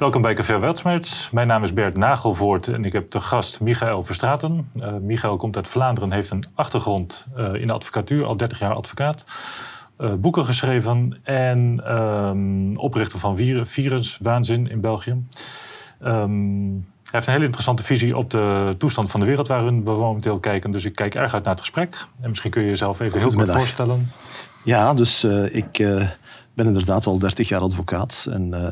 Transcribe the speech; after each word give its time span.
Welkom 0.00 0.22
bij 0.22 0.34
Café 0.34 0.58
Weltsmerts. 0.58 1.30
Mijn 1.32 1.46
naam 1.46 1.62
is 1.62 1.72
Bert 1.72 1.96
Nagelvoort 1.96 2.68
en 2.68 2.84
ik 2.84 2.92
heb 2.92 3.10
te 3.10 3.20
gast 3.20 3.60
Michael 3.60 4.02
Verstraten. 4.02 4.70
Uh, 4.76 4.92
Michael 5.00 5.36
komt 5.36 5.56
uit 5.56 5.68
Vlaanderen, 5.68 6.12
heeft 6.12 6.30
een 6.30 6.44
achtergrond 6.54 7.26
uh, 7.38 7.54
in 7.54 7.66
de 7.66 7.72
advocatuur, 7.72 8.24
al 8.24 8.36
30 8.36 8.58
jaar 8.58 8.74
advocaat. 8.74 9.24
Uh, 9.98 10.12
boeken 10.14 10.44
geschreven 10.44 11.18
en 11.22 11.92
um, 11.96 12.76
oprichter 12.76 13.18
van 13.18 13.36
Viruswaanzin 13.62 14.70
in 14.70 14.80
België. 14.80 15.10
Um, 16.04 16.86
hij 17.02 17.10
heeft 17.10 17.26
een 17.26 17.32
hele 17.32 17.44
interessante 17.44 17.82
visie 17.82 18.16
op 18.16 18.30
de 18.30 18.74
toestand 18.78 19.10
van 19.10 19.20
de 19.20 19.26
wereld 19.26 19.48
waarin 19.48 19.84
we 19.84 19.90
momenteel 19.90 20.38
kijken. 20.38 20.70
Dus 20.70 20.84
ik 20.84 20.94
kijk 20.94 21.14
erg 21.14 21.34
uit 21.34 21.44
naar 21.44 21.52
het 21.52 21.62
gesprek. 21.62 22.06
En 22.20 22.28
misschien 22.28 22.50
kun 22.50 22.62
je 22.62 22.68
jezelf 22.68 23.00
even 23.00 23.18
heel 23.18 23.32
kort 23.32 23.50
voorstellen. 23.50 24.10
Ja, 24.64 24.94
dus 24.94 25.24
ik 25.52 25.78
ben 26.60 26.68
inderdaad 26.68 27.06
al 27.06 27.18
30 27.18 27.48
jaar 27.48 27.60
advocaat. 27.60 28.26
En 28.30 28.48
uh, 28.48 28.66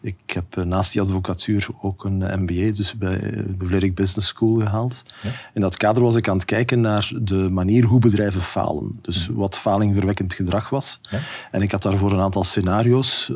ik 0.00 0.16
heb 0.26 0.64
naast 0.64 0.92
die 0.92 1.00
advocatuur 1.00 1.68
ook 1.80 2.04
een 2.04 2.42
MBA, 2.42 2.72
dus 2.72 2.94
bij 2.94 3.18
de 3.58 3.66
Vlerik 3.66 3.94
Business 3.94 4.28
School 4.28 4.54
gehaald. 4.54 5.02
Ja. 5.22 5.30
In 5.54 5.60
dat 5.60 5.76
kader 5.76 6.02
was 6.02 6.14
ik 6.14 6.28
aan 6.28 6.36
het 6.36 6.44
kijken 6.44 6.80
naar 6.80 7.12
de 7.22 7.48
manier 7.50 7.84
hoe 7.84 7.98
bedrijven 7.98 8.40
falen. 8.40 8.98
Dus 9.02 9.28
wat 9.32 9.58
falingverwekkend 9.58 10.34
gedrag 10.34 10.70
was. 10.70 11.00
Ja. 11.02 11.18
En 11.50 11.62
ik 11.62 11.70
had 11.70 11.82
daarvoor 11.82 12.12
een 12.12 12.20
aantal 12.20 12.44
scenario's 12.44 13.32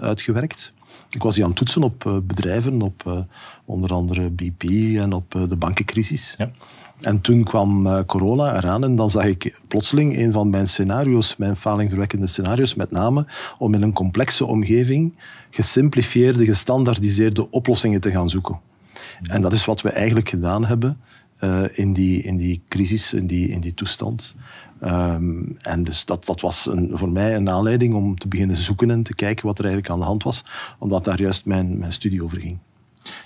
uitgewerkt. 0.00 0.72
Ik 1.10 1.22
was 1.22 1.34
die 1.34 1.42
aan 1.42 1.48
het 1.48 1.58
toetsen 1.58 1.82
op 1.82 2.20
bedrijven, 2.22 2.82
op 2.82 3.26
onder 3.64 3.92
andere 3.92 4.30
BP 4.30 4.62
en 4.96 5.12
op 5.12 5.30
de 5.48 5.56
bankencrisis. 5.56 6.34
Ja. 6.38 6.50
En 7.00 7.20
toen 7.20 7.44
kwam 7.44 8.04
corona 8.04 8.56
eraan 8.56 8.84
en 8.84 8.96
dan 8.96 9.10
zag 9.10 9.24
ik 9.24 9.60
plotseling 9.68 10.18
een 10.18 10.32
van 10.32 10.50
mijn 10.50 10.66
scenario's, 10.66 11.36
mijn 11.36 11.56
falingverwekkende 11.56 12.26
scenario's, 12.26 12.74
met 12.74 12.90
name 12.90 13.26
om 13.58 13.74
in 13.74 13.82
een 13.82 13.92
complexe 13.92 14.44
omgeving 14.44 15.14
gesimplifieerde, 15.50 16.44
gestandaardiseerde 16.44 17.50
oplossingen 17.50 18.00
te 18.00 18.10
gaan 18.10 18.28
zoeken. 18.28 18.60
Ja. 19.22 19.34
En 19.34 19.40
dat 19.40 19.52
is 19.52 19.64
wat 19.64 19.80
we 19.80 19.90
eigenlijk 19.90 20.28
gedaan 20.28 20.64
hebben 20.64 21.00
in, 21.74 21.92
die, 21.92 22.22
in 22.22 22.36
die 22.36 22.62
crisis, 22.68 23.12
in 23.12 23.26
die, 23.26 23.48
in 23.48 23.60
die 23.60 23.74
toestand. 23.74 24.34
Um, 24.84 25.56
en 25.62 25.84
dus 25.84 26.04
dat, 26.04 26.26
dat 26.26 26.40
was 26.40 26.66
een, 26.66 26.90
voor 26.92 27.10
mij 27.10 27.34
een 27.34 27.50
aanleiding 27.50 27.94
om 27.94 28.18
te 28.18 28.28
beginnen 28.28 28.56
zoeken 28.56 28.90
en 28.90 29.02
te 29.02 29.14
kijken 29.14 29.46
wat 29.46 29.58
er 29.58 29.64
eigenlijk 29.64 29.94
aan 29.94 30.00
de 30.00 30.06
hand 30.06 30.22
was, 30.22 30.44
omdat 30.78 31.04
daar 31.04 31.20
juist 31.20 31.44
mijn, 31.44 31.78
mijn 31.78 31.92
studie 31.92 32.24
over 32.24 32.40
ging. 32.40 32.58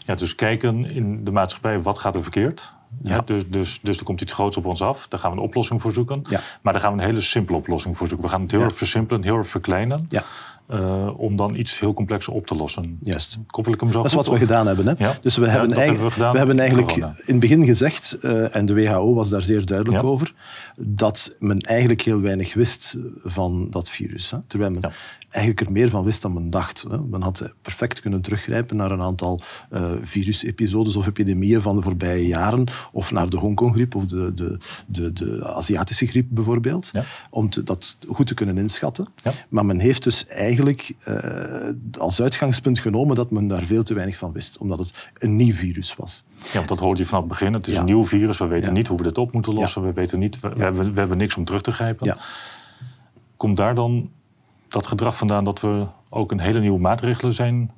Ja, 0.07 0.15
dus 0.15 0.35
kijken 0.35 0.91
in 0.91 1.25
de 1.25 1.31
maatschappij, 1.31 1.83
wat 1.83 1.99
gaat 1.99 2.15
er 2.15 2.23
verkeerd? 2.23 2.73
Ja. 2.99 3.21
dus, 3.21 3.49
dus, 3.49 3.79
dus 3.83 3.99
er 3.99 4.05
komt 4.05 4.21
iets 4.21 4.33
groots 4.33 4.57
op 4.57 4.65
ons 4.65 4.83
af. 4.83 5.09
Daar 5.09 5.21
gaan 5.21 5.31
we 5.31 5.37
een 5.37 5.43
oplossing 5.43 5.83
voor 5.83 5.93
zoeken. 5.93 6.25
Ja. 6.29 6.41
Maar 6.63 6.73
daar 6.73 6.83
gaan 6.83 6.97
we 6.97 6.99
een 6.99 7.09
hele 7.09 7.21
simpele 7.21 7.59
oplossing 7.59 7.97
voor 7.97 8.09
zoeken. 8.09 8.27
We 8.27 8.33
gaan 8.33 8.43
het 8.43 8.51
heel 8.51 8.61
erg 8.61 8.77
versimpelen, 8.77 9.25
heel 9.25 9.37
erg 9.37 9.47
verkleinen. 9.47 10.07
Ja. 10.09 10.23
Uh, 10.71 11.11
om 11.17 11.37
dan 11.37 11.57
iets 11.57 11.79
heel 11.79 11.95
complexer 11.95 12.33
op 12.33 12.47
te 12.47 12.55
lossen. 12.55 12.99
Juist. 13.03 13.39
Koppel 13.47 13.73
ik 13.73 13.81
hem 13.81 13.93
zo 13.93 13.97
Dat 13.97 14.07
is 14.07 14.15
wat 14.15 14.29
we 14.29 14.39
gedaan 14.39 14.67
hebben. 14.67 14.87
Hè? 14.87 14.95
Ja. 14.99 15.17
Dus 15.23 15.37
we 15.37 15.49
hebben, 15.49 15.73
eigenlijk, 15.73 16.15
we, 16.15 16.31
we, 16.31 16.39
hebben 16.39 16.59
eigenlijk 16.59 16.97
in 16.97 17.07
het 17.27 17.41
begin 17.41 17.65
gezegd, 17.65 18.17
uh, 18.21 18.57
en 18.57 18.67
de 18.67 18.75
WHO 18.75 19.15
was 19.15 19.29
daar 19.29 19.43
zeer 19.43 19.67
duidelijk 19.67 20.03
ja. 20.03 20.09
over, 20.09 20.35
dat 20.77 21.37
men 21.39 21.59
eigenlijk 21.59 22.03
heel 22.03 22.21
weinig 22.21 22.55
wist 22.55 22.97
van 23.25 23.67
dat 23.71 23.91
virus. 23.91 24.31
Hè? 24.31 24.39
Terwijl 24.47 24.71
men 24.71 24.93
eigenlijk 25.35 25.67
er 25.67 25.73
meer 25.73 25.91
van 25.91 26.05
wist 26.05 26.23
dan 26.23 26.33
men 26.33 26.51
dacht. 26.51 26.85
Hè? 26.89 26.99
Men 26.99 27.23
had 27.23 27.55
perfect 27.63 28.01
kunnen 28.01 28.21
teruggrijpen 28.21 28.77
naar 28.77 28.91
een 28.91 29.03
aantal 29.03 29.41
uh, 29.71 29.93
virusepisodes 30.01 30.97
of 30.97 31.07
epidemieën 31.07 31.63
van 31.63 31.77
de 31.77 31.83
voorbije 31.83 32.27
jaren, 32.27 32.67
of 32.93 33.11
naar 33.11 33.29
de 33.29 33.37
Hongkong-griep 33.37 33.95
of 33.95 34.07
de, 34.07 34.35
de, 34.35 34.59
de, 34.87 35.13
de, 35.13 35.53
Aziatische 35.55 36.07
griep 36.07 36.27
bijvoorbeeld, 36.31 36.91
om 37.31 37.51
te, 37.51 37.63
dat 37.63 37.97
goed 38.09 38.27
te 38.27 38.35
kunnen 38.35 38.59
inschatten. 38.59 39.07
Maar 39.49 39.67
men 39.67 39.79
heeft 39.79 40.03
dus 40.03 40.27
eigenlijk 40.27 40.54
eigenlijk 40.57 40.95
uh, 41.09 42.01
als 42.01 42.23
uitgangspunt 42.23 42.79
genomen 42.79 43.17
dat 43.17 43.31
men 43.31 43.47
daar 43.47 43.63
veel 43.63 43.83
te 43.83 43.95
weinig 43.95 44.17
van 44.17 44.33
wist, 44.33 44.59
omdat 44.59 44.79
het 44.79 45.11
een 45.15 45.37
nieuw 45.37 45.55
virus 45.55 45.97
was. 45.97 46.25
Ja, 46.43 46.53
want 46.53 46.69
dat 46.69 46.79
hoorde 46.79 47.01
je 47.01 47.07
vanaf 47.07 47.23
het 47.23 47.31
begin. 47.31 47.53
Het 47.53 47.67
is 47.67 47.73
ja. 47.75 47.79
een 47.79 47.85
nieuw 47.85 48.05
virus, 48.05 48.39
we 48.39 48.47
weten 48.47 48.71
ja. 48.71 48.77
niet 48.77 48.87
hoe 48.87 48.97
we 48.97 49.03
dit 49.03 49.19
op 49.19 49.33
moeten 49.33 49.53
lossen, 49.53 49.83
we, 49.83 49.93
weten 49.93 50.19
niet, 50.19 50.41
we, 50.41 50.49
we, 50.49 50.63
hebben, 50.63 50.93
we 50.93 50.99
hebben 50.99 51.19
niks 51.19 51.37
om 51.37 51.45
terug 51.45 51.63
te 51.63 51.73
grijpen. 51.73 52.17
Komt 53.37 53.57
daar 53.57 53.75
dan 53.75 54.11
dat 54.69 54.87
gedrag 54.87 55.17
vandaan 55.17 55.45
dat 55.45 55.61
we 55.61 55.87
ook 56.11 56.31
een 56.31 56.41
hele 56.41 56.61
nieuwe 56.61 56.81
maatregelen 56.81 57.33
zijn 57.33 57.71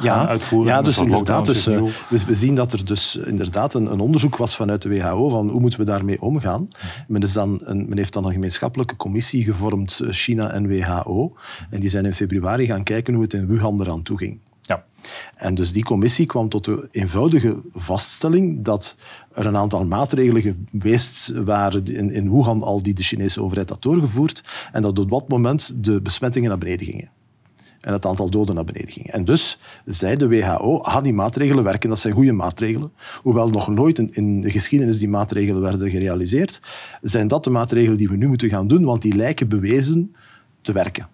ja, 0.00 0.28
uitvoeren. 0.28 0.72
Ja, 0.72 0.82
dus 0.82 0.98
inderdaad. 0.98 1.46
Dus, 1.46 1.66
uh, 1.66 1.82
we 2.08 2.34
zien 2.34 2.54
dat 2.54 2.72
er 2.72 2.84
dus 2.84 3.16
inderdaad 3.16 3.74
een, 3.74 3.92
een, 3.92 4.00
onderzoek 4.00 4.36
was 4.36 4.56
vanuit 4.56 4.82
de 4.82 4.88
WHO 4.88 5.28
van 5.28 5.48
hoe 5.48 5.60
moeten 5.60 5.78
we 5.78 5.84
daarmee 5.84 6.22
omgaan. 6.22 6.68
Men, 7.08 7.22
is 7.22 7.32
dan 7.32 7.60
een, 7.64 7.88
men 7.88 7.98
heeft 7.98 8.12
dan 8.12 8.24
een 8.24 8.32
gemeenschappelijke 8.32 8.96
commissie 8.96 9.44
gevormd, 9.44 10.00
China 10.08 10.50
en 10.50 10.68
WHO. 10.68 11.36
En 11.70 11.80
die 11.80 11.90
zijn 11.90 12.04
in 12.04 12.14
februari 12.14 12.66
gaan 12.66 12.82
kijken 12.82 13.14
hoe 13.14 13.22
het 13.22 13.32
in 13.32 13.46
Wuhan 13.46 13.80
eraan 13.80 14.02
toe 14.02 14.18
ging. 14.18 14.40
Ja. 14.62 14.84
En 15.34 15.54
dus 15.54 15.72
die 15.72 15.84
commissie 15.84 16.26
kwam 16.26 16.48
tot 16.48 16.64
de 16.64 16.88
eenvoudige 16.90 17.60
vaststelling 17.72 18.64
dat 18.64 18.96
er 19.32 19.46
een 19.46 19.56
aantal 19.56 19.84
maatregelen 19.84 20.66
geweest 20.70 21.32
waren 21.44 21.84
in, 21.84 22.10
in 22.10 22.30
Wuhan 22.30 22.62
al 22.62 22.82
die 22.82 22.94
de 22.94 23.02
Chinese 23.02 23.42
overheid 23.42 23.68
had 23.68 23.82
doorgevoerd 23.82 24.42
en 24.72 24.82
dat 24.82 24.98
op 24.98 25.10
dat 25.10 25.28
moment 25.28 25.84
de 25.84 26.00
besmettingen 26.00 26.48
naar 26.48 26.58
beneden 26.58 26.86
gingen 26.86 27.10
en 27.80 27.92
het 27.92 28.06
aantal 28.06 28.30
doden 28.30 28.54
naar 28.54 28.64
beneden 28.64 28.92
ging. 28.92 29.10
En 29.10 29.24
dus 29.24 29.58
zei 29.84 30.16
de 30.16 30.28
WHO, 30.28 30.80
ah, 30.80 31.02
die 31.02 31.12
maatregelen 31.12 31.64
werken, 31.64 31.88
dat 31.88 31.98
zijn 31.98 32.14
goede 32.14 32.32
maatregelen. 32.32 32.92
Hoewel 33.22 33.48
nog 33.48 33.68
nooit 33.68 33.98
in 33.98 34.40
de 34.40 34.50
geschiedenis 34.50 34.98
die 34.98 35.08
maatregelen 35.08 35.62
werden 35.62 35.90
gerealiseerd, 35.90 36.60
zijn 37.00 37.28
dat 37.28 37.44
de 37.44 37.50
maatregelen 37.50 37.98
die 37.98 38.08
we 38.08 38.16
nu 38.16 38.28
moeten 38.28 38.48
gaan 38.48 38.68
doen, 38.68 38.84
want 38.84 39.02
die 39.02 39.16
lijken 39.16 39.48
bewezen 39.48 40.14
te 40.60 40.72
werken. 40.72 41.08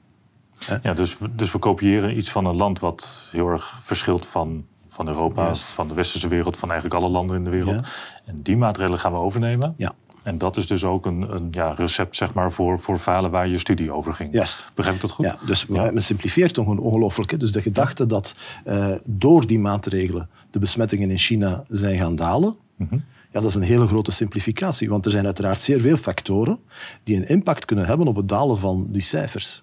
Ja, 0.83 0.93
dus, 0.93 1.17
dus 1.31 1.53
we 1.53 1.59
kopiëren 1.59 2.17
iets 2.17 2.31
van 2.31 2.47
een 2.47 2.57
land 2.57 2.81
wat 2.81 3.29
heel 3.33 3.49
erg 3.49 3.79
verschilt 3.83 4.27
van, 4.27 4.65
van 4.87 5.09
Europa, 5.09 5.55
van 5.55 5.89
de 5.89 5.95
westerse 5.95 6.29
wereld, 6.29 6.57
van 6.57 6.71
eigenlijk 6.71 7.01
alle 7.01 7.11
landen 7.11 7.37
in 7.37 7.45
de 7.45 7.51
wereld. 7.51 7.87
En 8.25 8.37
die 8.43 8.57
maatregelen 8.57 8.99
gaan 8.99 9.13
we 9.13 9.19
overnemen. 9.19 9.75
Ja. 9.77 9.93
En 10.27 10.39
dat 10.39 10.57
is 10.57 10.67
dus 10.67 10.85
ook 10.85 11.07
een, 11.07 11.35
een 11.35 11.49
ja, 11.51 11.71
recept 11.71 12.17
zeg 12.17 12.35
maar, 12.35 12.53
voor, 12.53 12.79
voor 12.79 12.99
falen 12.99 13.31
waar 13.31 13.49
je 13.49 13.59
studie 13.59 13.93
over 13.93 14.13
ging. 14.13 14.33
Juist. 14.33 14.65
Begrijp 14.75 14.97
ik 14.97 15.03
dat 15.03 15.11
goed? 15.11 15.25
Ja, 15.25 15.39
dus 15.47 15.65
ja. 15.69 15.91
men 15.91 16.03
simplifieert 16.03 16.55
toch 16.55 16.67
ongelooflijk. 16.67 17.41
Dus 17.41 17.53
de 17.53 17.63
gedachte 17.63 18.07
dat 18.07 18.35
uh, 18.67 18.95
door 19.09 19.47
die 19.47 19.59
maatregelen 19.59 20.29
de 20.51 20.59
besmettingen 20.59 21.11
in 21.11 21.19
China 21.19 21.65
zijn 21.67 21.99
gaan 21.99 22.17
dalen... 22.17 22.57
Mm 22.77 22.87
-hmm. 22.91 23.05
Ja, 23.33 23.41
dat 23.41 23.51
is 23.51 23.55
een 23.55 23.63
hele 23.63 23.87
grote 23.87 24.11
simplificatie, 24.11 24.89
want 24.89 25.05
er 25.05 25.11
zijn 25.11 25.25
uiteraard 25.25 25.59
zeer 25.59 25.81
veel 25.81 25.97
factoren 25.97 26.59
die 27.03 27.17
een 27.17 27.29
impact 27.29 27.65
kunnen 27.65 27.87
hebben 27.87 28.07
op 28.07 28.17
het 28.17 28.29
dalen 28.29 28.59
van 28.59 28.87
die 28.89 29.03
cijfers. 29.03 29.63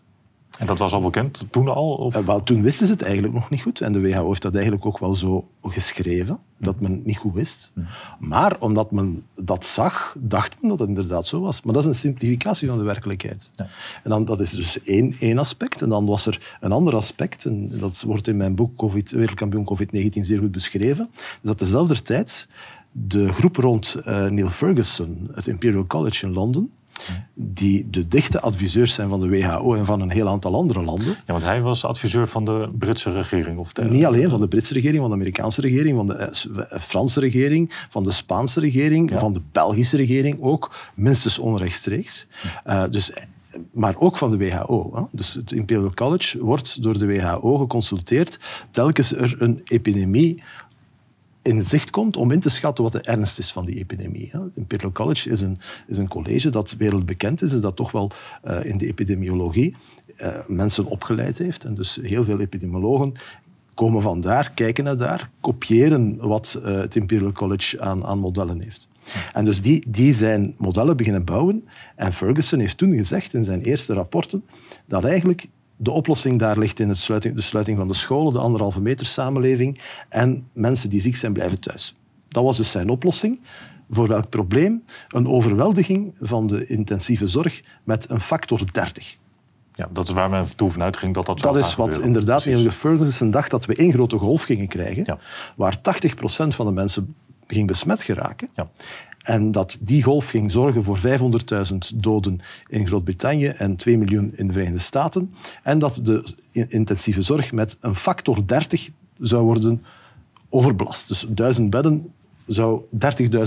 En 0.57 0.65
dat 0.65 0.79
was 0.79 0.93
al 0.93 1.01
bekend 1.01 1.45
toen 1.49 1.67
al? 1.67 1.93
Of? 1.93 2.17
Uh, 2.17 2.25
wel, 2.25 2.43
toen 2.43 2.61
wisten 2.61 2.85
ze 2.85 2.91
het 2.91 3.01
eigenlijk 3.01 3.33
nog 3.33 3.49
niet 3.49 3.61
goed. 3.61 3.81
En 3.81 3.93
de 3.93 4.01
WHO 4.01 4.27
heeft 4.27 4.41
dat 4.41 4.53
eigenlijk 4.53 4.85
ook 4.85 4.99
wel 4.99 5.15
zo 5.15 5.43
geschreven, 5.61 6.39
dat 6.57 6.79
men 6.79 6.91
het 6.91 7.05
niet 7.05 7.17
goed 7.17 7.33
wist. 7.33 7.71
Mm. 7.73 7.87
Maar 8.19 8.55
omdat 8.59 8.91
men 8.91 9.23
dat 9.35 9.65
zag, 9.65 10.15
dacht 10.19 10.61
men 10.61 10.69
dat 10.69 10.79
het 10.79 10.87
inderdaad 10.87 11.27
zo 11.27 11.41
was. 11.41 11.61
Maar 11.61 11.73
dat 11.73 11.83
is 11.83 11.89
een 11.89 11.95
simplificatie 11.95 12.67
van 12.67 12.77
de 12.77 12.83
werkelijkheid. 12.83 13.49
Ja. 13.53 13.67
En 14.03 14.09
dan, 14.09 14.25
dat 14.25 14.39
is 14.39 14.51
dus 14.51 14.81
één, 14.81 15.15
één 15.19 15.37
aspect. 15.37 15.81
En 15.81 15.89
dan 15.89 16.05
was 16.05 16.25
er 16.25 16.57
een 16.61 16.71
ander 16.71 16.95
aspect, 16.95 17.45
en 17.45 17.77
dat 17.79 18.01
wordt 18.01 18.27
in 18.27 18.37
mijn 18.37 18.55
boek 18.55 18.77
COVID, 18.77 19.11
Wereldkampioen 19.11 19.67
COVID-19 19.73 20.19
zeer 20.19 20.39
goed 20.39 20.51
beschreven, 20.51 21.09
is 21.13 21.37
dat 21.41 21.59
dezelfde 21.59 22.01
tijd 22.01 22.47
de 22.91 23.27
groep 23.27 23.55
rond 23.55 23.95
uh, 23.97 24.25
Neil 24.25 24.49
Ferguson, 24.49 25.29
het 25.33 25.47
Imperial 25.47 25.87
College 25.87 26.25
in 26.25 26.33
Londen, 26.33 26.71
die 27.33 27.89
de 27.89 28.07
dichte 28.07 28.39
adviseurs 28.39 28.93
zijn 28.93 29.09
van 29.09 29.19
de 29.19 29.29
WHO 29.29 29.75
en 29.75 29.85
van 29.85 30.01
een 30.01 30.09
heel 30.09 30.27
aantal 30.27 30.55
andere 30.55 30.83
landen. 30.83 31.07
Ja, 31.07 31.15
want 31.25 31.43
hij 31.43 31.61
was 31.61 31.85
adviseur 31.85 32.27
van 32.27 32.45
de 32.45 32.67
Britse 32.77 33.11
regering? 33.11 33.57
Of 33.57 33.73
de... 33.73 33.83
Niet 33.83 34.05
alleen 34.05 34.29
van 34.29 34.39
de 34.39 34.47
Britse 34.47 34.73
regering, 34.73 34.99
van 34.99 35.09
de 35.09 35.15
Amerikaanse 35.15 35.61
regering, 35.61 35.95
van 35.95 36.07
de 36.07 36.13
eh, 36.13 36.79
Franse 36.79 37.19
regering, 37.19 37.87
van 37.89 38.03
de 38.03 38.11
Spaanse 38.11 38.59
regering, 38.59 39.11
van 39.15 39.33
de 39.33 39.41
Belgische 39.51 39.97
regering 39.97 40.41
ook, 40.41 40.75
minstens 40.95 41.39
onrechtstreeks. 41.39 42.27
Uh, 42.65 42.83
dus 42.89 43.11
maar 43.73 43.95
ook 43.97 44.17
van 44.17 44.31
de 44.31 44.37
WHO. 44.37 44.91
Hè. 44.95 45.01
Dus 45.11 45.33
het 45.33 45.51
Imperial 45.51 45.93
College 45.93 46.43
wordt 46.43 46.83
door 46.83 46.97
de 46.97 47.05
WHO 47.05 47.57
geconsulteerd 47.57 48.39
telkens 48.71 49.13
er 49.13 49.35
een 49.41 49.61
epidemie 49.63 50.43
in 51.43 51.61
zicht 51.61 51.89
komt 51.89 52.17
om 52.17 52.31
in 52.31 52.39
te 52.39 52.49
schatten 52.49 52.83
wat 52.83 52.93
de 52.93 53.01
ernst 53.01 53.37
is 53.37 53.51
van 53.51 53.65
die 53.65 53.75
epidemie. 53.75 54.29
Het 54.31 54.55
Imperial 54.55 54.91
College 54.91 55.29
is 55.29 55.41
een, 55.41 55.57
is 55.87 55.97
een 55.97 56.07
college 56.07 56.49
dat 56.49 56.75
wereldbekend 56.77 57.41
is 57.41 57.51
en 57.51 57.59
dat 57.59 57.75
toch 57.75 57.91
wel 57.91 58.11
uh, 58.45 58.65
in 58.65 58.77
de 58.77 58.87
epidemiologie 58.87 59.75
uh, 60.17 60.47
mensen 60.47 60.85
opgeleid 60.85 61.37
heeft. 61.37 61.63
En 61.63 61.75
dus 61.75 61.99
heel 62.01 62.23
veel 62.23 62.39
epidemiologen 62.39 63.13
komen 63.73 64.01
vandaar, 64.01 64.51
kijken 64.51 64.83
naar 64.83 64.97
daar, 64.97 65.29
kopiëren 65.41 66.17
wat 66.17 66.59
uh, 66.59 66.79
het 66.79 66.95
Imperial 66.95 67.31
College 67.31 67.81
aan, 67.81 68.05
aan 68.05 68.19
modellen 68.19 68.61
heeft. 68.61 68.87
En 69.33 69.43
dus 69.43 69.61
die, 69.61 69.85
die 69.89 70.13
zijn 70.13 70.55
modellen 70.57 70.97
beginnen 70.97 71.25
bouwen. 71.25 71.67
En 71.95 72.13
Ferguson 72.13 72.59
heeft 72.59 72.77
toen 72.77 72.93
gezegd 72.93 73.33
in 73.33 73.43
zijn 73.43 73.61
eerste 73.61 73.93
rapporten 73.93 74.43
dat 74.85 75.03
eigenlijk 75.03 75.47
de 75.77 75.91
oplossing 75.91 76.39
daar 76.39 76.57
ligt 76.57 76.79
in 76.79 76.95
sluiting, 76.95 77.35
de 77.35 77.41
sluiting 77.41 77.77
van 77.77 77.87
de 77.87 77.93
scholen, 77.93 78.33
de 78.33 78.39
anderhalve 78.39 78.81
meter 78.81 79.05
samenleving 79.05 79.79
en 80.09 80.47
mensen 80.53 80.89
die 80.89 81.01
ziek 81.01 81.15
zijn 81.15 81.33
blijven 81.33 81.59
thuis. 81.59 81.95
Dat 82.27 82.43
was 82.43 82.57
dus 82.57 82.71
zijn 82.71 82.89
oplossing. 82.89 83.41
Voor 83.89 84.07
welk 84.07 84.29
probleem? 84.29 84.83
Een 85.07 85.27
overweldiging 85.27 86.15
van 86.19 86.47
de 86.47 86.65
intensieve 86.67 87.27
zorg 87.27 87.61
met 87.83 88.09
een 88.09 88.19
factor 88.19 88.71
30. 88.71 89.17
Ja, 89.73 89.89
dat 89.91 90.07
is 90.07 90.13
waar 90.13 90.29
men 90.29 90.55
toen 90.55 90.71
vanuit 90.71 90.97
ging 90.97 91.13
dat 91.13 91.25
dat 91.25 91.39
zou 91.39 91.53
Dat 91.53 91.65
is 91.65 91.75
wat 91.75 92.01
inderdaad 92.01 92.45
meneer 92.45 92.71
Ferguson 92.71 93.31
dacht 93.31 93.51
dat 93.51 93.65
we 93.65 93.75
één 93.75 93.91
grote 93.91 94.17
golf 94.17 94.43
gingen 94.43 94.67
krijgen, 94.67 95.03
ja. 95.05 95.17
waar 95.55 95.77
80% 95.77 95.81
van 96.47 96.65
de 96.65 96.71
mensen 96.71 97.15
ging 97.47 97.67
besmet 97.67 98.01
geraken. 98.01 98.49
Ja. 98.55 98.69
En 99.23 99.51
dat 99.51 99.77
die 99.79 100.03
golf 100.03 100.27
ging 100.27 100.51
zorgen 100.51 100.83
voor 100.83 100.99
500.000 100.99 101.77
doden 101.95 102.39
in 102.67 102.87
Groot-Brittannië 102.87 103.47
en 103.47 103.75
2 103.75 103.97
miljoen 103.97 104.31
in 104.35 104.47
de 104.47 104.53
Verenigde 104.53 104.79
Staten. 104.79 105.33
En 105.63 105.79
dat 105.79 105.99
de 106.03 106.33
intensieve 106.51 107.21
zorg 107.21 107.51
met 107.51 107.77
een 107.79 107.95
factor 107.95 108.47
30 108.47 108.89
zou 109.17 109.45
worden 109.45 109.83
overbelast. 110.49 111.07
Dus 111.07 111.25
1000 111.29 111.69
bedden 111.69 112.13
zou 112.45 112.83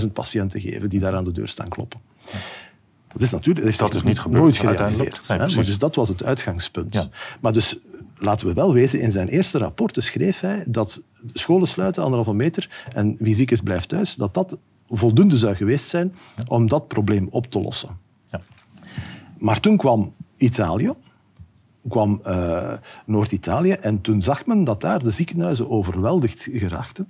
30.000 0.01 0.11
patiënten 0.13 0.61
geven 0.61 0.89
die 0.89 0.99
daar 0.99 1.15
aan 1.15 1.23
de 1.23 1.31
deur 1.31 1.47
staan 1.47 1.69
kloppen. 1.69 1.99
Dat 3.07 3.21
is 3.21 3.31
natuurlijk 3.31 3.77
dat 3.77 3.93
is 3.93 4.03
niet 4.03 4.19
gebeurd, 4.19 4.41
nooit 4.41 4.57
gerealiseerd. 4.57 5.27
Nee, 5.27 5.37
maar 5.37 5.65
dus 5.65 5.77
dat 5.77 5.95
was 5.95 6.09
het 6.09 6.23
uitgangspunt. 6.23 6.93
Ja. 6.93 7.09
Maar 7.39 7.53
dus 7.53 7.77
laten 8.17 8.47
we 8.47 8.53
wel 8.53 8.73
wezen, 8.73 9.01
in 9.01 9.11
zijn 9.11 9.27
eerste 9.27 9.57
rapport 9.57 10.03
schreef 10.03 10.39
hij 10.39 10.63
dat 10.67 11.07
scholen 11.33 11.67
sluiten 11.67 12.03
anderhalve 12.03 12.33
meter 12.33 12.85
en 12.93 13.15
wie 13.19 13.35
ziek 13.35 13.51
is 13.51 13.59
blijft 13.59 13.89
thuis, 13.89 14.15
dat 14.15 14.33
dat 14.33 14.57
voldoende 14.85 15.37
zou 15.37 15.55
geweest 15.55 15.89
zijn 15.89 16.15
om 16.47 16.67
dat 16.67 16.87
probleem 16.87 17.27
op 17.29 17.45
te 17.51 17.59
lossen. 17.59 17.97
Ja. 18.31 18.41
Maar 19.37 19.59
toen 19.59 19.77
kwam 19.77 20.13
Italië, 20.37 20.93
kwam 21.89 22.21
uh, 22.23 22.73
Noord-Italië 23.05 23.71
en 23.71 24.01
toen 24.01 24.21
zag 24.21 24.45
men 24.45 24.63
dat 24.63 24.81
daar 24.81 25.03
de 25.03 25.11
ziekenhuizen 25.11 25.69
overweldigd 25.69 26.47
geraakten. 26.51 27.07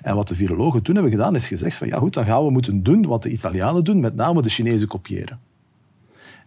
En 0.00 0.14
wat 0.14 0.28
de 0.28 0.34
virologen 0.34 0.82
toen 0.82 0.94
hebben 0.94 1.12
gedaan, 1.12 1.34
is 1.34 1.46
gezegd 1.46 1.76
van 1.76 1.88
ja 1.88 1.98
goed, 1.98 2.14
dan 2.14 2.24
gaan 2.24 2.44
we 2.44 2.50
moeten 2.50 2.82
doen 2.82 3.06
wat 3.06 3.22
de 3.22 3.30
Italianen 3.30 3.84
doen, 3.84 4.00
met 4.00 4.14
name 4.14 4.42
de 4.42 4.48
Chinezen 4.48 4.88
kopiëren. 4.88 5.40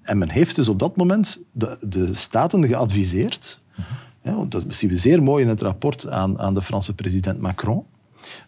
En 0.02 0.18
men 0.18 0.30
heeft 0.30 0.56
dus 0.56 0.68
op 0.68 0.80
dat 0.80 0.96
moment 0.96 1.40
de, 1.52 1.86
de 1.88 2.14
staten 2.14 2.68
geadviseerd, 2.68 3.62
ja, 4.22 4.46
dat 4.50 4.66
zien 4.68 4.90
we 4.90 4.98
zeer 4.98 5.24
mooi 5.24 5.44
in 5.44 5.50
het 5.50 5.62
rapport 5.62 6.08
aan, 6.08 6.40
aan 6.40 6.54
de 6.54 6.62
Franse 6.62 6.96
president 6.96 7.40
Macron, 7.40 7.84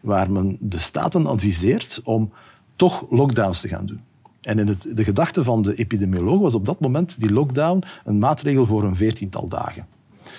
waar 0.02 0.32
men 0.32 0.58
de 0.60 0.78
staten 0.78 1.26
adviseert 1.26 2.00
om 2.04 2.32
toch 2.76 3.06
lockdowns 3.10 3.62
te 3.62 3.68
gaan 3.68 3.86
doen. 3.86 4.02
En 4.42 4.60
in 4.60 4.68
het, 4.68 4.92
de 4.96 5.04
gedachte 5.04 5.44
van 5.44 5.62
de 5.62 5.76
epidemioloog 5.76 6.40
was 6.40 6.54
op 6.54 6.66
dat 6.66 6.80
moment 6.80 7.20
die 7.20 7.34
lockdown 7.34 7.84
een 8.04 8.20
maatregel 8.20 8.66
voor 8.66 8.84
een 8.84 8.96
veertiental 8.96 9.48
dagen. 9.48 9.86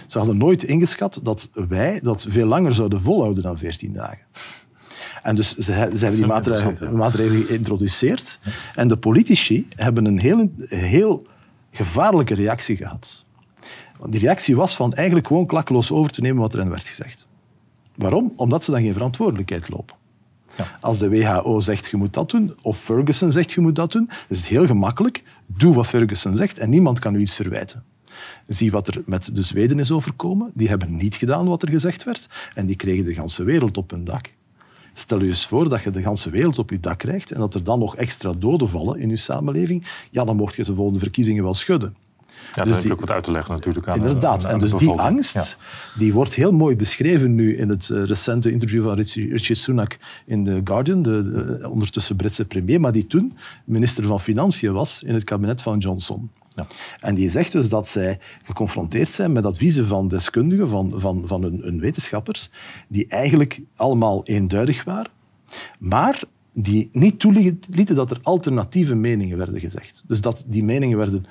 Ze 0.07 0.19
hadden 0.19 0.37
nooit 0.37 0.63
ingeschat 0.63 1.21
dat 1.23 1.49
wij 1.69 2.01
dat 2.03 2.27
veel 2.29 2.47
langer 2.47 2.73
zouden 2.73 3.01
volhouden 3.01 3.43
dan 3.43 3.59
14 3.59 3.93
dagen. 3.93 4.25
En 5.23 5.35
dus 5.35 5.55
ze, 5.55 5.63
ze 5.63 5.73
hebben 5.73 6.15
die 6.15 6.27
maatregelen, 6.27 6.97
maatregelen 6.97 7.45
geïntroduceerd. 7.45 8.39
En 8.75 8.89
de 8.89 8.97
politici 8.97 9.69
hebben 9.75 10.05
een 10.05 10.19
heel, 10.19 10.51
heel 10.69 11.27
gevaarlijke 11.71 12.35
reactie 12.35 12.77
gehad. 12.77 13.25
Die 14.09 14.21
reactie 14.21 14.57
was 14.57 14.77
van 14.77 14.93
eigenlijk 14.95 15.27
gewoon 15.27 15.47
klakkeloos 15.47 15.91
over 15.91 16.13
te 16.13 16.21
nemen 16.21 16.41
wat 16.41 16.53
er 16.53 16.59
hen 16.59 16.71
werd 16.71 16.89
gezegd. 16.89 17.27
Waarom? 17.95 18.33
Omdat 18.37 18.65
ze 18.65 18.71
dan 18.71 18.81
geen 18.81 18.93
verantwoordelijkheid 18.93 19.69
lopen. 19.69 19.97
Ja. 20.57 20.67
Als 20.81 20.99
de 20.99 21.09
WHO 21.09 21.61
zegt 21.61 21.87
je 21.87 21.97
moet 21.97 22.13
dat 22.13 22.31
doen, 22.31 22.55
of 22.63 22.79
Ferguson 22.79 23.33
zegt 23.33 23.53
je 23.53 23.61
moet 23.61 23.75
dat 23.75 23.93
doen, 23.93 24.11
is 24.29 24.37
het 24.37 24.47
heel 24.47 24.67
gemakkelijk. 24.67 25.23
Doe 25.47 25.75
wat 25.75 25.87
Ferguson 25.87 26.35
zegt 26.35 26.59
en 26.59 26.71
niemand 26.71 26.99
kan 26.99 27.15
u 27.15 27.21
iets 27.21 27.35
verwijten. 27.35 27.85
Zie 28.47 28.71
wat 28.71 28.89
er 28.89 29.03
met 29.07 29.37
de 29.37 29.43
Zweden 29.43 29.79
is 29.79 29.91
overkomen. 29.91 30.51
Die 30.55 30.69
hebben 30.69 30.97
niet 30.97 31.15
gedaan 31.15 31.49
wat 31.49 31.63
er 31.63 31.71
gezegd 31.71 32.05
werd 32.05 32.29
en 32.55 32.67
die 32.67 32.77
kregen 32.77 33.05
de 33.05 33.13
hele 33.15 33.45
wereld 33.45 33.77
op 33.77 33.91
hun 33.91 34.05
dak. 34.05 34.33
Stel 34.93 35.21
je 35.23 35.29
eens 35.29 35.47
voor 35.47 35.69
dat 35.69 35.83
je 35.83 35.91
de 35.91 35.99
hele 35.99 36.31
wereld 36.31 36.59
op 36.59 36.71
je 36.71 36.81
dak 36.81 36.99
krijgt 36.99 37.31
en 37.31 37.41
dat 37.41 37.55
er 37.55 37.65
dan 37.65 37.79
nog 37.79 37.97
extra 37.97 38.33
doden 38.33 38.69
vallen 38.69 39.01
in 39.01 39.09
je 39.09 39.17
samenleving. 39.17 39.87
Ja, 40.11 40.25
dan 40.25 40.37
mocht 40.37 40.55
je 40.55 40.65
de 40.65 40.75
volgende 40.75 40.99
verkiezingen 40.99 41.43
wel 41.43 41.55
schudden. 41.55 41.97
Ja, 42.55 42.65
dus 42.65 42.77
heb 42.77 42.93
ook 42.93 43.01
wat 43.01 43.11
uit 43.11 43.25
te 43.25 43.31
leggen 43.31 43.55
natuurlijk 43.55 43.89
aan 43.89 43.97
Inderdaad. 43.97 44.45
en 44.45 44.59
dus 44.59 44.73
die 44.73 44.91
angst, 44.91 45.59
die 45.99 46.13
wordt 46.13 46.35
heel 46.35 46.53
mooi 46.53 46.77
beschreven 46.77 47.35
nu 47.35 47.57
in 47.57 47.69
het 47.69 47.91
eh, 47.91 48.05
recente 48.05 48.51
interview 48.51 48.83
van 48.83 48.95
Richie, 48.95 49.55
Sunak 49.55 49.99
in 50.27 50.45
The 50.45 50.61
Guardian, 50.65 51.03
de, 51.03 51.69
ondertussen 51.71 52.17
Britse 52.17 52.45
premier, 52.45 52.81
maar 52.81 52.93
die 52.93 53.07
toen 53.07 53.37
minister 53.65 54.05
van 54.05 54.21
Financiën 54.21 54.73
was 54.73 55.03
in 55.03 55.15
het 55.15 55.25
kabinet 55.25 55.63
van 55.63 55.79
Johnson. 55.79 56.31
Ja. 56.55 56.67
En 57.01 57.15
die 57.15 57.31
zegt 57.31 57.53
dus 57.53 57.69
dat 57.69 57.89
zij 57.89 58.19
geconfronteerd 58.45 59.09
zijn 59.09 59.33
met 59.33 59.47
adviezen 59.47 59.87
van 59.87 60.09
deskundigen, 60.09 60.69
van, 60.69 60.93
van, 60.97 61.23
van 61.27 61.43
hun, 61.43 61.61
hun 61.61 61.81
wetenschappers, 61.81 62.51
die 62.89 63.07
eigenlijk 63.07 63.61
allemaal 63.75 64.25
eenduidig 64.25 64.85
waren, 64.85 65.11
maar 65.79 66.23
die 66.53 66.89
niet 66.93 67.21
toelieten 67.21 67.95
dat 67.95 68.11
er 68.11 68.19
alternatieve 68.23 68.95
meningen 68.95 69.39
werden 69.39 69.61
gezegd. 69.61 70.03
Dus 70.07 70.21
dat 70.21 70.45
die 70.47 70.65
meningen 70.65 70.99
werden 70.99 71.27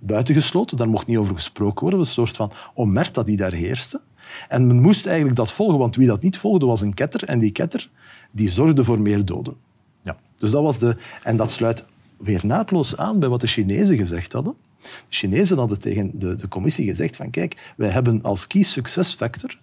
buitengesloten, 0.00 0.76
daar 0.76 0.88
mocht 0.88 1.06
niet 1.06 1.16
over 1.16 1.34
gesproken 1.34 1.80
worden. 1.80 1.98
Dat 1.98 2.08
was 2.08 2.16
een 2.16 2.26
soort 2.26 2.36
van 2.36 2.52
omerta 2.74 3.22
die 3.22 3.36
daar 3.36 3.52
heerste. 3.52 4.00
En 4.48 4.66
men 4.66 4.80
moest 4.80 5.06
eigenlijk 5.06 5.36
dat 5.36 5.52
volgen, 5.52 5.78
want 5.78 5.96
wie 5.96 6.06
dat 6.06 6.22
niet 6.22 6.38
volgde 6.38 6.66
was 6.66 6.80
een 6.80 6.94
ketter. 6.94 7.24
En 7.24 7.38
die 7.38 7.50
ketter 7.50 7.90
die 8.30 8.48
zorgde 8.48 8.84
voor 8.84 9.00
meer 9.00 9.24
doden. 9.24 9.56
Ja. 10.02 10.16
Dus 10.36 10.50
dat 10.50 10.62
was 10.62 10.78
de... 10.78 10.96
En 11.22 11.36
dat 11.36 11.50
sluit 11.50 11.86
weer 12.22 12.46
naadloos 12.46 12.96
aan 12.96 13.18
bij 13.18 13.28
wat 13.28 13.40
de 13.40 13.46
Chinezen 13.46 13.96
gezegd 13.96 14.32
hadden. 14.32 14.54
De 14.80 14.88
Chinezen 15.08 15.58
hadden 15.58 15.78
tegen 15.78 16.18
de, 16.18 16.34
de 16.34 16.48
commissie 16.48 16.86
gezegd 16.86 17.16
van 17.16 17.30
kijk, 17.30 17.72
wij 17.76 17.90
hebben 17.90 18.22
als 18.22 18.46
key 18.46 18.62
success 18.62 19.14
factor 19.14 19.56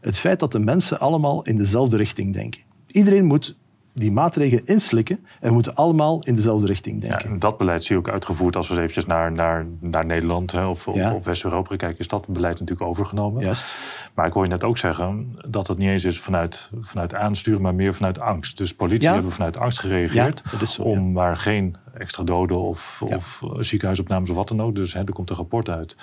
het 0.00 0.18
feit 0.18 0.40
dat 0.40 0.52
de 0.52 0.58
mensen 0.58 0.98
allemaal 0.98 1.44
in 1.44 1.56
dezelfde 1.56 1.96
richting 1.96 2.32
denken. 2.32 2.60
Iedereen 2.86 3.24
moet 3.24 3.56
die 3.96 4.12
maatregelen 4.12 4.64
inslikken 4.64 5.18
en 5.40 5.48
we 5.48 5.54
moeten 5.54 5.74
allemaal 5.74 6.22
in 6.24 6.34
dezelfde 6.34 6.66
richting 6.66 7.00
denken. 7.00 7.32
Ja, 7.32 7.38
dat 7.38 7.58
beleid 7.58 7.84
zie 7.84 7.94
je 7.94 8.00
ook 8.00 8.10
uitgevoerd 8.10 8.56
als 8.56 8.68
we 8.68 8.76
eventjes 8.76 9.06
naar, 9.06 9.32
naar, 9.32 9.66
naar 9.80 10.06
Nederland 10.06 10.52
hè, 10.52 10.66
of, 10.66 10.88
of, 10.88 11.24
West-Europa 11.24 11.76
kijken, 11.76 11.98
is 11.98 12.08
dat 12.08 12.26
beleid 12.26 12.60
natuurlijk 12.60 12.88
overgenomen. 12.88 13.42
Juist. 13.42 13.74
Maar 14.14 14.26
ik 14.26 14.32
hoor 14.32 14.44
je 14.44 14.50
net 14.50 14.64
ook 14.64 14.78
zeggen 14.78 15.38
dat 15.48 15.66
het 15.66 15.78
niet 15.78 15.88
eens 15.88 16.04
is 16.04 16.20
vanuit, 16.20 16.70
vanuit 16.80 17.14
aansturen, 17.14 17.62
maar 17.62 17.74
meer 17.74 17.94
vanuit 17.94 18.20
angst. 18.20 18.56
Dus 18.56 18.74
politie 18.74 19.08
hebben 19.08 19.32
vanuit 19.32 19.56
angst 19.56 19.78
gereageerd 19.78 20.42
om 20.78 21.12
waar 21.12 21.36
geen 21.36 21.76
extra 21.94 22.24
doden 22.24 22.58
of, 22.58 23.02
of 23.02 23.42
ziekenhuisopnames 23.58 24.30
of 24.30 24.36
wat 24.36 24.48
dan 24.48 24.62
ook. 24.62 24.74
Dus 24.74 24.92
hè, 24.92 24.98
er 24.98 25.12
komt 25.12 25.30
een 25.30 25.36
rapport 25.36 25.68
uit 25.68 25.96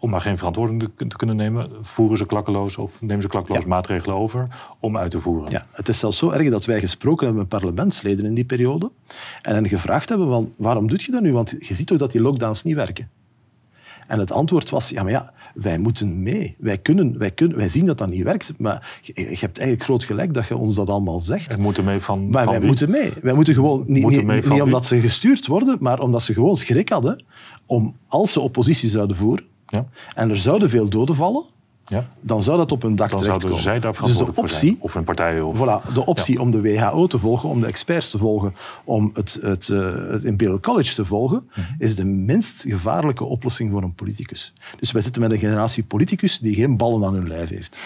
om 0.00 0.10
maar 0.10 0.20
geen 0.20 0.36
verantwoording 0.36 0.88
te 0.96 1.16
kunnen 1.16 1.36
nemen, 1.36 1.70
voeren 1.80 2.18
ze 2.18 2.26
klakkeloos 2.26 2.76
of 2.76 3.02
nemen 3.02 3.22
ze 3.22 3.28
klakkeloos 3.28 3.64
maatregelen 3.64 4.16
over 4.16 4.46
om 4.80 4.96
uit 4.96 5.10
te 5.10 5.20
voeren. 5.20 5.50
Ja, 5.50 5.66
het 5.70 5.88
is 5.88 5.98
zelfs 5.98 6.18
zo 6.18 6.30
erg 6.30 6.50
dat 6.50 6.64
wij 6.64 6.80
gesproken 6.80 7.26
hebben 7.26 7.46
met 7.48 7.60
parlementsleden 7.60 8.24
in 8.24 8.34
die 8.34 8.44
periode 8.44 8.90
en 9.42 9.54
hen 9.54 9.68
gevraagd 9.68 10.08
hebben 10.08 10.28
van 10.28 10.52
waarom 10.56 10.88
doe 10.88 10.98
je 11.02 11.12
dat 11.12 11.22
nu? 11.22 11.32
Want 11.32 11.54
je 11.58 11.74
ziet 11.74 11.86
toch 11.86 11.98
dat 11.98 12.12
die 12.12 12.20
lockdowns 12.20 12.62
niet 12.62 12.74
werken. 12.74 13.10
En 14.10 14.18
het 14.18 14.32
antwoord 14.32 14.70
was, 14.70 14.88
ja, 14.88 15.02
maar 15.02 15.12
ja, 15.12 15.32
wij 15.54 15.78
moeten 15.78 16.22
mee. 16.22 16.56
Wij, 16.58 16.78
kunnen, 16.78 17.18
wij, 17.18 17.30
kunnen, 17.30 17.56
wij 17.56 17.68
zien 17.68 17.84
dat 17.84 17.98
dat 17.98 18.08
niet 18.08 18.22
werkt, 18.22 18.52
maar 18.58 18.98
je, 19.02 19.12
je 19.14 19.36
hebt 19.40 19.58
eigenlijk 19.58 19.82
groot 19.82 20.04
gelijk 20.04 20.34
dat 20.34 20.46
je 20.46 20.56
ons 20.56 20.74
dat 20.74 20.88
allemaal 20.88 21.20
zegt. 21.20 21.52
En 21.52 21.60
moeten 21.60 21.84
mee 21.84 22.00
van 22.00 22.28
Maar 22.28 22.46
wij 22.46 22.60
moeten 22.60 22.90
mee. 22.90 23.12
Wij 23.22 23.34
moeten 23.34 23.54
gewoon, 23.54 23.84
niet, 23.86 24.06
niet, 24.06 24.48
niet 24.48 24.62
omdat 24.62 24.86
ze 24.86 25.00
gestuurd 25.00 25.46
worden, 25.46 25.76
maar 25.80 26.00
omdat 26.00 26.22
ze 26.22 26.32
gewoon 26.32 26.56
schrik 26.56 26.88
hadden 26.88 27.24
om, 27.66 27.94
als 28.06 28.32
ze 28.32 28.40
oppositie 28.40 28.88
zouden 28.88 29.16
voeren, 29.16 29.44
ja. 29.70 29.86
En 30.14 30.30
er 30.30 30.36
zouden 30.36 30.68
veel 30.68 30.88
doden 30.88 31.14
vallen. 31.14 31.44
Ja. 31.84 32.08
Dan 32.20 32.42
zou 32.42 32.56
dat 32.56 32.72
op 32.72 32.82
een 32.82 32.96
dak 32.96 33.10
dan 33.10 33.24
zouden 33.24 33.54
zij 33.54 33.80
daar 33.80 33.96
dus 34.04 34.16
de 34.16 34.34
optie, 34.34 34.76
Of 34.80 34.94
een 34.94 35.04
partij. 35.04 35.40
Of... 35.40 35.56
Voilà, 35.56 35.92
de 35.92 36.06
optie 36.06 36.40
om 36.40 36.50
de 36.50 36.60
WHO 36.60 37.06
te 37.06 37.18
volgen, 37.18 37.48
om 37.48 37.60
de 37.60 37.66
experts 37.66 38.10
te 38.10 38.18
volgen, 38.18 38.54
om 38.84 39.10
het, 39.14 39.38
het, 39.40 39.68
uh, 39.68 40.10
het 40.10 40.24
Imperial 40.24 40.60
College 40.60 40.94
te 40.94 41.04
volgen, 41.04 41.48
mhm. 41.50 41.60
is 41.78 41.94
de 41.94 42.04
minst 42.04 42.62
gevaarlijke 42.62 43.24
oplossing 43.24 43.70
voor 43.70 43.82
een 43.82 43.94
politicus. 43.94 44.52
Dus 44.78 44.92
wij 44.92 45.02
zitten 45.02 45.22
met 45.22 45.32
een 45.32 45.38
generatie 45.38 45.82
politicus 45.82 46.38
die 46.38 46.54
geen 46.54 46.76
ballen 46.76 47.04
aan 47.04 47.14
hun 47.14 47.28
lijf 47.28 47.48
heeft. 47.48 47.78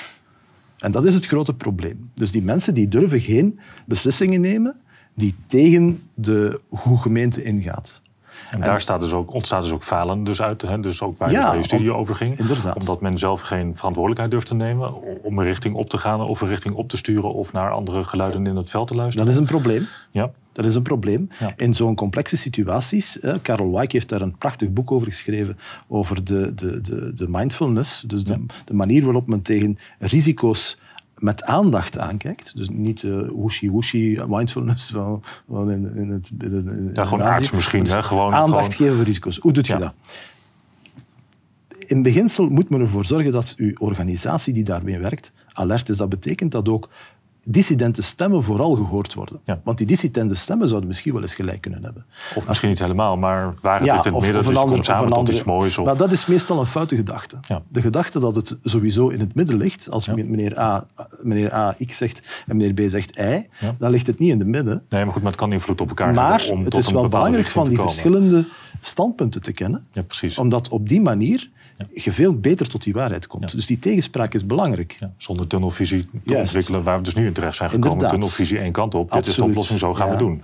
En 0.78 0.92
dat 0.92 1.04
is 1.04 1.14
het 1.14 1.26
grote 1.26 1.54
probleem. 1.54 2.10
Dus 2.14 2.30
die 2.30 2.42
mensen 2.42 2.74
die 2.74 2.88
durven 2.88 3.20
geen 3.20 3.58
beslissingen 3.86 4.40
nemen 4.40 4.76
die 5.14 5.34
tegen 5.46 6.02
de 6.14 6.60
hoe 6.68 6.98
gemeente 6.98 7.42
ingaat. 7.42 8.02
En, 8.50 8.60
daar 8.60 8.80
staat 8.80 9.00
dus 9.00 9.12
ook, 9.12 9.32
ontstaat 9.32 9.62
dus 9.62 9.72
ook 9.72 9.82
falen 9.82 10.24
dus 10.24 10.42
uit. 10.42 10.62
Hè? 10.62 10.80
Dus 10.80 11.02
ook 11.02 11.18
waar 11.18 11.30
je, 11.30 11.56
je 11.56 11.62
studie 11.62 11.94
over 11.94 12.14
ging. 12.14 12.38
Inderdaad. 12.38 12.76
Omdat 12.76 13.00
men 13.00 13.18
zelf 13.18 13.40
geen 13.40 13.76
verantwoordelijkheid 13.76 14.30
durft 14.30 14.46
te 14.46 14.54
nemen 14.54 15.22
om 15.22 15.38
een 15.38 15.44
richting 15.44 15.74
op 15.74 15.88
te 15.88 15.98
gaan 15.98 16.20
of 16.20 16.40
een 16.40 16.48
richting 16.48 16.74
op 16.74 16.88
te 16.88 16.96
sturen 16.96 17.34
of 17.34 17.52
naar 17.52 17.70
andere 17.70 18.04
geluiden 18.04 18.46
in 18.46 18.56
het 18.56 18.70
veld 18.70 18.88
te 18.88 18.94
luisteren. 18.94 19.26
Dat 19.26 19.34
is 19.34 19.40
een 19.40 19.46
probleem. 19.46 19.86
Ja. 20.10 20.30
Dat 20.52 20.64
is 20.64 20.74
een 20.74 20.82
probleem. 20.82 21.28
In 21.56 21.74
zo'n 21.74 21.94
complexe 21.94 22.36
situaties, 22.36 23.18
hè, 23.20 23.40
Carol 23.40 23.72
Weick 23.72 23.92
heeft 23.92 24.08
daar 24.08 24.20
een 24.20 24.38
prachtig 24.38 24.70
boek 24.70 24.90
over 24.90 25.06
geschreven, 25.06 25.58
over 25.88 26.24
de, 26.24 26.54
de, 26.54 26.80
de, 26.80 27.12
de 27.14 27.26
mindfulness, 27.28 28.04
dus 28.06 28.24
de, 28.24 28.46
de 28.64 28.74
manier 28.74 29.04
waarop 29.04 29.26
men 29.26 29.42
tegen 29.42 29.78
risico's 29.98 30.78
met 31.18 31.44
aandacht 31.44 31.99
aankijkt. 31.99 32.56
Dus 32.56 32.68
niet 32.68 33.02
uh, 33.02 33.28
wooshy-wooshy 33.28 34.18
mindfulness 34.26 34.90
van, 34.90 35.23
van 35.49 35.71
in, 35.71 35.94
in, 35.94 36.11
het... 36.11 36.30
In, 36.40 36.90
ja, 36.94 37.04
gewoon 37.04 37.26
arts 37.26 37.50
misschien. 37.50 37.87
hè? 37.87 38.02
Gewoon, 38.02 38.33
aandacht 38.33 38.75
geven 38.75 38.94
voor 38.97 39.04
risico's. 39.04 39.37
Hoe 39.37 39.52
doet 39.52 39.66
je 39.66 39.76
dat? 39.76 39.94
In 41.87 42.02
beginsel 42.02 42.49
moet 42.49 42.71
men 42.71 42.80
ervoor 42.80 43.04
zorgen 43.04 43.33
dat 43.33 43.54
uw 43.56 43.73
organisatie 43.75 44.52
die 44.52 44.64
daarmee 44.64 44.99
werkt 44.99 45.33
alert 45.52 45.88
is. 45.88 45.97
Dat 45.97 46.09
betekent 46.09 46.52
dat 46.52 46.68
ook 46.68 46.88
dissidente 47.46 48.02
stemmen 48.02 48.42
vooral 48.42 48.74
gehoord 48.74 49.14
worden. 49.14 49.40
Want 49.62 49.78
die 49.78 49.86
dissidente 49.86 50.34
stemmen 50.34 50.68
zouden 50.68 50.88
misschien 50.88 51.12
wel 51.12 51.22
eens 51.22 51.34
gelijk 51.34 51.60
kunnen 51.60 51.84
hebben. 51.84 52.04
Of 52.34 52.46
misschien 52.46 52.68
niet 52.68 52.78
helemaal, 52.78 53.16
maar 53.16 53.54
waren 53.60 53.84
ja, 53.84 53.96
dit 53.96 54.04
in 54.04 54.12
het 54.12 54.22
midden, 54.22 54.40
of 54.40 54.46
dus 54.46 54.56
komt 54.56 54.84
samen 54.84 55.12
tot 55.12 55.28
iets 55.28 55.42
moois. 55.42 55.78
Of... 55.78 55.86
Maar 55.86 55.96
dat 55.96 56.12
is 56.12 56.26
meestal 56.26 56.58
een 56.58 56.66
foute 56.66 56.96
gedachte. 56.96 57.36
De 57.68 57.80
gedachte 57.80 58.20
dat 58.20 58.36
het 58.36 58.58
sowieso 58.62 59.08
in 59.08 59.20
het 59.20 59.34
midden 59.34 59.56
ligt, 59.56 59.90
als 59.90 60.06
meneer, 60.06 60.58
A, 60.58 60.86
meneer 61.22 61.54
A 61.54 61.74
X 61.86 61.96
zegt 61.96 62.44
en 62.46 62.56
meneer 62.56 62.86
B 62.86 62.90
zegt 62.90 63.18
Y, 63.18 63.46
dan 63.78 63.90
ligt 63.90 64.06
het 64.06 64.18
niet 64.18 64.30
in 64.30 64.38
het 64.38 64.48
midden. 64.48 64.82
Nee, 64.88 65.04
maar 65.04 65.12
goed, 65.12 65.22
maar 65.22 65.30
het 65.30 65.40
kan 65.40 65.52
invloed 65.52 65.80
op 65.80 65.88
elkaar 65.88 66.14
maar 66.14 66.38
hebben 66.40 66.56
om 66.56 66.64
het 66.64 66.74
is 66.74 66.90
wel 66.90 67.08
belangrijk 67.08 67.46
van 67.46 67.64
die 67.64 67.78
verschillende 67.78 68.48
standpunten 68.80 69.42
te 69.42 69.52
kennen. 69.52 69.86
Ja, 69.92 70.02
precies. 70.02 70.38
Omdat 70.38 70.68
op 70.68 70.88
die 70.88 71.00
manier 71.00 71.50
je 71.92 72.12
veel 72.12 72.40
beter 72.40 72.68
tot 72.68 72.82
die 72.82 72.92
waarheid 72.92 73.26
komt. 73.26 73.50
Dus 73.50 73.66
die 73.66 73.78
tegenspraak 73.78 74.34
is 74.34 74.46
belangrijk. 74.46 74.98
zonder 75.16 75.46
tunnelvisie 75.46 76.06
te 76.24 76.36
ontwikkelen, 76.36 76.82
waar 76.82 76.96
we 76.96 77.02
dus 77.02 77.14
nu 77.14 77.26
in 77.26 77.32
terecht 77.32 77.56
zijn 77.56 77.70
gekomen. 77.70 77.92
Inderdaad. 77.92 78.20
Tunnelvisie 78.20 78.58
één 78.58 78.72
kant 78.72 78.94
op. 78.94 79.10
Dit 79.10 79.26
is 79.26 79.34
de 79.34 79.44
oplossing, 79.44 79.78
zo 79.78 79.94
gaan 79.94 80.10
we 80.10 80.16
doen. 80.16 80.42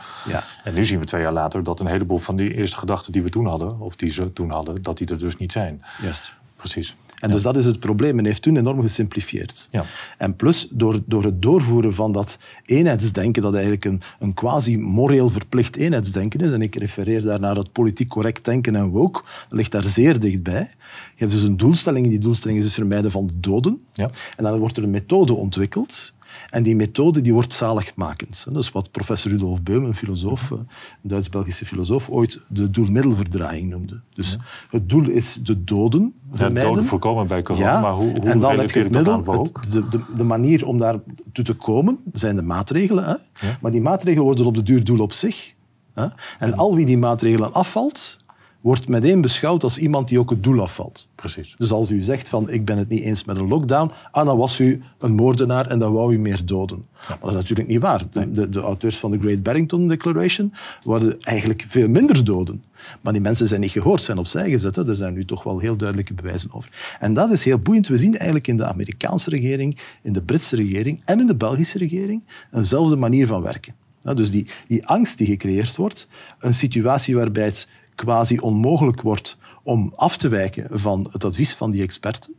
En 0.65 0.75
nu 0.75 0.85
zien 0.85 0.99
we 0.99 1.05
twee 1.05 1.23
jaar 1.23 1.33
later 1.33 1.63
dat 1.63 1.81
een 1.81 1.87
heleboel 1.87 2.19
van 2.19 2.37
die 2.37 2.55
eerste 2.55 2.77
gedachten 2.77 3.13
die 3.13 3.23
we 3.23 3.29
toen 3.29 3.47
hadden, 3.47 3.81
of 3.81 3.97
die 3.97 4.11
ze 4.11 4.33
toen 4.33 4.51
hadden, 4.51 4.83
dat 4.83 4.99
die 4.99 5.07
er 5.07 5.19
dus 5.19 5.37
niet 5.37 5.53
zijn. 5.53 5.83
Juist. 6.03 6.35
Precies. 6.57 6.97
En 7.21 7.31
dus 7.31 7.43
dat 7.43 7.57
is 7.57 7.65
het 7.65 7.81
probleem. 7.81 8.15
Men 8.15 8.25
heeft 8.25 8.43
toen 8.43 8.57
enorm 8.57 8.81
gesimplifieerd. 8.81 9.69
Ja. 9.71 9.85
En 10.19 10.37
plus, 10.37 10.69
door, 10.71 11.01
door 11.07 11.25
het 11.25 11.43
doorvoeren 11.43 11.95
van 11.95 12.13
dat 12.13 12.39
eenheidsdenken, 12.65 13.43
dat 13.43 13.53
eigenlijk 13.53 13.85
een, 13.85 14.01
een 14.19 14.35
quasi-moreel 14.35 15.29
verplicht 15.29 15.77
eenheidsdenken 15.77 16.41
is, 16.41 16.53
en 16.53 16.63
ik 16.63 16.75
refereer 16.75 17.23
daar 17.23 17.41
naar 17.41 17.57
het 17.57 17.73
politiek 17.73 18.09
correct 18.09 18.45
denken 18.45 18.77
en 18.77 18.89
woke, 18.89 19.21
dat 19.23 19.59
ligt 19.59 19.73
daar 19.73 19.85
zeer 19.85 20.21
dichtbij. 20.21 20.71
Je 21.15 21.27
hebt 21.27 21.33
dus 21.33 21.43
een 21.43 21.57
doelstelling, 21.57 22.09
die 22.09 22.19
doelstelling 22.19 22.59
is 22.59 22.65
het 22.65 22.75
vermijden 22.75 23.11
van 23.11 23.31
doden. 23.35 23.81
Ja. 23.93 24.11
En 24.37 24.45
dan 24.45 24.59
wordt 24.59 24.77
er 24.77 24.83
een 24.83 24.91
methode 24.91 25.35
ontwikkeld 25.35 26.13
en 26.51 26.63
die 26.63 26.77
methode 26.77 27.21
die 27.21 27.33
wordt 27.33 27.53
zaligmakend. 27.53 28.47
Dat 28.53 28.63
is 28.63 28.73
wat 28.73 28.91
professor 28.91 29.31
Rudolf 29.31 29.63
Beum, 29.63 29.85
een 29.85 29.95
filosoof, 29.95 30.51
een 30.51 30.67
Duits-Belgische 31.03 31.65
filosoof, 31.65 32.09
ooit 32.11 32.41
de 32.49 32.71
doelmiddelverdraaiing 32.71 33.71
noemde. 33.71 34.01
Dus 34.15 34.39
het 34.71 34.89
doel 34.89 35.09
is 35.09 35.39
de 35.43 35.65
doden 35.65 36.15
vermijden. 36.33 36.63
Ja, 36.63 36.69
doden 36.69 36.85
voorkomen 36.85 37.27
bij 37.27 37.43
corona, 37.43 37.81
maar 37.81 37.93
hoe, 37.93 38.11
hoe 38.11 38.21
en 38.21 38.39
dan 38.39 38.59
heb 38.59 38.71
je 38.71 38.83
het 38.83 38.93
middel, 38.93 39.25
het, 39.25 39.53
de, 39.71 39.89
de, 39.89 40.01
de, 40.17 40.25
manier 40.25 40.67
om 40.67 40.79
daar 40.79 40.97
toe 41.33 41.45
te 41.45 41.55
komen 41.55 41.99
zijn 42.13 42.37
de 42.37 42.43
maatregelen. 42.43 43.05
Hè? 43.05 43.15
Maar 43.61 43.71
die 43.71 43.81
maatregelen 43.81 44.25
worden 44.25 44.47
op 44.47 44.55
de 44.55 44.63
duur 44.63 44.85
doel 44.85 45.01
op 45.01 45.13
zich. 45.13 45.55
Hè? 45.95 46.07
En 46.39 46.55
al 46.55 46.75
wie 46.75 46.87
die 46.87 46.99
maatregelen 46.99 47.53
afvalt, 47.53 48.17
wordt 48.61 48.89
meteen 48.89 49.21
beschouwd 49.21 49.63
als 49.63 49.79
iemand 49.79 50.09
die 50.09 50.19
ook 50.19 50.31
het 50.31 50.43
doel 50.43 50.61
afvalt. 50.61 51.09
Precies. 51.15 51.55
Dus 51.57 51.71
als 51.71 51.91
u 51.91 52.01
zegt 52.01 52.29
van 52.29 52.51
ik 52.51 52.65
ben 52.65 52.79
het 52.79 52.89
niet 52.89 53.03
eens 53.03 53.25
met 53.25 53.37
een 53.37 53.49
lockdown, 53.49 53.93
ah, 54.11 54.27
dan 54.27 54.39
was 54.39 54.59
u 54.59 54.83
een 54.99 55.13
moordenaar 55.13 55.67
en 55.67 55.79
dan 55.79 55.93
wou 55.93 56.15
u 56.15 56.19
meer 56.19 56.47
doden. 56.47 56.87
Maar 57.09 57.19
dat 57.21 57.29
is 57.29 57.35
natuurlijk 57.35 57.69
niet 57.69 57.81
waar. 57.81 58.03
De, 58.11 58.49
de, 58.49 58.61
auteurs 58.61 58.99
van 58.99 59.11
de 59.11 59.19
Great 59.19 59.43
Barrington 59.43 59.89
Declaration 59.89 60.53
hadden 60.85 61.21
eigenlijk 61.21 61.65
veel 61.69 61.89
minder 61.89 62.25
doden. 62.25 62.65
Maar 63.01 63.13
die 63.13 63.23
mensen 63.23 63.49
zijn 63.49 63.61
niet 63.61 63.71
gehoord, 63.71 64.03
zijn 64.03 64.19
opzij 64.19 64.51
gezet. 64.51 64.77
Hè. 64.77 64.89
Er 64.89 64.95
zijn 64.95 65.15
nu 65.15 65.25
toch 65.25 65.43
wel 65.43 65.59
heel 65.59 65.77
duidelijke 65.77 66.15
bewijzen 66.15 66.53
over. 66.53 66.97
En 67.01 67.15
dat 67.15 67.31
is 67.31 67.45
heel 67.45 67.59
boeiend. 67.59 67.89
We 67.89 67.97
zien 67.97 68.17
eigenlijk 68.17 68.47
in 68.47 68.57
de 68.57 68.65
Amerikaanse 68.65 69.31
regering, 69.31 69.79
in 70.03 70.13
de 70.13 70.23
Britse 70.23 70.57
regering 70.57 71.03
en 71.05 71.21
in 71.21 71.27
de 71.27 71.35
Belgische 71.35 71.79
regering 71.79 72.23
eenzelfde 72.53 72.97
manier 72.97 73.27
van 73.27 73.43
werken. 73.43 73.75
dus 74.15 74.31
die, 74.31 74.47
die 74.67 74.87
angst 74.87 75.19
die 75.19 75.27
gecreëerd 75.27 75.77
wordt, 75.77 76.09
een 76.39 76.55
situatie 76.55 77.15
waarbij 77.15 77.45
het 77.45 77.69
quasi 78.01 78.39
onmogelijk 78.39 79.03
wordt 79.03 79.37
om 79.63 79.93
af 79.97 80.17
te 80.17 80.29
wijken 80.29 80.81
van 80.81 81.09
het 81.13 81.25
advies 81.25 81.55
van 81.55 81.71
die 81.71 81.83
experten. 81.83 82.35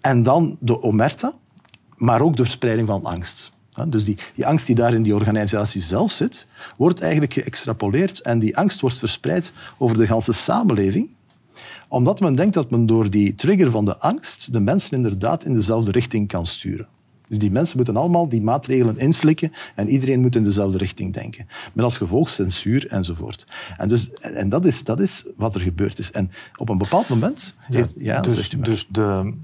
En 0.00 0.22
dan 0.22 0.56
de 0.60 0.82
omerta, 0.82 1.32
maar 1.96 2.20
ook 2.20 2.36
de 2.36 2.42
verspreiding 2.42 2.88
van 2.88 3.04
angst. 3.04 3.52
Dus 3.88 4.04
die, 4.04 4.16
die 4.34 4.46
angst 4.46 4.66
die 4.66 4.74
daar 4.74 4.94
in 4.94 5.02
die 5.02 5.14
organisatie 5.14 5.82
zelf 5.82 6.10
zit, 6.10 6.46
wordt 6.76 7.00
eigenlijk 7.00 7.32
geëxtrapoleerd 7.32 8.20
en 8.20 8.38
die 8.38 8.56
angst 8.56 8.80
wordt 8.80 8.98
verspreid 8.98 9.52
over 9.78 9.96
de 9.96 10.06
hele 10.06 10.32
samenleving 10.32 11.08
omdat 11.88 12.20
men 12.20 12.34
denkt 12.34 12.54
dat 12.54 12.70
men 12.70 12.86
door 12.86 13.10
die 13.10 13.34
trigger 13.34 13.70
van 13.70 13.84
de 13.84 13.96
angst 13.98 14.52
de 14.52 14.60
mensen 14.60 14.90
inderdaad 14.90 15.44
in 15.44 15.54
dezelfde 15.54 15.90
richting 15.90 16.28
kan 16.28 16.46
sturen. 16.46 16.88
Dus 17.30 17.38
die 17.38 17.50
mensen 17.50 17.76
moeten 17.76 17.96
allemaal 17.96 18.28
die 18.28 18.42
maatregelen 18.42 18.98
inslikken 18.98 19.52
en 19.74 19.88
iedereen 19.88 20.20
moet 20.20 20.36
in 20.36 20.44
dezelfde 20.44 20.78
richting 20.78 21.12
denken. 21.12 21.46
Met 21.72 21.84
als 21.84 21.96
gevolg 21.96 22.28
censuur 22.28 22.86
enzovoort. 22.88 23.46
En, 23.76 23.88
dus, 23.88 24.12
en 24.12 24.48
dat, 24.48 24.64
is, 24.64 24.84
dat 24.84 25.00
is 25.00 25.26
wat 25.36 25.54
er 25.54 25.60
gebeurd 25.60 25.98
is. 25.98 26.10
En 26.10 26.30
op 26.56 26.68
een 26.68 26.78
bepaald 26.78 27.08
moment... 27.08 27.54
Ja, 27.94 28.20
dus 28.20 28.50
dus 28.50 28.86
de, 28.88 29.34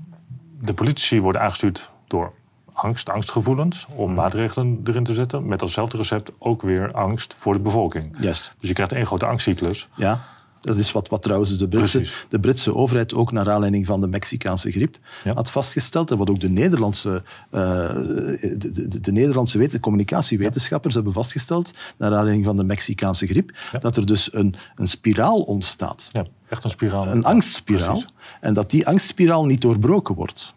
de 0.60 0.74
politici 0.74 1.20
worden 1.20 1.40
aangestuurd 1.40 1.90
door 2.06 2.32
angst, 2.72 3.10
angstgevoelens, 3.10 3.86
om 3.94 4.06
hmm. 4.06 4.14
maatregelen 4.14 4.80
erin 4.84 5.04
te 5.04 5.14
zetten. 5.14 5.46
Met 5.46 5.58
datzelfde 5.58 5.96
recept 5.96 6.32
ook 6.38 6.62
weer 6.62 6.92
angst 6.92 7.34
voor 7.34 7.52
de 7.52 7.58
bevolking. 7.58 8.16
Yes. 8.20 8.52
Dus 8.60 8.68
je 8.68 8.74
krijgt 8.74 8.92
één 8.92 9.06
grote 9.06 9.26
angstcyclus. 9.26 9.88
Ja. 9.94 10.20
Dat 10.60 10.76
is 10.76 10.92
wat, 10.92 11.08
wat 11.08 11.22
trouwens 11.22 11.58
de 11.58 11.68
Britse, 11.68 12.06
de 12.28 12.40
Britse 12.40 12.74
overheid 12.74 13.14
ook 13.14 13.32
naar 13.32 13.50
aanleiding 13.50 13.86
van 13.86 14.00
de 14.00 14.06
Mexicaanse 14.06 14.70
griep 14.70 14.98
had 15.34 15.50
vastgesteld. 15.50 16.10
En 16.10 16.18
wat 16.18 16.30
ook 16.30 16.40
de 16.40 16.48
Nederlandse, 16.48 17.22
uh, 17.50 17.60
de, 17.88 18.70
de, 18.88 19.00
de, 19.00 19.12
Nederlandse 19.12 19.80
communicatiewetenschappers 19.80 20.94
hebben 20.94 21.12
vastgesteld, 21.12 21.72
naar 21.96 22.14
aanleiding 22.14 22.44
van 22.44 22.56
de 22.56 22.64
Mexicaanse 22.64 23.26
griep, 23.26 23.52
dat 23.80 23.96
er 23.96 24.06
dus 24.06 24.34
een, 24.34 24.54
een 24.74 24.86
spiraal 24.88 25.40
ontstaat. 25.40 26.08
Ja, 26.12 26.26
echt 26.48 26.64
een 26.64 26.70
spiraal. 26.70 27.06
Een 27.06 27.24
angstspiraal. 27.24 28.02
En 28.40 28.54
dat 28.54 28.70
die 28.70 28.86
angstspiraal 28.86 29.44
niet 29.44 29.60
doorbroken 29.60 30.14
wordt. 30.14 30.54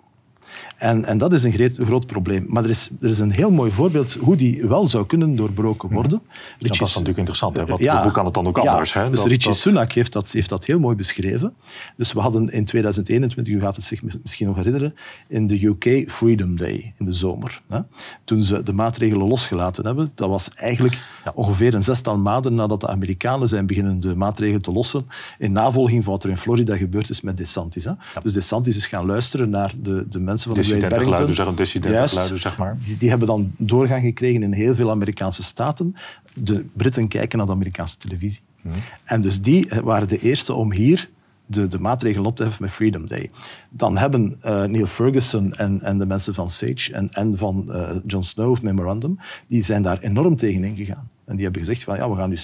En, 0.80 1.06
en 1.06 1.18
dat 1.18 1.34
is 1.34 1.44
een 1.44 1.52
groot, 1.52 1.78
groot 1.84 2.06
probleem. 2.06 2.46
Maar 2.48 2.64
er 2.64 2.70
is, 2.70 2.90
er 3.02 3.10
is 3.10 3.20
een 3.20 3.32
heel 3.32 3.52
mooi 3.52 3.72
voorbeeld 3.72 4.14
hoe 4.14 4.36
die 4.36 4.68
wel 4.68 4.88
zou 4.88 5.06
kunnen 5.06 5.36
doorbroken 5.36 5.88
mhm. 5.88 5.98
worden. 5.98 6.22
dat 6.60 6.72
is 6.72 6.80
natuurlijk 6.80 7.18
interessant. 7.18 7.56
Hè? 7.56 7.66
Wat, 7.66 7.80
hoe 7.80 8.12
kan 8.12 8.26
het 8.26 8.34
dan 8.34 8.48
ook 8.48 8.58
anders? 8.58 8.94
Hè? 8.94 9.10
Dus 9.10 9.24
Richie 9.24 9.54
Sunak 9.54 9.92
heeft 9.92 10.14
dat, 10.14 10.32
heeft 10.32 10.50
dat 10.50 10.66
heel 10.66 10.80
mooi 10.80 10.96
beschreven. 10.96 11.54
Dus 11.98 12.14
we 12.14 12.20
hadden 12.20 12.48
in 12.48 12.66
2021, 12.66 13.54
u 13.54 13.62
gaat 13.62 13.76
het 13.76 13.86
zich 13.86 14.02
misschien 14.22 14.48
nog 14.48 14.56
herinneren, 14.56 14.96
in 15.28 15.48
de 15.48 15.66
UK 15.66 16.10
Freedom 16.12 16.58
Day 16.58 16.94
in 16.98 17.06
de 17.06 17.14
zomer. 17.14 17.62
Hè? 17.68 17.80
Toen 18.24 18.44
ze 18.44 18.64
de 18.64 18.74
maatregelen 18.74 19.28
losgelaten 19.28 19.86
hebben. 19.86 20.12
Dat 20.16 20.30
was 20.30 20.50
eigenlijk 20.50 20.98
ongeveer 21.34 21.74
een 21.74 21.84
zestal 21.84 22.18
maanden 22.18 22.56
nadat 22.56 22.82
de 22.82 22.88
Amerikanen 22.88 23.48
zijn 23.48 23.66
beginnen 23.66 24.00
de 24.00 24.16
maatregelen 24.16 24.62
te 24.62 24.72
lossen. 24.72 25.08
In 25.38 25.52
navolging 25.52 26.04
van 26.04 26.14
wat 26.14 26.24
er 26.24 26.30
in 26.30 26.38
Florida 26.38 26.78
gebeurd 26.78 27.10
is 27.10 27.22
met 27.22 27.38
DeSantis. 27.38 27.84
Hè? 27.84 27.92
Dus 28.24 28.34
DeSantis 28.34 28.78
is 28.78 28.86
gaan 28.86 29.06
luisteren 29.06 29.50
naar 29.50 29.74
de, 29.82 30.06
de 30.10 30.20
mensen 30.20 30.52
van 30.52 30.62
de 30.62 30.69
dissidente 30.70 31.04
geluiden, 31.04 31.36
zeg, 31.36 31.54
dissidente 31.54 32.08
geluiden, 32.08 32.40
zeg 32.40 32.58
maar. 32.58 32.78
Die, 32.84 32.98
die, 32.98 33.10
hebben 33.10 33.28
dan 33.28 33.52
doorgang 33.58 34.04
gekregen 34.04 34.44
in 34.44 34.54
heel 34.54 34.76
veel 34.76 34.90
Amerikaanse 34.90 35.44
staten. 35.44 35.96
De 36.34 36.66
Britten 36.74 37.08
kijken 37.08 37.38
naar 37.38 37.48
de 37.48 37.54
Amerikaanse 37.54 37.98
televisie. 37.98 38.42
Hmm. 38.62 38.72
En 39.04 39.22
dus 39.22 39.42
die 39.42 39.72
waren 39.84 40.08
de 40.08 40.20
eerste 40.20 40.54
om 40.54 40.72
hier 40.72 41.10
de, 41.50 41.68
de 41.68 41.80
maatregelen 41.80 42.26
op 42.26 42.36
te 42.36 42.44
heffen 42.44 42.62
met 42.64 42.72
Freedom 42.72 43.08
Day. 43.08 43.32
Dan 43.70 43.98
hebben 43.98 44.36
uh, 44.44 44.64
Neil 44.64 44.86
Ferguson 44.86 45.54
en, 45.54 45.82
en 45.82 45.98
de 45.98 46.06
mensen 46.06 46.34
van 46.34 46.50
SAGE 46.50 46.94
en, 46.94 47.10
en 47.10 47.38
van 47.38 47.64
uh, 47.68 47.92
John 48.06 48.24
Snow 48.24 48.62
Memorandum, 48.62 49.18
die 49.48 49.64
zijn 49.64 49.82
daar 49.82 50.00
enorm 50.00 50.36
tegen 50.36 50.64
ingegaan. 50.64 51.10
En 51.26 51.36
die 51.36 51.44
hebben 51.44 51.62
gezegd 51.62 51.84
van 51.84 51.96
ja, 51.96 52.10
we 52.10 52.16
gaan 52.16 52.30
nu 52.30 52.38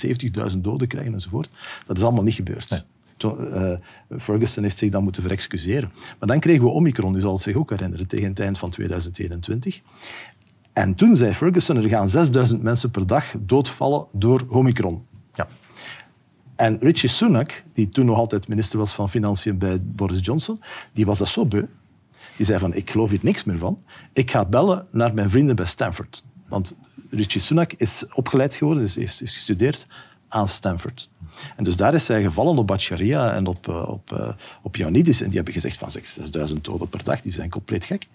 70.000 0.53 0.57
doden 0.57 0.87
krijgen 0.87 1.13
enzovoort. 1.13 1.49
Dat 1.85 1.97
is 1.97 2.03
allemaal 2.03 2.23
niet 2.23 2.33
gebeurd. 2.33 2.69
Nee. 2.69 2.81
Uh, 3.23 3.71
Ferguson 4.17 4.63
heeft 4.63 4.77
zich 4.77 4.89
dan 4.89 5.03
moeten 5.03 5.21
verexcuseren. 5.21 5.91
Maar 6.19 6.27
dan 6.27 6.39
kregen 6.39 6.63
we 6.63 6.69
Omicron, 6.69 7.15
u 7.15 7.19
zal 7.19 7.33
het 7.33 7.41
zich 7.41 7.55
ook 7.55 7.69
herinneren, 7.69 8.07
tegen 8.07 8.29
het 8.29 8.39
eind 8.39 8.57
van 8.57 8.69
2021. 8.69 9.81
En 10.73 10.95
toen 10.95 11.15
zei 11.15 11.33
Ferguson, 11.33 11.77
er 11.77 11.89
gaan 11.89 12.09
6000 12.09 12.61
mensen 12.61 12.91
per 12.91 13.07
dag 13.07 13.33
doodvallen 13.39 14.07
door 14.11 14.45
Omicron. 14.49 15.05
Ja. 15.33 15.47
En 16.55 16.77
Richie 16.77 17.09
Sunak, 17.09 17.63
die 17.73 17.89
toen 17.89 18.05
nog 18.05 18.17
altijd 18.17 18.47
minister 18.47 18.77
was 18.77 18.93
van 18.93 19.09
Financiën 19.09 19.57
bij 19.57 19.81
Boris 19.81 20.25
Johnson, 20.25 20.61
die 20.93 21.05
was 21.05 21.17
dat 21.17 21.27
zo 21.27 21.45
beu. 21.45 21.65
Die 22.35 22.45
zei 22.45 22.59
van, 22.59 22.73
ik 22.73 22.89
geloof 22.89 23.09
hier 23.09 23.19
niks 23.21 23.43
meer 23.43 23.57
van. 23.57 23.83
Ik 24.13 24.31
ga 24.31 24.45
bellen 24.45 24.87
naar 24.91 25.13
mijn 25.13 25.29
vrienden 25.29 25.55
bij 25.55 25.65
Stanford. 25.65 26.25
Want 26.47 26.75
Richie 27.09 27.41
Sunak 27.41 27.73
is 27.73 28.05
opgeleid 28.13 28.53
geworden, 28.53 28.83
dus 28.83 28.95
heeft, 28.95 29.19
heeft 29.19 29.33
gestudeerd 29.33 29.87
aan 30.27 30.47
Stanford. 30.47 31.09
En 31.55 31.63
dus 31.63 31.75
daar 31.75 31.93
is 31.93 32.07
hij 32.07 32.23
gevallen 32.23 32.57
op 32.57 32.67
Baccaria 32.67 33.33
en 33.33 33.47
op, 33.47 33.67
uh, 33.67 33.89
op, 33.89 34.11
uh, 34.11 34.29
op 34.61 34.77
Ioannidis. 34.77 35.19
En 35.19 35.25
die 35.25 35.35
hebben 35.35 35.53
gezegd 35.53 35.77
van 35.77 35.89
6000 35.89 36.63
doden 36.63 36.89
per 36.89 37.03
dag, 37.03 37.21
die 37.21 37.31
zijn 37.31 37.49
compleet 37.49 37.83
gek. 37.83 38.07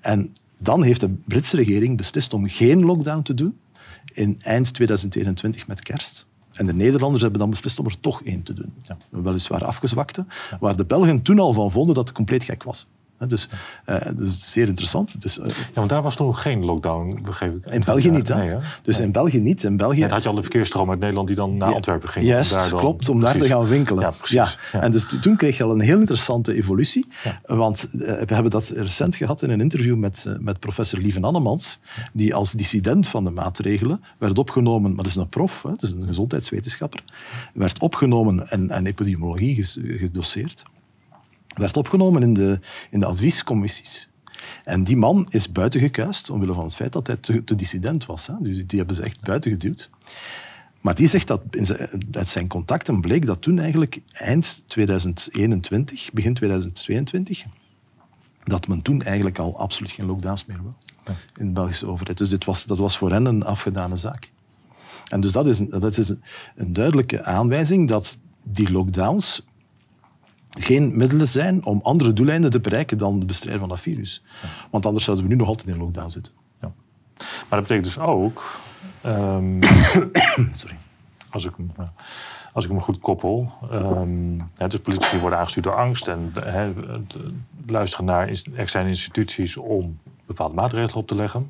En 0.00 0.34
dan 0.58 0.82
heeft 0.82 1.00
de 1.00 1.14
Britse 1.24 1.56
regering 1.56 1.96
beslist 1.96 2.34
om 2.34 2.48
geen 2.48 2.84
lockdown 2.84 3.22
te 3.22 3.34
doen 3.34 3.58
in 4.04 4.40
eind 4.42 4.74
2021 4.74 5.66
met 5.66 5.82
kerst. 5.82 6.26
En 6.52 6.66
de 6.66 6.74
Nederlanders 6.74 7.22
hebben 7.22 7.40
dan 7.40 7.50
beslist 7.50 7.78
om 7.78 7.86
er 7.86 8.00
toch 8.00 8.22
één 8.22 8.42
te 8.42 8.54
doen. 8.54 8.72
Ja. 8.82 8.96
Weliswaar 9.08 9.64
afgezwakte, 9.64 10.26
waar 10.60 10.76
de 10.76 10.84
Belgen 10.84 11.22
toen 11.22 11.38
al 11.38 11.52
van 11.52 11.70
vonden 11.70 11.94
dat 11.94 12.08
het 12.08 12.16
compleet 12.16 12.44
gek 12.44 12.62
was. 12.62 12.86
Dus, 13.28 13.48
uh, 13.86 13.96
dus 14.14 14.50
zeer 14.52 14.68
interessant. 14.68 15.22
Dus, 15.22 15.38
uh, 15.38 15.46
ja, 15.46 15.54
want 15.74 15.88
daar 15.88 16.02
was 16.02 16.16
toen 16.16 16.34
geen 16.34 16.64
lockdown, 16.64 17.18
begreep 17.22 17.56
ik. 17.56 17.66
In 17.66 17.82
België 17.84 18.10
niet, 18.10 18.28
hè? 18.28 18.36
Nee, 18.36 18.56
Dus 18.82 18.98
in 18.98 19.12
België 19.12 19.40
niet. 19.40 19.64
In 19.64 19.76
België... 19.76 20.00
Ja, 20.00 20.08
had 20.08 20.22
je 20.22 20.28
al 20.28 20.34
de 20.34 20.42
verkeersstroom 20.42 20.90
uit 20.90 20.98
Nederland 20.98 21.26
die 21.26 21.36
dan 21.36 21.56
naar 21.56 21.74
Antwerpen 21.74 22.08
ging. 22.08 22.26
Juist, 22.26 22.50
dan... 22.50 22.78
klopt, 22.78 23.08
om 23.08 23.20
daar 23.20 23.36
te 23.36 23.46
gaan 23.46 23.66
winkelen. 23.66 24.02
Ja, 24.02 24.10
precies. 24.10 24.58
Ja. 24.72 24.80
En 24.80 24.90
dus 24.90 25.06
toen 25.20 25.36
kreeg 25.36 25.56
je 25.56 25.62
al 25.62 25.70
een 25.70 25.80
heel 25.80 25.98
interessante 25.98 26.54
evolutie. 26.54 27.06
Want 27.42 27.88
uh, 27.92 28.00
we 28.00 28.34
hebben 28.34 28.50
dat 28.50 28.68
recent 28.68 29.16
gehad 29.16 29.42
in 29.42 29.50
een 29.50 29.60
interview 29.60 29.96
met, 29.96 30.24
met 30.38 30.60
professor 30.60 30.98
Lieven 30.98 31.24
Annemans, 31.24 31.80
die 32.12 32.34
als 32.34 32.52
dissident 32.52 33.08
van 33.08 33.24
de 33.24 33.30
maatregelen 33.30 34.04
werd 34.18 34.38
opgenomen, 34.38 34.94
maar 34.94 35.04
dat 35.04 35.12
is 35.12 35.14
een 35.14 35.28
prof, 35.28 35.62
hè, 35.62 35.70
het 35.70 35.82
is 35.82 35.90
een 35.90 36.04
gezondheidswetenschapper, 36.06 37.04
werd 37.54 37.78
opgenomen 37.78 38.48
en, 38.48 38.70
en 38.70 38.86
epidemiologie 38.86 39.64
gedoseerd 39.98 40.64
werd 41.58 41.76
opgenomen 41.76 42.22
in 42.22 42.34
de, 42.34 42.58
in 42.90 43.00
de 43.00 43.06
adviescommissies. 43.06 44.08
En 44.64 44.84
die 44.84 44.96
man 44.96 45.26
is 45.28 45.52
buiten 45.52 45.80
gekuist, 45.80 46.30
omwille 46.30 46.54
van 46.54 46.64
het 46.64 46.76
feit 46.76 46.92
dat 46.92 47.06
hij 47.06 47.16
te, 47.16 47.54
dissident 47.54 48.06
was. 48.06 48.26
Hè. 48.26 48.34
Dus 48.40 48.66
die 48.66 48.78
hebben 48.78 48.96
ze 48.96 49.02
echt 49.02 49.20
buiten 49.20 49.50
geduwd. 49.50 49.90
Maar 50.80 50.94
die 50.94 51.08
zegt 51.08 51.26
dat 51.26 51.42
in 51.50 51.66
zijn, 51.66 51.88
uit 52.12 52.28
zijn 52.28 52.48
contacten 52.48 53.00
bleek 53.00 53.26
dat 53.26 53.42
toen 53.42 53.58
eigenlijk 53.58 54.00
eind 54.12 54.62
2021, 54.66 56.12
begin 56.12 56.34
2022, 56.34 57.44
dat 58.42 58.68
men 58.68 58.82
toen 58.82 59.02
eigenlijk 59.02 59.38
al 59.38 59.58
absoluut 59.58 59.90
geen 59.90 60.06
lockdowns 60.06 60.44
meer 60.44 60.62
wil 60.62 60.74
in 61.36 61.46
de 61.46 61.52
Belgische 61.52 61.86
overheid. 61.86 62.18
Dus 62.18 62.28
dit 62.28 62.44
was, 62.44 62.64
dat 62.64 62.78
was 62.78 62.98
voor 62.98 63.10
hen 63.10 63.24
een 63.24 63.44
afgedane 63.44 63.96
zaak. 63.96 64.30
En 65.08 65.20
dus 65.20 65.32
dat 65.32 65.46
is, 65.46 65.58
dat 65.58 65.98
is 65.98 66.08
een 66.54 66.72
duidelijke 66.72 67.22
aanwijzing 67.24 67.88
dat 67.88 68.18
die 68.42 68.72
lockdowns 68.72 69.44
geen 70.60 70.96
middelen 70.96 71.28
zijn 71.28 71.64
om 71.64 71.80
andere 71.82 72.12
doeleinden 72.12 72.50
te 72.50 72.60
bereiken 72.60 72.98
dan 72.98 73.18
de 73.20 73.26
bestrijding 73.26 73.60
van 73.60 73.68
dat 73.68 73.80
virus. 73.80 74.22
Want 74.70 74.86
anders 74.86 75.04
zouden 75.04 75.26
we 75.26 75.32
nu 75.32 75.38
nog 75.38 75.48
altijd 75.48 75.68
in 75.68 75.78
lockdown 75.78 76.10
zitten. 76.10 76.32
Ja. 76.60 76.72
Maar 77.16 77.46
dat 77.48 77.60
betekent 77.60 77.84
dus 77.84 77.98
ook... 77.98 78.60
Um, 79.06 79.62
Sorry. 80.52 80.76
Als 81.30 81.44
ik, 81.44 81.52
als 82.52 82.64
ik 82.64 82.72
me 82.72 82.80
goed 82.80 82.98
koppel... 82.98 83.52
Um, 83.72 84.50
dus 84.56 84.80
politici 84.80 85.18
worden 85.18 85.38
aangestuurd 85.38 85.64
door 85.64 85.76
angst... 85.76 86.08
en 86.08 86.32
he, 86.40 86.72
luisteren 87.66 88.04
naar 88.06 88.28
externe 88.54 88.88
instituties 88.88 89.56
om 89.56 89.98
bepaalde 90.26 90.54
maatregelen 90.54 90.96
op 90.96 91.06
te 91.06 91.14
leggen. 91.14 91.48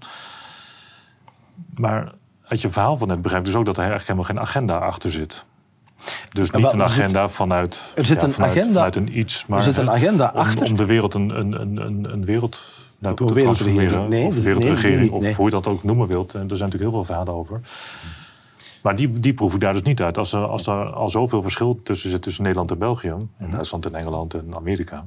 Maar 1.75 2.13
uit 2.45 2.61
je 2.61 2.69
verhaal 2.69 2.97
van 2.97 3.09
net 3.09 3.23
begrijp 3.23 3.43
ik 3.43 3.49
dus 3.49 3.59
ook 3.59 3.67
dat 3.67 3.77
er 3.77 3.83
eigenlijk 3.83 4.11
helemaal 4.11 4.45
geen 4.45 4.49
agenda 4.49 4.87
achter 4.87 5.11
zit. 5.11 5.45
Dus 6.29 6.51
niet 6.51 6.73
een 6.73 6.83
agenda 6.83 7.29
vanuit, 7.29 7.93
er 7.95 8.05
zit 8.05 8.23
een 8.23 8.33
vanuit, 8.33 8.51
agenda, 8.51 8.73
vanuit 8.73 8.97
een 8.97 9.19
iets, 9.19 9.45
maar 9.47 9.59
er 9.59 9.65
zit 9.65 9.77
een 9.77 9.91
agenda 9.91 10.31
om, 10.35 10.41
achter. 10.41 10.67
om 10.67 10.77
de 10.77 10.85
wereld 10.85 11.15
een, 11.15 11.39
een, 11.39 11.61
een, 11.61 12.13
een 12.13 12.25
wereld 12.25 12.85
nou, 13.01 13.17
toe 13.17 13.29
te 13.29 13.41
transformeren. 13.41 14.09
Nee, 14.09 14.27
of 14.27 14.43
wereldregering, 14.43 15.11
nee, 15.11 15.31
of 15.31 15.37
hoe 15.37 15.45
je 15.45 15.51
dat 15.51 15.67
ook 15.69 15.85
noemen 15.85 16.07
wilt. 16.07 16.35
En 16.35 16.41
er 16.41 16.57
zijn 16.57 16.71
natuurlijk 16.71 16.83
heel 16.83 17.05
veel 17.05 17.05
verhalen 17.05 17.35
over. 17.35 17.61
Maar 18.83 18.97
die, 18.97 19.21
die 19.21 19.35
proef 19.35 19.55
ik 19.55 19.61
daar 19.61 19.73
dus 19.73 19.83
niet 19.83 20.03
uit. 20.03 20.19
Als 20.19 20.33
er, 20.33 20.47
als 20.47 20.67
er 20.67 20.93
al 20.93 21.09
zoveel 21.09 21.43
verschil 21.43 21.81
tussen 21.83 22.11
zit 22.11 22.23
tussen 22.23 22.43
Nederland 22.43 22.71
en 22.71 22.79
België... 22.79 23.09
en 23.09 23.31
mhm. 23.37 23.51
Duitsland 23.51 23.87
en 23.87 23.95
Engeland 23.95 24.35
en 24.35 24.55
Amerika... 24.55 25.05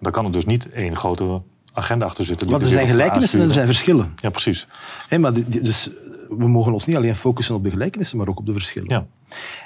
dan 0.00 0.12
kan 0.12 0.24
er 0.24 0.32
dus 0.32 0.44
niet 0.44 0.70
één 0.70 0.96
grote 0.96 1.42
agenda 1.72 2.04
achter 2.04 2.24
zitten. 2.24 2.50
Want 2.50 2.62
er 2.62 2.68
zijn 2.68 2.86
gelijkenissen 2.86 3.40
en 3.40 3.48
er 3.48 3.54
zijn 3.54 3.66
verschillen. 3.66 4.12
Ja, 4.16 4.30
precies. 4.30 4.66
Hey, 5.08 5.18
maar 5.18 5.32
dus 5.46 5.88
we 6.28 6.48
mogen 6.48 6.72
ons 6.72 6.86
niet 6.86 6.96
alleen 6.96 7.14
focussen 7.14 7.54
op 7.54 7.64
de 7.64 7.70
gelijkenissen, 7.70 8.18
maar 8.18 8.28
ook 8.28 8.38
op 8.38 8.46
de 8.46 8.52
verschillen. 8.52 8.88
Ja. 8.88 9.06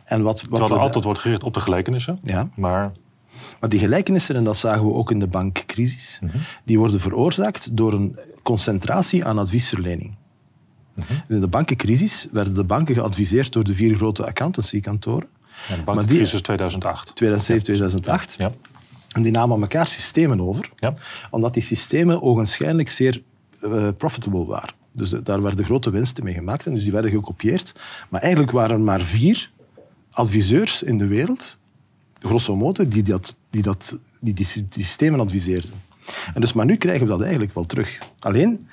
En 0.05 0.23
wat, 0.23 0.41
wat 0.41 0.51
Terwijl 0.51 0.75
er 0.75 0.87
altijd 0.87 1.05
wordt 1.05 1.21
gericht 1.21 1.43
op 1.43 1.55
de 1.55 1.61
gelijkenissen. 1.61 2.19
Ja. 2.23 2.49
Maar... 2.55 2.93
maar 3.61 3.69
die 3.69 3.79
gelijkenissen, 3.79 4.37
en 4.37 4.45
dat 4.45 4.57
zagen 4.57 4.87
we 4.87 4.93
ook 4.93 5.11
in 5.11 5.19
de 5.19 5.27
bankcrisis, 5.27 6.19
mhm. 6.23 6.37
die 6.65 6.79
worden 6.79 7.01
veroorzaakt 7.01 7.77
door 7.77 7.93
een 7.93 8.19
concentratie 8.43 9.25
aan 9.25 9.39
adviesverlening. 9.39 10.15
Mhm. 10.95 11.07
Dus 11.27 11.35
in 11.37 11.41
de 11.41 11.49
bankencrisis 11.49 12.29
werden 12.33 12.55
de 12.55 12.65
banken 12.65 12.95
geadviseerd 12.95 13.53
door 13.53 13.65
de 13.65 13.75
vier 13.75 13.97
grote 13.97 14.27
accountancykantoren. 14.27 15.29
Ja, 15.69 15.77
de 15.77 15.83
bankencrisis 15.83 16.41
2008. 16.41 17.15
2007, 17.15 17.65
2008. 17.65 18.35
Ja. 18.39 18.53
En 19.17 19.23
die 19.23 19.33
namen 19.33 19.61
elkaar 19.61 19.87
systemen 19.87 20.41
over, 20.41 20.71
ja. 20.77 20.95
omdat 21.31 21.55
die 21.55 21.63
systemen 21.63 22.23
ogenschijnlijk 22.23 22.89
zeer 22.89 23.23
uh, 23.63 23.89
profitable 23.97 24.45
waren. 24.45 24.75
Dus 24.93 25.11
daar 25.11 25.43
werden 25.43 25.65
grote 25.65 25.91
winsten 25.91 26.25
mee 26.25 26.35
gemaakt 26.35 26.67
en 26.67 26.75
dus 26.75 26.83
die 26.83 26.93
werden 26.93 27.11
gekopieerd. 27.11 27.75
Maar 28.09 28.21
eigenlijk 28.21 28.53
waren 28.53 28.77
er 28.77 28.81
maar 28.81 29.01
vier 29.01 29.51
adviseurs 30.11 30.83
in 30.83 30.97
de 30.97 31.07
wereld, 31.07 31.59
grosso 32.21 32.57
modo, 32.57 32.89
die, 32.89 33.03
dat, 33.03 33.37
die, 33.51 33.63
dat, 33.63 33.97
die, 34.21 34.35
die, 34.35 34.47
systemen 34.71 35.21
adviseerden. 35.21 35.71
En 36.35 36.41
dus, 36.41 36.52
maar 36.52 36.67
nu 36.67 36.76
krijgen 36.76 37.07
we 37.07 37.13
dat 37.13 37.21
eigenlijk 37.21 37.55
wel 37.55 37.67
terug. 37.67 37.99
Alleen 38.19 38.69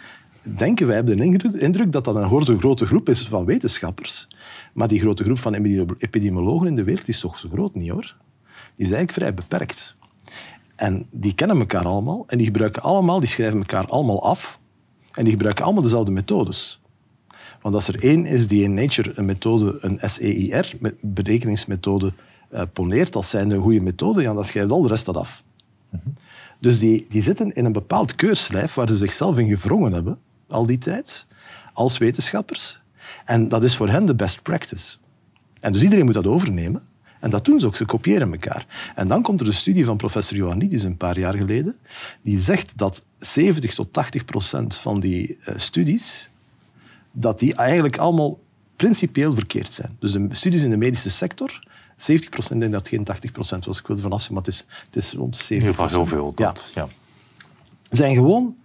denken 0.57 0.87
wij 0.87 0.95
hebben 0.95 1.17
de 1.17 1.59
indruk 1.59 1.91
dat 1.91 2.05
dat 2.05 2.15
een 2.15 2.59
grote 2.59 2.85
groep 2.85 3.09
is 3.09 3.27
van 3.27 3.45
wetenschappers. 3.45 4.27
Maar 4.73 4.87
die 4.87 4.99
grote 4.99 5.23
groep 5.23 5.39
van 5.39 5.53
epidemiologen 5.97 6.67
in 6.67 6.75
de 6.75 6.83
wereld 6.83 7.07
is 7.07 7.19
toch 7.19 7.39
zo 7.39 7.49
groot 7.49 7.75
niet 7.75 7.89
hoor. 7.89 8.15
Die 8.75 8.85
is 8.85 8.91
eigenlijk 8.91 9.11
vrij 9.11 9.33
beperkt. 9.33 9.95
En 10.83 11.05
die 11.11 11.33
kennen 11.33 11.59
elkaar 11.59 11.85
allemaal 11.85 12.23
en 12.27 12.37
die 12.37 12.45
gebruiken 12.45 12.81
allemaal, 12.81 13.19
die 13.19 13.29
schrijven 13.29 13.59
elkaar 13.59 13.87
allemaal 13.87 14.23
af 14.23 14.59
en 15.11 15.23
die 15.23 15.33
gebruiken 15.33 15.63
allemaal 15.63 15.83
dezelfde 15.83 16.11
methodes. 16.11 16.81
Want 17.61 17.75
als 17.75 17.87
er 17.87 18.03
één 18.03 18.25
is 18.25 18.47
die 18.47 18.63
in 18.63 18.73
Nature 18.73 19.11
een 19.15 19.25
methode, 19.25 19.77
een 19.81 20.09
SEIR, 20.09 20.73
berekeningsmethode, 21.01 22.13
uh, 22.53 22.61
poneert 22.73 23.15
als 23.15 23.29
zijn 23.29 23.51
een 23.51 23.61
goede 23.61 23.79
methode, 23.79 24.21
ja, 24.21 24.33
dan 24.33 24.43
schrijft 24.43 24.71
al 24.71 24.81
de 24.81 24.87
rest 24.87 25.05
dat 25.05 25.17
af. 25.17 25.43
Dus 26.59 26.79
die, 26.79 27.05
die 27.09 27.21
zitten 27.21 27.51
in 27.51 27.65
een 27.65 27.71
bepaald 27.71 28.15
keurslijf 28.15 28.73
waar 28.73 28.89
ze 28.89 28.97
zichzelf 28.97 29.37
in 29.37 29.47
gevrongen 29.47 29.93
hebben, 29.93 30.19
al 30.47 30.65
die 30.65 30.77
tijd, 30.77 31.25
als 31.73 31.97
wetenschappers. 31.97 32.81
En 33.25 33.47
dat 33.47 33.63
is 33.63 33.75
voor 33.75 33.89
hen 33.89 34.05
de 34.05 34.15
best 34.15 34.41
practice. 34.41 34.97
En 35.59 35.71
dus 35.71 35.83
iedereen 35.83 36.05
moet 36.05 36.13
dat 36.13 36.27
overnemen. 36.27 36.81
En 37.23 37.29
dat 37.29 37.45
doen 37.45 37.59
ze 37.59 37.65
ook, 37.65 37.75
ze 37.75 37.85
kopiëren 37.85 38.31
elkaar. 38.31 38.91
En 38.95 39.07
dan 39.07 39.21
komt 39.21 39.41
er 39.41 39.47
een 39.47 39.53
studie 39.53 39.85
van 39.85 39.97
professor 39.97 40.37
Ioannidis 40.37 40.83
een 40.83 40.97
paar 40.97 41.19
jaar 41.19 41.33
geleden, 41.33 41.75
die 42.21 42.39
zegt 42.39 42.71
dat 42.75 43.05
70 43.17 43.73
tot 43.73 43.93
80 43.93 44.25
procent 44.25 44.75
van 44.75 44.99
die 44.99 45.27
uh, 45.29 45.55
studies, 45.55 46.29
dat 47.11 47.39
die 47.39 47.53
eigenlijk 47.53 47.97
allemaal 47.97 48.39
principieel 48.75 49.33
verkeerd 49.33 49.71
zijn. 49.71 49.95
Dus 49.99 50.11
de 50.11 50.27
studies 50.31 50.61
in 50.61 50.69
de 50.69 50.77
medische 50.77 51.11
sector, 51.11 51.67
70 51.95 52.29
procent, 52.29 52.59
denk 52.59 52.71
dat 52.71 52.87
geen 52.87 53.03
80 53.03 53.31
procent 53.31 53.65
was, 53.65 53.79
ik 53.79 53.87
wil 53.87 53.95
ervan 53.95 54.13
afzien, 54.13 54.33
maar 54.33 54.43
het 54.43 54.53
is, 54.53 54.65
het 54.85 54.95
is 54.95 55.11
rond 55.11 55.33
de 55.33 55.43
70 55.43 55.49
In 55.49 55.55
ieder 55.55 55.73
geval 55.73 55.89
zoveel. 55.89 56.33
Dat, 56.33 56.71
ja. 56.75 56.87
Zijn 57.89 58.15
gewoon 58.15 58.57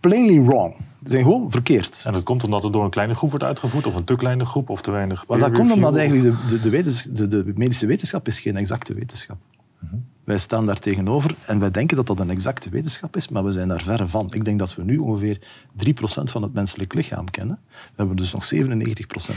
plainly 0.00 0.42
wrong. 0.42 0.74
Ze 0.74 1.12
zijn 1.12 1.22
gewoon 1.22 1.50
verkeerd. 1.50 2.02
En 2.04 2.12
dat 2.12 2.22
komt 2.22 2.44
omdat 2.44 2.62
het 2.62 2.72
door 2.72 2.84
een 2.84 2.90
kleine 2.90 3.14
groep 3.14 3.30
wordt 3.30 3.44
uitgevoerd, 3.44 3.86
of 3.86 3.94
een 3.94 4.04
te 4.04 4.16
kleine 4.16 4.44
groep, 4.44 4.70
of 4.70 4.80
te 4.80 4.90
weinig. 4.90 5.26
Maar 5.26 5.38
dat 5.38 5.52
komt 5.52 5.72
omdat 5.72 5.96
eigenlijk 5.96 6.48
de, 6.48 6.58
de, 6.60 7.12
de, 7.12 7.28
de, 7.28 7.52
medische 7.54 7.86
wetenschap 7.86 8.26
is 8.26 8.38
geen 8.38 8.56
exacte 8.56 8.94
wetenschap. 8.94 9.36
Mm 9.78 10.04
Wij 10.24 10.38
staan 10.38 10.66
daar 10.66 10.78
tegenover 10.78 11.34
en 11.46 11.58
wij 11.58 11.70
denken 11.70 11.96
dat 11.96 12.06
dat 12.06 12.20
een 12.20 12.30
exacte 12.30 12.70
wetenschap 12.70 13.16
is, 13.16 13.28
maar 13.28 13.44
we 13.44 13.52
zijn 13.52 13.68
daar 13.68 13.82
verre 13.82 14.08
van. 14.08 14.32
Ik 14.32 14.44
denk 14.44 14.58
dat 14.58 14.74
we 14.74 14.84
nu 14.84 14.98
ongeveer 14.98 15.38
3% 15.86 15.92
van 16.22 16.42
het 16.42 16.52
menselijk 16.52 16.94
lichaam 16.94 17.30
kennen. 17.30 17.58
We 17.70 17.92
hebben 17.96 18.16
dus 18.16 18.32
nog 18.32 18.54
97% 18.54 18.56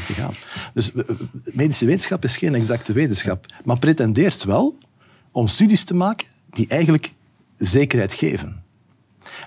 te 0.05 0.13
gaan. 0.13 0.33
Dus 0.73 0.91
medische 1.53 1.85
wetenschap 1.85 2.23
is 2.23 2.37
geen 2.37 2.55
exacte 2.55 2.93
wetenschap, 2.93 3.45
maar 3.63 3.79
pretendeert 3.79 4.43
wel 4.43 4.77
om 5.31 5.47
studies 5.47 5.83
te 5.83 5.93
maken 5.93 6.27
die 6.49 6.67
eigenlijk 6.67 7.13
zekerheid 7.55 8.13
geven. 8.13 8.63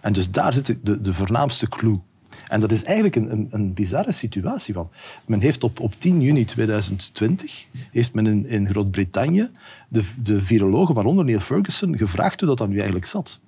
En 0.00 0.12
dus 0.12 0.30
daar 0.30 0.52
zit 0.52 0.78
de, 0.82 1.00
de 1.00 1.14
voornaamste 1.14 1.68
clue. 1.68 2.00
En 2.48 2.60
dat 2.60 2.72
is 2.72 2.82
eigenlijk 2.82 3.16
een, 3.16 3.32
een, 3.32 3.48
een, 3.50 3.74
bizarre 3.74 4.12
situatie. 4.12 4.74
Want 4.74 4.88
men 5.26 5.40
heeft 5.40 5.64
op, 5.64 5.80
op 5.80 5.94
10 5.98 6.20
juni 6.20 6.44
2020 6.44 7.64
heeft 7.90 8.14
men 8.14 8.26
in, 8.26 8.46
in 8.46 8.68
Groot-Brittannië 8.68 9.50
de, 9.88 10.04
de 10.22 10.40
virologen, 10.40 10.94
waaronder 10.94 11.24
Neil 11.24 11.40
Ferguson, 11.40 11.96
gevraagd 11.96 12.40
hoe 12.40 12.48
dat 12.48 12.58
dan 12.58 12.68
nu 12.68 12.76
eigenlijk 12.76 13.06
zat. 13.06 13.40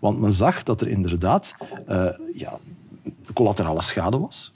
Want 0.00 0.20
men 0.20 0.32
zag 0.32 0.62
dat 0.62 0.80
er 0.80 0.88
inderdaad 0.88 1.54
uh, 1.88 2.08
ja, 2.34 2.58
collaterale 3.32 3.82
schade 3.82 4.18
was. 4.18 4.52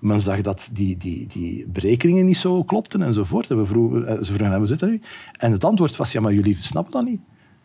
Men 0.00 0.20
zag 0.20 0.40
dat 0.40 0.70
die, 0.72 0.96
die, 0.96 1.26
die 1.26 1.68
berekeningen 1.68 2.26
niet 2.26 2.36
zo 2.36 2.64
klopten 2.64 3.02
enzovoort. 3.02 3.50
En 3.50 3.56
we 3.56 3.66
vroegen, 3.66 4.06
eh, 4.06 4.22
ze 4.22 4.32
vroegen, 4.32 4.66
zit 4.66 4.78
dat 4.78 4.88
nu? 4.88 5.00
En 5.36 5.52
het 5.52 5.64
antwoord 5.64 5.96
was, 5.96 6.12
ja, 6.12 6.20
maar 6.20 6.32
jullie 6.32 6.56
snappen 6.60 6.92
dat 6.92 7.04
niet. 7.04 7.20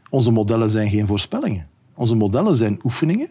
Onze 0.10 0.32
modellen 0.32 0.70
zijn 0.70 0.90
geen 0.90 1.08
voorspellingen. 1.08 1.68
Onze 1.96 2.16
modellen 2.16 2.56
zijn 2.56 2.80
oefeningen 2.84 3.28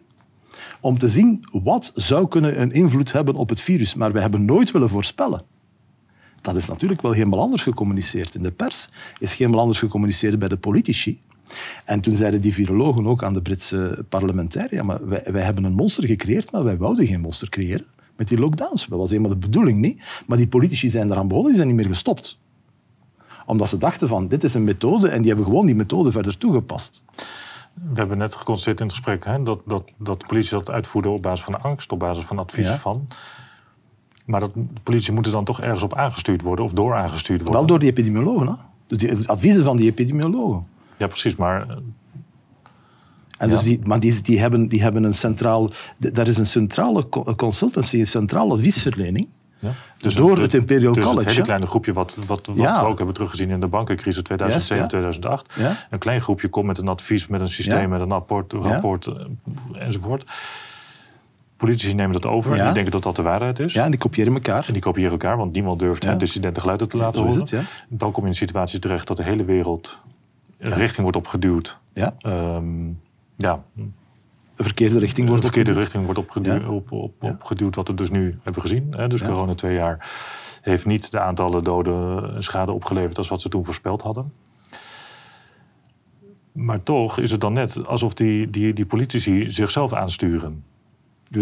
om 0.81 0.99
te 0.99 1.09
zien 1.09 1.45
wat 1.53 1.93
zou 1.95 2.29
kunnen 2.29 2.61
een 2.61 2.73
invloed 2.73 3.13
hebben 3.13 3.35
op 3.35 3.49
het 3.49 3.61
virus. 3.61 3.95
Maar 3.95 4.13
we 4.13 4.21
hebben 4.21 4.45
nooit 4.45 4.71
willen 4.71 4.89
voorspellen. 4.89 5.43
Dat 6.41 6.57
is 6.57 6.67
natuurlijk 6.67 7.03
wel 7.03 7.13
helemaal 7.13 7.41
anders 7.41 7.63
gecommuniceerd 7.63 8.35
in 8.35 8.43
de 8.43 8.51
pers. 8.51 8.89
Is 9.19 9.33
helemaal 9.33 9.61
anders 9.61 9.79
gecommuniceerd 9.79 10.39
bij 10.39 10.49
de 10.49 10.57
politici. 10.57 11.21
En 11.85 12.01
toen 12.01 12.15
zeiden 12.15 12.41
die 12.41 12.53
virologen 12.53 13.07
ook 13.07 13.23
aan 13.23 13.33
de 13.33 13.43
Britse 13.43 14.05
parlementariërs... 14.09 14.73
Ja, 14.73 14.83
maar 14.83 15.09
wij, 15.09 15.23
wij 15.33 15.43
hebben 15.43 15.65
een 15.65 15.73
monster 15.73 16.07
gecreëerd, 16.07 16.53
maar 16.53 16.65
wij 16.65 16.77
wouden 16.77 17.07
geen 17.07 17.21
monster 17.21 17.49
creëren 17.49 17.87
met 18.17 18.29
die 18.29 18.39
lockdowns. 18.39 18.87
Dat 18.87 18.99
was 18.99 19.11
helemaal 19.11 19.31
de 19.31 19.37
bedoeling 19.37 19.79
niet. 19.79 20.03
Maar 20.27 20.37
die 20.37 20.49
politici 20.49 20.89
zijn 20.89 21.11
eraan 21.11 21.29
begonnen, 21.29 21.53
die 21.53 21.61
zijn 21.61 21.75
niet 21.75 21.83
meer 21.83 21.95
gestopt. 21.95 22.39
Omdat 23.47 23.69
ze 23.69 23.77
dachten 23.77 24.09
van, 24.09 24.29
dit 24.29 24.45
is 24.45 24.55
een 24.55 24.65
methode 24.65 25.09
en 25.09 25.19
die 25.19 25.27
hebben 25.27 25.47
gewoon 25.47 25.67
die 25.67 25.75
methode 25.75 26.11
verder 26.11 26.39
toegepast. 26.39 27.03
We 27.75 27.95
hebben 27.95 28.19
net 28.19 28.35
geconstateerd 28.35 28.81
in 28.81 28.87
het 28.87 28.95
gesprek 28.95 29.25
hè, 29.25 29.43
dat, 29.43 29.61
dat, 29.67 29.85
dat 29.99 30.21
de 30.21 30.27
politie 30.27 30.51
dat 30.57 30.71
uitvoerde 30.71 31.09
op 31.09 31.23
basis 31.23 31.45
van 31.45 31.63
angst, 31.63 31.93
op 31.93 31.99
basis 31.99 32.25
van 32.25 32.39
adviezen 32.39 32.73
Ja. 32.73 32.79
van. 32.79 33.09
Maar 34.27 34.41
dat, 34.41 34.51
de 34.55 34.81
politie 34.83 35.13
moet 35.13 35.27
er 35.27 35.33
dan 35.33 35.45
toch 35.45 35.61
ergens 35.61 35.83
op 35.83 35.95
aangestuurd 35.95 36.43
worden 36.43 36.65
of 36.65 36.73
door 36.73 36.95
aangestuurd 36.95 37.39
worden. 37.41 37.59
Wel 37.59 37.67
door 37.67 37.79
die 37.79 37.89
epidemiologen. 37.91 38.47
Hè? 38.47 38.53
Dus 38.87 38.99
die 38.99 39.09
het 39.09 39.29
adviezen 39.29 39.65
van 39.65 39.77
die 39.77 39.87
epidemiologen. 39.91 40.67
Ja, 40.97 41.07
precies. 41.07 41.37
Maar 41.37 41.69
eh, 41.69 41.77
En 43.39 43.49
dus 43.51 43.63
die, 43.63 43.81
maar 43.85 44.01
die, 44.01 44.21
die, 44.21 44.41
hebben, 44.41 44.69
die 44.69 44.83
hebben 44.83 45.05
een 45.05 45.15
centraal... 45.15 45.71
Daar 45.99 46.29
is 46.29 46.37
een 46.39 46.47
centrale 46.47 47.09
co- 47.09 47.35
consultancy, 47.35 47.99
een 47.99 48.07
centrale 48.07 48.53
adviesverlening. 48.53 49.29
Ja. 49.99 50.11
Door 50.15 50.39
het 50.39 50.55
Imperial 50.55 50.93
dus 50.93 51.03
College, 51.05 51.23
Het 51.25 51.31
hele 51.33 51.43
kleine 51.45 51.67
groepje 51.67 51.93
wat, 51.93 52.17
wat, 52.27 52.47
wat 52.47 52.57
Ja. 52.57 52.81
we 52.81 52.87
ook 52.87 52.97
hebben 52.97 53.15
teruggezien 53.15 53.51
in 53.51 53.61
de 53.61 53.67
bankencrisis 53.67 54.23
2007, 54.23 54.77
Juist, 54.77 54.93
ja. 54.93 54.99
2008. 54.99 55.55
Ja? 55.59 55.87
Een 55.91 55.99
klein 55.99 56.21
groepje 56.21 56.49
komt 56.49 56.67
met 56.67 56.79
een 56.79 56.89
advies, 56.89 57.27
met 57.27 57.41
een 57.41 57.49
systeem, 57.49 57.89
met 57.89 58.01
een 58.01 58.09
rapport, 58.11 58.53
rapport 58.53 59.07
eh, 59.07 59.15
enzovoort. 59.79 60.31
Politici 61.57 61.95
nemen 61.95 62.13
dat 62.13 62.27
over 62.27 62.53
en 62.59 62.65
die 62.65 62.73
denken 62.73 62.93
dat 62.93 63.03
dat 63.03 63.17
de 63.17 63.23
waarheid 63.23 63.59
is. 63.59 63.73
Ja, 63.73 63.85
en 63.85 63.91
die 63.91 64.01
kopiëren 64.01 64.33
elkaar. 64.33 64.65
En 64.67 64.73
die 64.73 64.83
kopiëren 64.83 65.11
elkaar, 65.11 65.37
want 65.37 65.53
niemand 65.53 65.81
durft 65.81 66.05
het 66.05 66.21
dissidente 66.21 66.61
geluiden 66.61 66.89
te 66.89 66.97
laten 66.97 67.23
horen. 67.23 67.41
het. 67.41 67.85
Dan 67.89 68.09
kom 68.13 68.15
je 68.15 68.21
in 68.21 68.27
een 68.27 68.35
situatie 68.35 68.79
terecht 68.79 69.07
dat 69.07 69.17
de 69.17 69.23
hele 69.23 69.45
wereld 69.45 70.01
richting 70.59 71.03
wordt 71.03 71.17
opgeduwd. 71.17 71.79
Ja, 71.93 72.15
Ehm, 72.19 72.87
ja, 73.37 73.63
de 74.57 74.63
verkeerde 74.63 74.99
richting 74.99 75.25
de 75.27 75.31
wordt 75.33 75.45
verkeerde 75.45 75.71
opgeduwd. 75.71 75.93
richting 75.93 76.05
wordt 76.05 76.21
opgeduwd, 76.21 76.63
Ja. 76.63 76.69
op, 76.69 76.93
op, 76.93 77.15
Ja. 77.21 77.29
opgeduwd, 77.29 77.75
wat 77.75 77.89
we 77.89 77.95
dus 77.95 78.11
nu 78.11 78.39
hebben 78.43 78.63
gezien. 78.63 78.87
Hè. 78.97 79.09
Dus 79.09 79.21
Ja. 79.21 79.27
corona 79.27 79.55
twee 79.55 79.75
jaar 79.75 80.11
heeft 80.61 80.87
niet 80.87 81.11
de 81.11 81.21
aantallen 81.21 81.65
doden 81.65 82.35
en 82.35 82.43
schade 82.43 82.73
opgeleverd 82.73 83.19
als 83.19 83.29
wat 83.29 83.41
ze 83.41 83.49
toen 83.49 83.65
voorspeld 83.65 84.03
hadden. 84.03 84.33
Maar 86.53 86.83
toch 86.83 87.19
is 87.19 87.31
het 87.31 87.41
dan 87.41 87.53
net 87.53 87.87
alsof 87.87 88.15
die, 88.15 88.51
die, 88.51 88.73
die 88.73 88.87
politici 88.87 89.51
zichzelf 89.51 89.93
aansturen. 89.93 90.65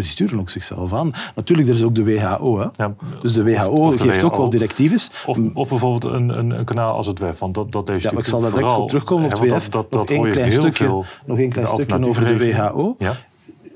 Die 0.01 0.11
sturen 0.11 0.39
ook 0.41 0.51
zichzelf 0.51 0.93
aan. 0.93 1.13
Natuurlijk, 1.35 1.69
er 1.69 1.75
is 1.75 1.83
ook 1.83 1.95
de 1.95 2.05
WHO. 2.05 2.59
Hè? 2.59 2.67
Ja, 2.77 2.95
Dus 3.21 3.33
de 3.33 3.45
WHO 3.45 3.87
of 3.87 3.97
de 3.97 4.03
geeft 4.05 4.23
ook 4.23 4.37
wel 4.37 4.51
directives. 4.51 5.11
Of, 5.27 5.39
of 5.55 5.69
bijvoorbeeld 5.69 6.05
een, 6.05 6.29
een, 6.39 6.51
een 6.59 6.65
kanaal 6.65 6.95
als 6.97 7.07
het 7.07 7.19
WEF. 7.19 7.39
Want 7.39 7.55
dat, 7.55 7.73
dat 7.73 7.89
heeft 7.89 8.03
Ja, 8.03 8.11
maar 8.13 8.23
ik 8.23 8.29
zal 8.29 8.41
daar 8.41 8.51
direct 8.51 8.77
op 8.77 8.89
terugkomen 8.89 9.27
op 9.27 9.39
WF. 9.39 9.69
Dat, 9.69 9.93
dat, 9.93 10.09
nog 10.09 10.11
één 10.11 10.31
klein 10.31 10.51
stukje, 10.51 11.05
nog 11.27 11.39
één 11.39 11.51
klein 11.51 11.67
stukje 11.67 12.07
over 12.07 12.25
de. 12.39 12.53
WHO. 12.53 12.97
Ja, 12.99 13.17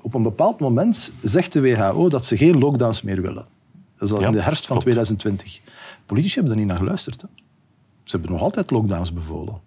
Op 0.02 0.14
een 0.14 0.22
bepaald 0.22 0.60
moment 0.60 1.12
zegt 1.22 1.52
de 1.52 1.60
WHO 1.60 2.08
dat 2.08 2.24
ze 2.24 2.36
geen 2.36 2.58
lockdowns 2.58 3.02
meer 3.02 3.22
willen. 3.22 3.46
Dat 3.98 4.08
is 4.08 4.14
al 4.14 4.20
Ja, 4.20 4.26
in 4.26 4.32
de 4.32 4.42
herfst 4.42 4.66
van 4.66 4.78
klopt. 4.78 4.82
2020. 4.82 5.60
Politici 6.06 6.34
hebben 6.34 6.52
daar 6.52 6.60
niet 6.60 6.70
naar 6.70 6.78
geluisterd. 6.78 7.22
Hè? 7.22 7.28
Ze 8.04 8.16
hebben 8.16 8.30
nog 8.30 8.40
altijd 8.40 8.70
lockdowns 8.70 9.12
bevolen. 9.12 9.60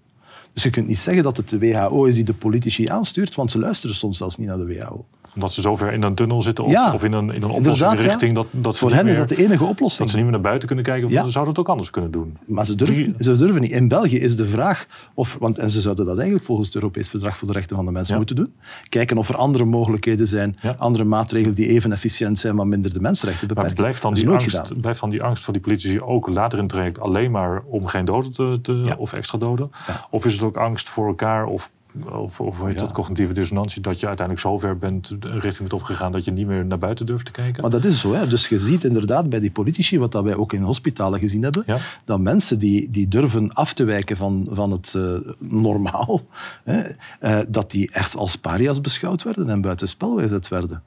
Dus 0.54 0.64
je 0.64 0.70
kunt 0.70 0.88
niet 0.88 0.98
zeggen 0.98 1.24
dat 1.24 1.38
het 1.38 1.50
de 1.50 1.60
WHO 1.60 2.06
is 2.06 2.16
die 2.16 2.24
de 2.24 2.34
politici 2.34 2.88
aanstuurt, 2.88 3.36
want 3.36 3.52
ze 3.52 3.60
luisteren 3.60 3.96
soms 3.96 4.18
zelfs 4.18 4.38
niet 4.38 4.48
naar 4.48 4.58
de 4.58 4.66
WHO. 4.66 5.06
Omdat 5.36 5.52
ze 5.54 5.62
zover 5.62 5.94
in 5.94 6.04
een 6.04 6.16
tunnel 6.16 6.42
zitten 6.42 6.64
of, 6.64 6.72
Ja, 6.72 6.94
of 6.94 7.04
in 7.04 7.14
een, 7.14 7.34
in 7.34 7.44
een 7.44 7.50
oplossing 7.50 8.00
richting 8.00 8.36
dat, 8.36 8.48
dat 8.52 8.78
Voor 8.78 8.92
hen 8.94 9.08
is 9.08 9.18
dat 9.18 9.30
de 9.30 9.44
enige 9.44 9.64
oplossing. 9.64 10.00
Dat 10.02 10.10
ze 10.10 10.16
niet 10.16 10.24
meer 10.24 10.34
naar 10.34 10.42
buiten 10.44 10.68
kunnen 10.68 10.86
kijken. 10.86 11.06
Of 11.06 11.12
Ja. 11.12 11.24
ze 11.24 11.30
zouden 11.30 11.54
het 11.54 11.62
ook 11.64 11.70
anders 11.70 11.90
kunnen 11.90 12.12
doen. 12.12 12.32
Maar 12.48 12.66
ze 12.66 12.76
durven, 12.76 12.96
Die- 13.14 13.24
ze 13.24 13.38
durven 13.38 13.62
niet. 13.62 13.72
In 13.72 13.88
België 13.88 14.20
is 14.20 14.36
de 14.36 14.46
vraag, 14.46 14.88
of, 15.14 15.38
want, 15.40 15.58
en 15.58 15.70
ze 15.70 15.82
zouden 15.82 16.06
dat 16.06 16.16
eigenlijk 16.16 16.46
volgens 16.46 16.68
het 16.68 16.76
Europees 16.76 17.10
Verdrag 17.10 17.38
voor 17.38 17.48
de 17.48 17.54
Rechten 17.54 17.76
van 17.76 17.86
de 17.86 17.92
Mens 17.92 18.08
Ja. 18.08 18.16
moeten 18.18 18.36
doen, 18.36 18.54
kijken 18.90 19.18
of 19.18 19.30
er 19.30 19.36
andere 19.36 19.66
mogelijkheden 19.66 20.28
zijn, 20.28 20.56
andere 20.78 21.04
maatregelen 21.04 21.56
die 21.56 21.68
even 21.68 21.92
efficiënt 21.92 22.40
zijn, 22.40 22.56
maar 22.56 22.68
minder 22.68 22.94
de 22.94 23.00
mensenrechten 23.00 23.48
Maar 23.48 23.56
beperken. 23.56 23.78
blijft 23.84 24.02
dan, 24.02 24.14
die 24.14 24.30
angst, 24.30 24.82
blijft 24.82 25.00
dan 25.00 25.10
die 25.10 25.24
angst 25.24 25.44
voor 25.44 25.54
die 25.54 25.62
politici 25.62 26.02
ook 26.02 26.28
later 26.30 26.58
in 26.58 26.64
het 26.64 26.74
traject 26.74 27.00
alleen 27.00 27.32
maar 27.32 27.62
om 27.66 27.86
geen 27.86 28.06
doden 28.06 28.32
te, 28.32 28.60
te- 28.62 28.94
of 28.98 29.14
extra 29.14 29.38
doden? 29.38 29.72
Of 30.10 30.26
is 30.26 30.34
het 30.34 30.44
ook 30.44 30.58
angst 30.58 30.90
voor 30.90 31.08
elkaar 31.08 31.46
of, 31.46 31.70
of, 32.12 32.40
of 32.40 32.58
hoe 32.58 32.68
heet 32.68 32.76
Ja. 32.80 32.82
dat, 32.86 32.92
cognitieve 32.94 33.34
dissonantie, 33.34 33.82
dat 33.82 34.00
je 34.00 34.08
uiteindelijk 34.08 34.48
zo 34.48 34.58
ver 34.58 34.78
bent, 34.78 35.10
een 35.10 35.20
richting 35.32 35.58
bent 35.58 35.74
opgegaan 35.74 36.12
dat 36.12 36.26
je 36.26 36.32
niet 36.32 36.48
meer 36.48 36.66
naar 36.66 36.78
buiten 36.78 37.06
durft 37.06 37.26
te 37.26 37.32
kijken? 37.32 37.62
Maar 37.62 37.72
dat 37.72 37.86
is 37.86 38.00
zo. 38.00 38.14
Hè. 38.14 38.28
Dus 38.28 38.48
je 38.48 38.60
ziet 38.60 38.84
inderdaad 38.84 39.30
bij 39.30 39.40
die 39.40 39.52
politici, 39.52 40.00
wat 40.00 40.12
dat 40.12 40.24
wij 40.24 40.36
ook 40.36 40.54
in 40.54 40.62
hospitalen 40.62 41.20
gezien 41.20 41.44
hebben, 41.44 41.64
Ja. 41.66 41.78
dat 42.06 42.20
mensen 42.20 42.60
die, 42.60 42.90
die 42.90 43.08
durven 43.08 43.54
af 43.54 43.74
te 43.74 43.84
wijken 43.84 44.18
van, 44.18 44.48
van 44.52 44.72
het 44.72 44.94
eh, 44.96 45.14
normaal, 45.40 46.22
hè, 46.64 46.82
eh, 47.20 47.40
dat 47.50 47.72
die 47.72 47.92
echt 47.92 48.16
als 48.16 48.36
paria's 48.36 48.82
beschouwd 48.82 49.24
werden 49.24 49.50
en 49.50 49.62
buitenspel 49.62 50.18
gezet 50.20 50.48
werden. 50.48 50.84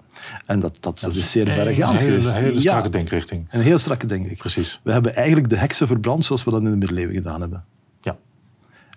En 0.47 0.61
dat, 0.61 0.77
dat, 0.81 1.01
dat 1.01 1.15
is 1.15 1.31
zeer 1.31 1.49
verregaand 1.49 2.01
Een 2.01 2.07
hele, 2.07 2.21
geweest. 2.23 2.39
hele 2.45 2.61
strakke 2.61 2.89
denkrichting. 2.89 3.47
een 3.51 3.61
heel 3.61 3.79
strakke 3.79 4.07
denkrichting. 4.07 4.39
Precies. 4.53 4.81
We 4.83 4.93
hebben 4.93 5.15
eigenlijk 5.15 5.49
de 5.49 5.57
heksen 5.57 5.87
verbrand 5.87 6.25
zoals 6.25 6.45
we 6.45 6.51
dat 6.51 6.63
in 6.63 6.71
de 6.71 6.77
middeleeuwen 6.77 7.15
gedaan 7.15 7.41
hebben. 7.41 7.65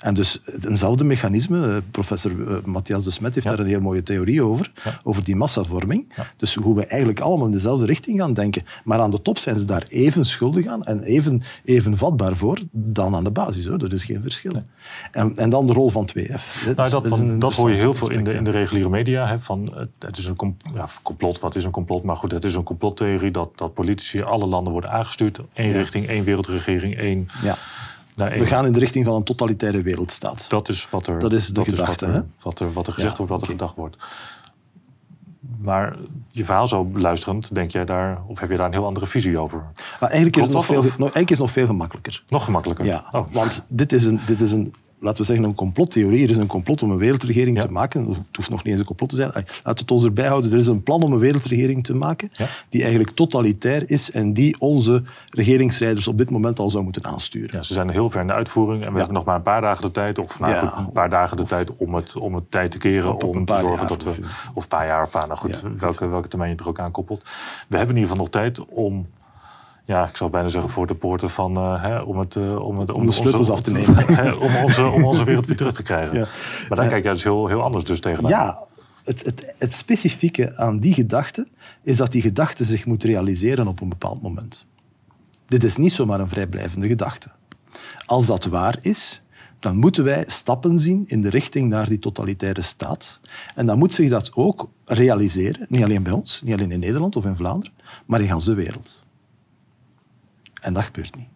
En 0.06 0.14
dus 0.14 0.40
eenzelfde 0.62 1.04
mechanisme, 1.04 1.68
eh, 1.68 1.78
professor 1.92 2.32
eh, 2.48 2.64
Matthias 2.64 3.04
de 3.04 3.12
Smet 3.12 3.34
heeft 3.36 3.48
Ja. 3.48 3.56
daar 3.56 3.66
een 3.66 3.72
heel 3.72 3.82
mooie 3.82 4.04
theorie 4.04 4.42
over, 4.44 4.72
Ja. 4.84 5.00
over 5.04 5.24
die 5.24 5.36
massavorming. 5.36 6.14
Ja. 6.16 6.26
Dus 6.38 6.56
hoe 6.56 6.76
we 6.76 6.86
eigenlijk 6.86 7.20
allemaal 7.20 7.46
in 7.46 7.52
dezelfde 7.52 7.86
richting 7.86 8.20
gaan 8.20 8.34
denken. 8.34 8.64
Maar 8.84 9.00
aan 9.00 9.12
de 9.12 9.22
top 9.22 9.38
zijn 9.38 9.56
ze 9.58 9.66
daar 9.66 9.84
even 9.88 10.26
schuldig 10.26 10.66
aan 10.66 10.84
en 10.86 11.02
even, 11.04 11.42
even 11.64 11.98
vatbaar 11.98 12.36
voor 12.36 12.60
dan 12.72 13.16
aan 13.16 13.24
de 13.24 13.32
basis. 13.32 13.66
Hoor. 13.66 13.78
Er 13.84 13.94
is 13.94 14.04
geen 14.04 14.22
verschil. 14.22 14.64
En, 15.12 15.38
en 15.38 15.50
dan 15.50 15.66
de 15.68 15.74
rol 15.74 15.90
van 15.90 16.06
2F. 16.06 16.66
Nou, 16.76 16.90
dat, 16.90 17.20
een 17.20 17.40
dat 17.40 17.54
hoor 17.54 17.70
je 17.70 17.76
heel 17.76 17.94
veel 17.94 18.10
in 18.10 18.24
de, 18.24 18.34
in 18.34 18.44
de 18.44 18.52
reguliere 18.52 18.90
media. 18.90 19.28
Hè, 19.28 19.40
van, 19.40 19.72
het, 19.76 19.90
het 20.00 20.18
is 20.18 20.26
een 20.26 20.36
com- 20.36 20.58
complot, 21.02 21.40
wat 21.40 21.56
is 21.56 21.64
een 21.64 21.72
complot? 21.72 22.04
Maar 22.04 22.16
goed, 22.16 22.32
het 22.32 22.44
is 22.44 22.54
een 22.54 22.64
complottheorie 22.64 23.32
dat, 23.32 23.50
dat 23.58 23.74
politici 23.74 24.22
alle 24.22 24.46
landen 24.46 24.72
worden 24.72 24.92
aangestuurd. 24.92 25.40
Eén 25.54 25.72
richting, 25.72 26.08
één 26.08 26.24
wereldregering, 26.24 26.98
één 26.98 27.28
Ja. 27.44 27.58
We 28.16 28.46
gaan 28.46 28.66
in 28.66 28.72
de 28.72 28.80
richting 28.80 29.06
van 29.06 29.16
een 29.16 29.24
totalitaire 29.24 29.82
wereldstaat. 29.82 30.50
Dat 30.50 30.70
is 30.70 30.88
wat 30.90 31.08
er, 31.08 31.20
Dat 31.20 31.34
is 31.34 31.48
de 31.48 31.64
gedachte, 31.64 31.86
wat, 31.86 32.02
er, 32.02 32.22
hè? 32.22 32.22
wat, 32.42 32.60
er, 32.60 32.74
wat 32.74 32.88
er 32.88 32.94
gezegd 32.94 33.12
Ja, 33.12 33.18
wordt, 33.18 33.32
wat 33.32 33.42
er 33.42 33.48
gedacht 33.48 33.76
wordt. 33.76 33.98
Maar 35.60 35.96
je 36.30 36.46
verhaal 36.46 36.68
zo 36.68 36.84
beluisterend, 36.84 37.56
denk 37.56 37.72
jij 37.72 37.86
daar, 37.86 38.22
of 38.28 38.40
heb 38.40 38.50
je 38.50 38.58
daar 38.58 38.66
een 38.66 38.74
heel 38.74 38.86
andere 38.86 39.06
visie 39.08 39.38
over? 39.40 39.64
Maar 40.00 40.10
eigenlijk 40.10 40.36
is, 40.36 40.44
het 40.44 40.52
nog 40.52 40.66
veel, 40.66 40.82
dat, 40.82 40.84
nog, 40.84 41.00
eigenlijk 41.00 41.30
is 41.30 41.38
het 41.38 41.46
nog 41.46 41.52
veel 41.52 41.66
gemakkelijker. 41.66 42.24
Nog 42.28 42.44
gemakkelijker. 42.44 42.86
Ja, 42.86 43.04
Oh. 43.12 43.28
want 43.32 43.64
dit 43.74 43.94
is, 43.94 44.04
een, 44.04 44.20
dit 44.26 44.42
is 44.42 44.52
een, 44.52 44.74
laten 45.00 45.20
we 45.20 45.24
zeggen, 45.28 45.46
een 45.46 45.56
complottheorie. 45.56 46.24
Er 46.24 46.30
is 46.30 46.36
een 46.38 46.48
complot 46.48 46.82
om 46.84 46.92
een 46.92 46.98
wereldregering 46.98 47.58
Ja. 47.58 47.66
te 47.66 47.72
maken. 47.72 48.08
Het 48.10 48.18
hoeft 48.36 48.50
nog 48.50 48.60
niet 48.64 48.68
eens 48.72 48.80
een 48.80 48.86
complot 48.86 49.10
te 49.10 49.16
zijn. 49.16 49.32
Laat 49.64 49.80
het 49.80 49.92
ons 49.92 50.04
erbij 50.04 50.28
houden. 50.28 50.52
Er 50.52 50.58
is 50.58 50.68
een 50.68 50.84
plan 50.84 51.02
om 51.04 51.14
een 51.14 51.20
wereldregering 51.20 51.84
te 51.84 51.94
maken 51.96 52.30
Ja. 52.32 52.48
die 52.70 52.82
eigenlijk 52.82 53.16
totalitair 53.16 53.90
is 53.90 54.12
en 54.12 54.34
die 54.34 54.56
onze 54.60 55.04
regeringsleiders 55.30 56.08
op 56.08 56.18
dit 56.18 56.30
moment 56.30 56.60
al 56.60 56.70
zou 56.70 56.84
moeten 56.84 57.06
aansturen. 57.06 57.50
Ja, 57.58 57.62
ze 57.62 57.74
zijn 57.74 57.90
heel 57.90 58.10
ver 58.10 58.22
in 58.22 58.28
de 58.28 58.34
uitvoering 58.34 58.84
en 58.84 58.92
we 58.92 58.98
hebben 58.98 59.16
nog 59.16 59.26
maar 59.26 59.36
een 59.36 59.42
paar 59.42 59.62
dagen 59.62 59.82
de 59.84 59.92
tijd, 59.92 60.20
of 60.20 60.40
nou, 60.40 60.68
een 60.78 60.92
paar 60.92 61.10
dagen 61.10 61.38
de 61.38 61.44
tijd 61.44 61.76
om 61.76 61.94
het, 61.96 62.20
om 62.20 62.36
het 62.36 62.52
tijd 62.52 62.72
te 62.72 62.78
keren, 62.78 63.22
om 63.24 63.46
te 63.46 63.58
zorgen 63.60 63.88
dat 63.88 64.04
we, 64.04 64.10
of- 64.54 64.64
een 64.64 64.68
paar 64.70 64.86
jaar 64.88 65.04
of 65.04 65.12
paar, 65.12 65.28
nou 65.28 65.40
goed, 65.40 65.62
welke, 65.80 66.08
welke 66.08 66.28
termijn 66.28 66.52
je 66.52 66.58
er 66.58 66.68
ook 66.68 66.80
aan 66.80 66.92
koppelt. 66.92 67.24
We 67.70 67.78
hebben 67.78 67.96
in 67.96 68.02
ieder 68.02 68.18
geval 68.18 68.18
nog 68.18 68.30
tijd 68.30 68.66
om, 68.66 69.08
ja, 69.86 70.08
ik 70.08 70.16
zou 70.16 70.30
bijna 70.30 70.48
zeggen 70.48 70.72
voor 70.72 70.88
de 70.88 70.96
poorten 70.96 71.30
van, 71.30 71.56
eh, 71.56 71.84
hè, 71.84 72.00
om 72.00 72.20
het, 72.20 72.36
eh, 72.36 72.66
om 72.66 72.80
het, 72.80 72.92
Om 72.92 73.06
de 73.06 73.12
sleutels 73.12 73.50
af 73.50 73.62
te 73.62 73.72
nemen. 73.72 74.06
hè, 74.16 74.32
om, 74.32 74.56
onze, 74.56 74.88
om 74.88 75.06
onze 75.06 75.24
wereld 75.24 75.46
weer 75.46 75.56
terug 75.56 75.74
te 75.74 75.84
krijgen. 75.84 76.18
Ja. 76.18 76.26
Maar 76.70 76.78
daar 76.78 76.88
kijk 76.88 77.04
jij 77.04 77.12
dus 77.12 77.24
heel, 77.24 77.48
heel 77.48 77.62
anders 77.62 77.84
dus 77.84 78.00
tegenaan. 78.00 78.32
Ja, 78.32 78.58
het, 79.04 79.26
het, 79.26 79.56
het 79.58 79.74
specifieke 79.74 80.58
aan 80.58 80.80
die 80.80 80.94
gedachte 80.94 81.48
is 81.84 81.98
dat 81.98 82.12
die 82.12 82.22
gedachte 82.22 82.64
zich 82.64 82.86
moet 82.86 83.04
realiseren 83.04 83.68
op 83.68 83.82
een 83.82 83.90
bepaald 83.90 84.22
moment. 84.22 84.66
Dit 85.48 85.64
is 85.64 85.76
niet 85.76 85.92
zomaar 85.92 86.20
een 86.20 86.30
vrijblijvende 86.30 86.88
gedachte. 86.88 87.30
Als 88.06 88.26
dat 88.26 88.46
waar 88.46 88.78
is, 88.82 89.22
dan 89.60 89.78
moeten 89.78 90.04
wij 90.04 90.24
stappen 90.28 90.80
zien 90.80 91.04
in 91.08 91.22
de 91.22 91.30
richting 91.30 91.70
naar 91.70 91.88
die 91.88 92.00
totalitaire 92.00 92.62
staat. 92.62 93.20
En 93.56 93.66
dan 93.66 93.78
moet 93.78 93.94
zich 93.94 94.10
dat 94.10 94.34
ook 94.34 94.70
realiseren, 94.86 95.66
niet 95.70 95.84
alleen 95.84 96.04
bij 96.04 96.12
ons, 96.12 96.42
niet 96.44 96.54
alleen 96.54 96.72
in 96.72 96.80
Nederland 96.80 97.16
of 97.16 97.26
in 97.26 97.36
Vlaanderen, 97.36 97.74
maar 98.06 98.22
in 98.22 98.38
de 98.38 98.54
wereld. 98.54 99.05
En 100.66 100.74
dat 100.74 100.84
gebeurt 100.84 101.16
niet. 101.16 101.28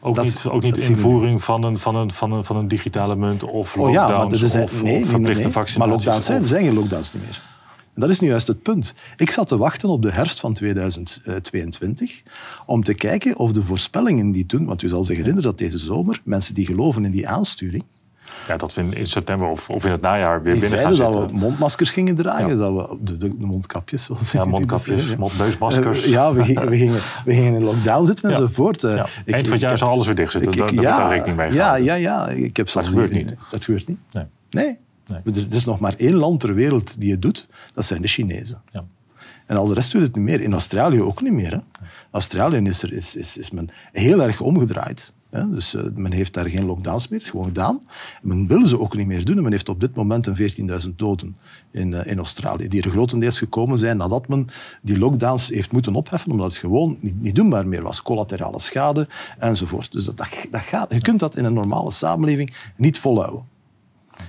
Ook 0.00 0.14
Dat- 0.14 0.24
niet, 0.24 0.46
ook 0.46 0.62
niet 0.62 0.76
invoering 0.76 1.42
van 1.42 1.64
een, 1.64 1.78
van, 1.78 1.94
een, 1.94 2.10
van, 2.10 2.32
een, 2.32 2.44
van 2.44 2.56
een 2.56 2.68
digitale 2.68 3.16
munt 3.16 3.42
of 3.42 3.76
Oh 3.76 3.90
ja, 3.90 4.06
maar 4.06 4.10
lockdowns 4.10 4.42
er 4.42 4.48
zijn, 4.48 4.62
of, 4.62 4.82
nee, 4.82 5.02
of 5.02 5.08
verplichte 5.08 5.42
nee, 5.42 5.52
vaccinaties. 5.52 5.76
Maar 5.76 5.88
lockdowns 5.88 6.24
zijn, 6.24 6.42
er 6.42 6.48
zijn 6.48 6.64
geen 6.64 6.74
lockdowns 6.74 7.12
niet 7.12 7.22
meer. 7.22 7.42
En 7.94 8.00
dat 8.00 8.10
is 8.10 8.20
nu 8.20 8.28
juist 8.28 8.46
het 8.46 8.62
punt. 8.62 8.94
Ik 9.16 9.30
zat 9.30 9.48
te 9.48 9.56
wachten 9.56 9.88
op 9.88 10.02
de 10.02 10.12
herfst 10.12 10.40
van 10.40 10.52
2022 10.52 12.22
om 12.66 12.82
te 12.82 12.94
kijken 12.94 13.38
of 13.38 13.52
de 13.52 13.62
voorspellingen 13.62 14.30
die 14.30 14.46
toen, 14.46 14.64
want 14.64 14.82
u 14.82 14.88
zal 14.88 15.04
zich 15.04 15.16
herinneren 15.16 15.50
dat 15.50 15.58
deze 15.58 15.78
zomer 15.78 16.20
mensen 16.24 16.54
die 16.54 16.66
geloven 16.66 17.04
in 17.04 17.10
die 17.10 17.28
aansturing, 17.28 17.84
Ja, 18.46 18.56
dat 18.56 18.74
we 18.74 18.82
in, 18.82 19.06
september 19.06 19.48
of, 19.48 19.70
of 19.70 19.84
in 19.84 19.90
het 19.90 20.00
najaar 20.00 20.42
weer 20.42 20.52
die 20.52 20.60
binnen 20.60 20.78
gaan 20.78 20.94
zeiden 20.94 21.12
dat 21.20 21.20
zitten. 21.22 21.40
we 21.40 21.44
mondmaskers 21.46 21.90
gingen 21.90 22.14
dragen, 22.14 22.48
Ja. 22.48 22.54
dat 22.54 22.72
we 22.90 22.98
de, 23.00 23.16
de, 23.16 23.38
de 23.38 23.46
mondkapjes, 23.46 24.06
Ja, 24.06 24.38
dat 24.38 24.46
mondkapjes, 24.48 25.00
zeggen, 25.02 25.18
mond- 25.18 25.38
neusmaskers. 25.38 26.02
Eh, 26.04 26.10
ja, 26.10 26.32
we 26.32 26.44
gingen, 26.44 26.68
we, 26.68 26.76
gingen, 26.76 27.00
we 27.24 27.32
gingen 27.32 27.54
in 27.54 27.62
lockdown 27.62 28.04
zitten 28.04 28.30
Ja. 28.30 28.34
enzovoort. 28.36 28.80
Ja. 28.80 29.06
ik- 29.24 29.34
Eind 29.34 29.44
van 29.44 29.52
het 29.52 29.60
jaar 29.60 29.78
zal 29.78 29.88
alles 29.88 30.06
weer 30.06 30.14
dicht 30.14 30.32
zitten. 30.32 30.52
ik- 30.52 30.58
Daar, 30.58 30.68
ik- 30.68 30.74
daar 30.74 30.84
wordt 30.84 30.98
ja, 30.98 31.08
daar 31.08 31.16
rekening 31.16 31.36
mee 31.36 31.52
Ja, 31.52 31.74
ja, 31.76 31.94
ja. 31.94 32.28
Ik 32.28 32.56
heb 32.56 32.72
het 32.72 32.86
gebeurt 32.86 33.12
niet. 33.12 33.38
Dat 33.50 33.64
gebeurt 33.64 33.88
niet. 33.88 33.98
Nee. 34.12 34.24
Nee. 34.50 34.78
Nee. 35.06 35.20
Er 35.34 35.36
er 35.50 35.54
is 35.56 35.64
nog 35.64 35.80
maar 35.80 35.94
één 35.96 36.14
land 36.14 36.40
ter 36.40 36.54
wereld 36.54 37.00
die 37.00 37.10
het 37.10 37.22
doet. 37.22 37.48
Dat 37.74 37.84
zijn 37.84 38.02
de 38.02 38.08
Chinezen. 38.08 38.62
Ja. 38.72 38.84
En 39.46 39.56
al 39.56 39.66
de 39.66 39.74
rest 39.74 39.92
doet 39.92 40.02
het 40.02 40.14
niet 40.16 40.24
meer. 40.24 40.40
In 40.40 40.52
Australië 40.52 41.02
ook 41.02 41.22
niet 41.22 41.32
meer. 41.32 41.50
Hè. 41.50 41.58
Australië 42.10 42.56
is, 42.56 42.82
er, 42.82 42.92
is, 42.92 43.16
is, 43.16 43.36
is 43.36 43.50
men 43.50 43.68
heel 43.92 44.22
erg 44.22 44.40
omgedraaid. 44.40 45.12
Dus 45.32 45.74
uh, 45.74 45.82
men 45.94 46.12
heeft 46.12 46.34
daar 46.34 46.48
geen 46.48 46.64
lockdowns 46.64 47.08
meer, 47.08 47.18
het 47.18 47.26
is 47.26 47.30
gewoon 47.30 47.46
gedaan. 47.46 47.80
En 48.22 48.28
men 48.28 48.46
wil 48.46 48.66
ze 48.66 48.78
ook 48.78 48.96
niet 48.96 49.06
meer 49.06 49.24
doen. 49.24 49.36
En 49.36 49.42
men 49.42 49.52
heeft 49.52 49.68
op 49.68 49.80
dit 49.80 49.94
moment 49.94 50.26
een 50.26 50.80
14.000 50.84 50.88
doden 50.96 51.36
in, 51.70 51.90
uh, 51.90 52.06
in 52.06 52.18
Australië, 52.18 52.68
die 52.68 52.82
er 52.82 52.90
grotendeels 52.90 53.38
gekomen 53.38 53.78
zijn 53.78 53.96
nadat 53.96 54.28
men 54.28 54.46
die 54.82 54.98
lockdowns 54.98 55.48
heeft 55.48 55.72
moeten 55.72 55.94
opheffen, 55.94 56.30
omdat 56.30 56.50
het 56.50 56.60
gewoon 56.60 56.98
niet, 57.00 57.20
niet 57.20 57.34
doenbaar 57.34 57.66
meer 57.66 57.82
was. 57.82 58.02
Collaterale 58.02 58.58
schade 58.58 59.08
enzovoort. 59.38 59.92
Dus 59.92 60.04
dat, 60.04 60.16
dat, 60.16 60.28
dat 60.50 60.60
gaat, 60.60 60.92
je 60.92 61.00
kunt 61.00 61.20
dat 61.20 61.36
in 61.36 61.44
een 61.44 61.52
normale 61.52 61.90
samenleving 61.90 62.54
niet 62.76 62.98
volhouden. 62.98 63.44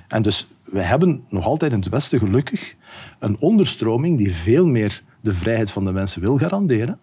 En 0.08 0.22
dus 0.22 0.48
we 0.63 0.82
hebben 0.82 1.24
nog 1.30 1.46
altijd 1.46 1.72
in 1.72 1.80
het 1.80 1.89
Westen 1.89 2.20
gelukkig 2.20 2.76
een 3.20 3.39
onderstroming 3.39 4.18
die 4.18 4.34
veel 4.34 4.66
meer 4.66 5.04
de 5.22 5.34
vrijheid 5.34 5.72
van 5.72 5.86
de 5.86 5.92
mensen 5.92 6.22
wil 6.22 6.38
garanderen 6.38 7.00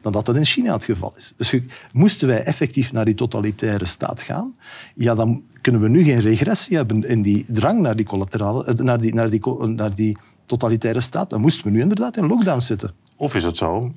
dan 0.00 0.12
dat 0.12 0.26
dat 0.26 0.36
in 0.36 0.44
China 0.44 0.72
het 0.72 0.84
geval 0.84 1.12
is. 1.16 1.34
Dus 1.36 1.54
moesten 1.92 2.28
wij 2.28 2.42
effectief 2.42 2.92
naar 2.92 3.04
die 3.04 3.14
totalitaire 3.14 3.84
staat 3.84 4.20
gaan, 4.20 4.56
ja, 4.94 5.14
dan 5.14 5.44
kunnen 5.60 5.80
we 5.80 5.88
nu 5.88 6.02
geen 6.02 6.20
regressie 6.20 6.76
hebben 6.76 7.08
in 7.08 7.22
die 7.22 7.44
drang 7.48 7.80
naar 7.80 7.96
die, 7.96 8.06
collaterale, 8.06 8.64
eh, 8.64 8.74
naar 8.74 9.00
die, 9.00 9.14
naar 9.14 9.30
die, 9.30 9.42
naar 9.66 9.94
die 9.94 10.16
totalitaire 10.46 11.00
staat. 11.00 11.30
Dan 11.30 11.40
moesten 11.40 11.64
we 11.64 11.70
nu 11.70 11.80
inderdaad 11.80 12.16
in 12.16 12.26
lockdown 12.26 12.60
zitten. 12.60 12.90
Of 13.16 13.34
is 13.34 13.44
het 13.44 13.56
zo 13.56 13.92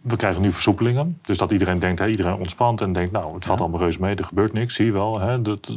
we 0.00 0.16
krijgen 0.16 0.42
nu 0.42 0.52
versoepelingen. 0.52 1.18
Dus 1.22 1.38
dat 1.38 1.52
iedereen 1.52 1.78
denkt, 1.78 1.98
hè, 1.98 2.08
iedereen 2.08 2.34
ontspant 2.34 2.80
en 2.80 2.92
denkt, 2.92 3.12
nou, 3.12 3.34
het 3.34 3.46
valt 3.46 3.60
allemaal 3.60 3.80
reus 3.80 3.98
mee, 3.98 4.14
er 4.14 4.24
gebeurt 4.24 4.52
niks, 4.52 4.74
zie 4.74 4.84
je 4.84 4.92
wel. 4.92 5.20
Hè, 5.20 5.42
dat, 5.42 5.76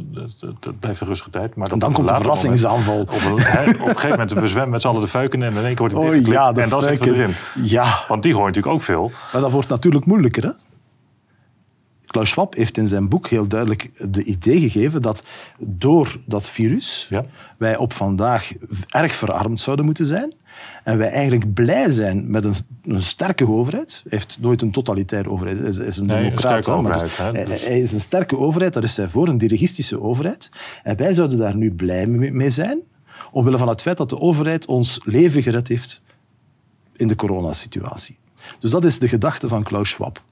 dat, 0.60 0.78
blijft 0.80 1.00
een 1.00 1.06
rustige 1.06 1.30
tijd. 1.30 1.54
Maar 1.54 1.70
en 1.70 1.78
dan 1.78 1.92
komt 1.92 2.08
de 2.08 2.14
verrassingsaanval. 2.14 3.00
op, 3.00 3.10
een, 3.10 3.38
hè, 3.38 3.62
op 3.62 3.68
een 3.68 3.78
gegeven 3.78 4.10
moment, 4.10 4.32
we 4.32 4.48
zwemmen 4.48 4.70
met 4.70 4.80
z'n 4.80 4.88
allen 4.88 5.00
de 5.00 5.08
fuiken 5.08 5.42
en 5.42 5.50
in 5.50 5.64
één 5.64 5.74
keer 5.74 5.90
wordt 5.90 6.14
het 6.14 6.26
oh, 6.26 6.32
ja, 6.32 6.52
en 6.54 6.68
dan 6.68 6.82
zitten 6.82 7.08
we 7.08 7.14
erin. 7.14 7.34
Ja. 7.64 8.04
Want 8.08 8.22
die 8.22 8.34
hoort 8.34 8.46
natuurlijk 8.46 8.74
ook 8.74 8.82
veel. 8.82 9.10
Maar 9.32 9.40
dat 9.40 9.50
wordt 9.50 9.68
natuurlijk 9.68 10.06
moeilijker, 10.06 10.42
hè? 10.42 10.50
Klaus 12.12 12.28
Schwab 12.28 12.54
heeft 12.54 12.76
in 12.76 12.88
zijn 12.88 13.08
boek 13.08 13.28
heel 13.28 13.48
duidelijk 13.48 14.10
de 14.12 14.24
idee 14.24 14.60
gegeven 14.60 15.02
dat 15.02 15.22
door 15.58 16.16
dat 16.26 16.48
virus 16.48 17.06
ja. 17.10 17.24
wij 17.56 17.76
op 17.76 17.92
vandaag 17.92 18.50
erg 18.88 19.12
verarmd 19.12 19.60
zouden 19.60 19.84
moeten 19.84 20.06
zijn. 20.06 20.32
En 20.84 20.98
wij 20.98 21.10
eigenlijk 21.10 21.52
blij 21.52 21.90
zijn 21.90 22.30
met 22.30 22.44
een, 22.44 22.54
een 22.82 23.02
sterke 23.02 23.48
overheid. 23.48 24.00
Hij 24.08 24.18
heeft 24.18 24.38
nooit 24.40 24.62
een 24.62 24.70
totalitaire 24.70 25.30
overheid. 25.30 25.58
Hij 25.58 25.68
is, 25.68 25.78
is 25.78 25.96
een 25.96 26.06
nee, 26.06 26.22
democraat. 26.22 26.66
Een 26.66 26.74
overheid, 26.74 27.16
hè, 27.16 27.32
dus. 27.32 27.64
hij, 27.64 27.80
is 27.80 27.92
een 27.92 28.00
sterke 28.00 28.38
overheid, 28.38 28.72
daar 28.72 28.82
is 28.82 28.96
hij 28.96 29.08
voor, 29.08 29.28
een 29.28 29.38
dirigistische 29.38 30.00
overheid. 30.00 30.50
En 30.82 30.96
wij 30.96 31.12
zouden 31.12 31.38
daar 31.38 31.56
nu 31.56 31.74
blij 31.74 32.06
mee 32.06 32.50
zijn, 32.50 32.80
omwille 33.30 33.58
van 33.58 33.68
het 33.68 33.82
feit 33.82 33.96
dat 33.96 34.08
de 34.08 34.20
overheid 34.20 34.66
ons 34.66 35.00
leven 35.04 35.42
gered 35.42 35.68
heeft 35.68 36.02
in 36.96 37.06
de 37.06 37.14
coronasituatie. 37.16 38.18
Dus 38.58 38.70
dat 38.70 38.84
is 38.84 38.98
de 38.98 39.08
gedachte 39.08 39.48
van 39.48 39.62
Klaus 39.62 39.90
Schwab. 39.90 40.22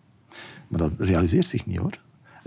Maar 0.68 0.80
dat 0.80 0.92
realiseert 1.00 1.48
zich 1.48 1.66
niet 1.66 1.78
hoor. 1.78 1.98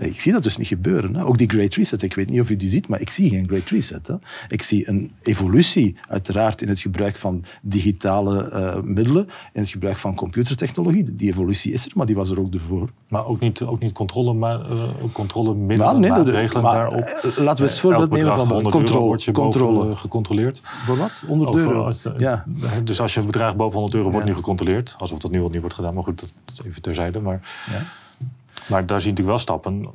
Ik 0.04 0.20
zie 0.20 0.32
dat 0.32 0.42
dus 0.42 0.56
niet 0.56 0.66
gebeuren. 0.66 1.14
Hè. 1.14 1.24
Ook 1.24 1.38
die 1.38 1.48
Great 1.48 1.74
Reset, 1.74 2.02
ik 2.02 2.14
weet 2.14 2.30
niet 2.30 2.40
of 2.40 2.50
u 2.50 2.56
die 2.56 2.68
ziet, 2.68 2.88
maar 2.88 3.00
ik 3.00 3.10
zie 3.10 3.30
geen 3.30 3.48
Great 3.48 3.68
Reset. 3.68 4.06
Hè. 4.06 4.14
Ik 4.48 4.62
zie 4.62 4.88
een 4.88 5.10
evolutie, 5.22 5.96
uiteraard, 6.08 6.62
in 6.62 6.68
het 6.68 6.80
gebruik 6.80 7.16
van 7.16 7.44
digitale 7.62 8.50
uh, 8.52 8.82
middelen, 8.82 9.28
in 9.52 9.60
het 9.60 9.70
gebruik 9.70 9.96
van 9.96 10.14
computertechnologie. 10.14 11.14
Die 11.14 11.28
evolutie 11.28 11.72
is 11.72 11.84
er, 11.84 11.90
maar 11.94 12.06
die 12.06 12.14
was 12.14 12.30
er 12.30 12.40
ook 12.40 12.54
ervoor. 12.54 12.90
Maar 13.08 13.26
ook 13.26 13.40
niet, 13.40 13.62
ook 13.62 13.80
niet 13.80 13.92
controle, 13.92 14.32
maar, 14.32 14.70
uh, 14.70 14.82
controlemiddelen, 15.12 15.86
nou, 15.86 15.98
nee, 15.98 16.10
maatregelen 16.10 16.62
maar, 16.62 16.72
daarop? 16.72 17.32
Laten 17.36 17.64
we 17.64 17.70
eens 17.70 17.80
voorbeeld 17.80 18.10
nemen 18.10 18.46
van 18.46 18.64
de 18.64 18.70
controle. 18.70 19.32
controle. 19.32 19.96
gecontroleerd. 19.96 20.60
Voor 20.64 20.96
wat? 20.96 21.22
100 21.26 21.54
euro? 21.54 21.84
Als, 21.84 22.08
ja. 22.16 22.44
Dus 22.84 23.00
als 23.00 23.14
je 23.14 23.22
bedrag 23.22 23.56
boven 23.56 23.78
100 23.78 23.94
euro 23.94 24.10
wordt 24.10 24.26
ja. 24.26 24.32
niet 24.32 24.42
gecontroleerd. 24.42 24.94
Alsof 24.98 25.18
dat 25.18 25.30
nu 25.30 25.42
al 25.42 25.48
niet 25.48 25.60
wordt 25.60 25.74
gedaan, 25.74 25.94
maar 25.94 26.02
goed, 26.02 26.20
dat 26.20 26.30
is 26.52 26.64
even 26.64 26.82
terzijde. 26.82 27.20
Maar... 27.20 27.40
Ja. 27.70 28.02
Maar 28.66 28.86
daar 28.86 29.00
zie 29.00 29.12
je 29.12 29.16
natuurlijk 29.16 29.26
wel 29.26 29.38
stappen. 29.38 29.88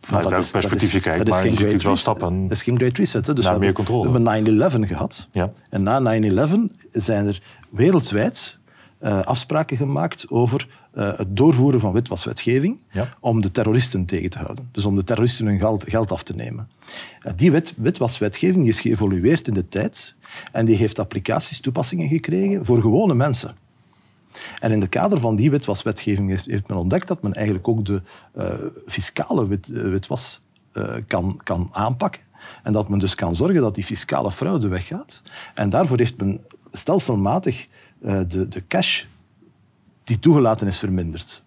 Vanuit 0.00 0.28
welk 0.28 0.50
perspectief 0.50 0.92
je 0.92 1.00
kijkt, 1.00 1.28
maar 1.28 1.42
je 1.42 1.48
ziet 1.48 1.58
natuurlijk 1.58 1.82
wel 1.82 1.96
stappen 1.96 2.42
Dat 2.42 2.50
is 2.50 2.62
geen 2.62 2.76
great 2.76 2.96
reset. 2.96 3.26
Hè? 3.26 3.34
Dus 3.34 3.44
naar 3.44 3.58
meer 3.58 3.72
controle. 3.72 4.10
We 4.10 4.30
hebben 4.30 4.84
9-11 4.84 4.88
gehad. 4.88 5.28
Ja. 5.32 5.52
En 5.70 5.82
na 5.82 6.20
9-11 6.20 6.52
zijn 6.90 7.26
er 7.26 7.42
wereldwijd 7.70 8.58
uh, 9.00 9.22
afspraken 9.22 9.76
gemaakt 9.76 10.30
over 10.30 10.68
uh, 10.94 11.18
het 11.18 11.36
doorvoeren 11.36 11.80
van 11.80 11.92
witwaswetgeving 11.92 12.78
ja. 12.90 13.08
om 13.20 13.40
de 13.40 13.50
terroristen 13.50 14.04
tegen 14.04 14.30
te 14.30 14.38
houden. 14.38 14.68
Dus 14.72 14.84
om 14.84 14.96
de 14.96 15.04
terroristen 15.04 15.46
hun 15.46 15.58
geld, 15.58 15.84
geld 15.88 16.12
af 16.12 16.22
te 16.22 16.34
nemen. 16.34 16.68
Uh, 17.22 17.32
die 17.36 17.52
wet, 17.52 17.72
witwaswetgeving 17.76 18.68
is 18.68 18.80
geëvolueerd 18.80 19.48
in 19.48 19.54
de 19.54 19.68
tijd 19.68 20.14
en 20.52 20.64
die 20.64 20.76
heeft 20.76 20.98
applicaties, 20.98 21.60
toepassingen 21.60 22.08
gekregen 22.08 22.64
voor 22.64 22.80
gewone 22.80 23.14
mensen. 23.14 23.56
En 24.58 24.72
in 24.72 24.80
de 24.80 24.86
kader 24.86 25.18
van 25.18 25.36
die 25.36 25.50
witwaswetgeving 25.50 26.28
heeft, 26.28 26.44
heeft 26.44 26.68
men 26.68 26.76
ontdekt 26.76 27.08
dat 27.08 27.22
men 27.22 27.32
eigenlijk 27.32 27.68
ook 27.68 27.84
de 27.84 28.02
uh, 28.36 28.54
fiscale 28.86 29.46
wit, 29.46 29.66
witwas 29.66 30.42
uh, 30.72 30.94
kan, 31.06 31.40
kan 31.42 31.68
aanpakken. 31.72 32.22
En 32.62 32.72
dat 32.72 32.88
men 32.88 32.98
dus 32.98 33.14
kan 33.14 33.34
zorgen 33.34 33.60
dat 33.60 33.74
die 33.74 33.84
fiscale 33.84 34.30
fraude 34.30 34.68
weggaat. 34.68 35.22
En 35.54 35.70
daarvoor 35.70 35.98
heeft 35.98 36.16
men 36.16 36.40
stelselmatig 36.70 37.68
de, 38.00 38.48
de 38.48 38.66
cash 38.68 39.04
die 40.04 40.18
toegelaten 40.18 40.66
is 40.66 40.78
verminderd. 40.78 41.42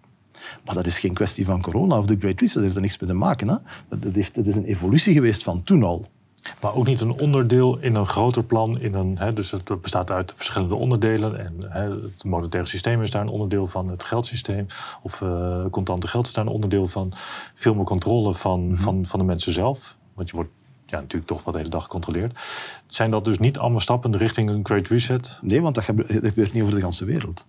Maar 0.65 0.76
dat 0.76 0.86
is 0.86 1.00
geen 1.00 1.13
kwestie 1.13 1.45
van 1.45 1.62
corona 1.62 1.98
of 1.98 2.06
de 2.06 2.15
Great 2.19 2.39
Reset, 2.39 2.54
dat 2.54 2.63
heeft 2.63 2.76
er 2.76 2.82
niks 2.82 3.00
mee 3.00 3.10
te 3.10 3.15
maken. 3.15 3.48
Hè? 3.48 3.56
Dat, 3.98 4.15
heeft, 4.15 4.36
dat 4.36 4.45
is 4.45 4.56
een 4.56 4.63
evolutie 4.63 5.13
geweest 5.13 5.43
van 5.43 5.63
toen 5.63 5.84
al. 5.84 6.06
Maar 6.62 6.76
ook 6.76 6.88
niet 6.88 7.02
een 7.02 7.12
onderdeel 7.12 7.78
in 7.78 7.96
een 7.96 8.08
groter 8.08 8.44
plan. 8.44 8.80
In 8.80 8.94
een, 8.94 9.18
hè, 9.18 9.34
dus 9.34 9.52
het 9.52 9.82
bestaat 9.82 10.12
uit 10.12 10.34
verschillende 10.36 10.76
onderdelen. 10.76 11.40
En 11.40 11.56
hè, 11.60 11.90
het 11.90 12.24
monetaire 12.24 12.70
systeem 12.70 13.02
is 13.02 13.12
daar 13.12 13.22
een 13.22 13.30
onderdeel 13.30 13.68
van. 13.68 13.90
Het 13.90 14.04
geldsysteem 14.04 14.66
of 15.02 15.22
uh, 15.22 15.66
contante 15.72 16.08
geld 16.08 16.28
is 16.28 16.34
daar 16.34 16.46
een 16.46 16.52
onderdeel 16.52 16.88
van. 16.88 17.14
Veel 17.54 17.76
meer 17.76 17.86
controle 17.86 18.34
van, 18.34 18.60
mm 18.60 18.68
-hmm. 18.68 18.78
van, 18.78 19.06
van 19.06 19.20
de 19.20 19.26
mensen 19.26 19.54
zelf. 19.54 19.96
Want 20.14 20.30
je 20.30 20.36
wordt 20.36 20.52
ja, 20.86 21.00
natuurlijk 21.00 21.32
toch 21.32 21.44
wel 21.44 21.52
de 21.54 21.60
hele 21.60 21.72
dag 21.72 21.84
gecontroleerd. 21.84 22.40
Zijn 22.88 23.12
dat 23.12 23.26
dus 23.26 23.40
niet 23.40 23.58
allemaal 23.58 23.80
stappen 23.80 24.18
richting 24.18 24.50
een 24.50 24.66
Great 24.66 24.88
Reset? 24.88 25.40
Nee, 25.42 25.62
want 25.62 25.76
dat 25.76 25.84
gebeurt 25.84 26.54
niet 26.54 26.64
over 26.64 26.76
de 26.76 26.86
hele 26.86 27.06
wereld. 27.06 27.46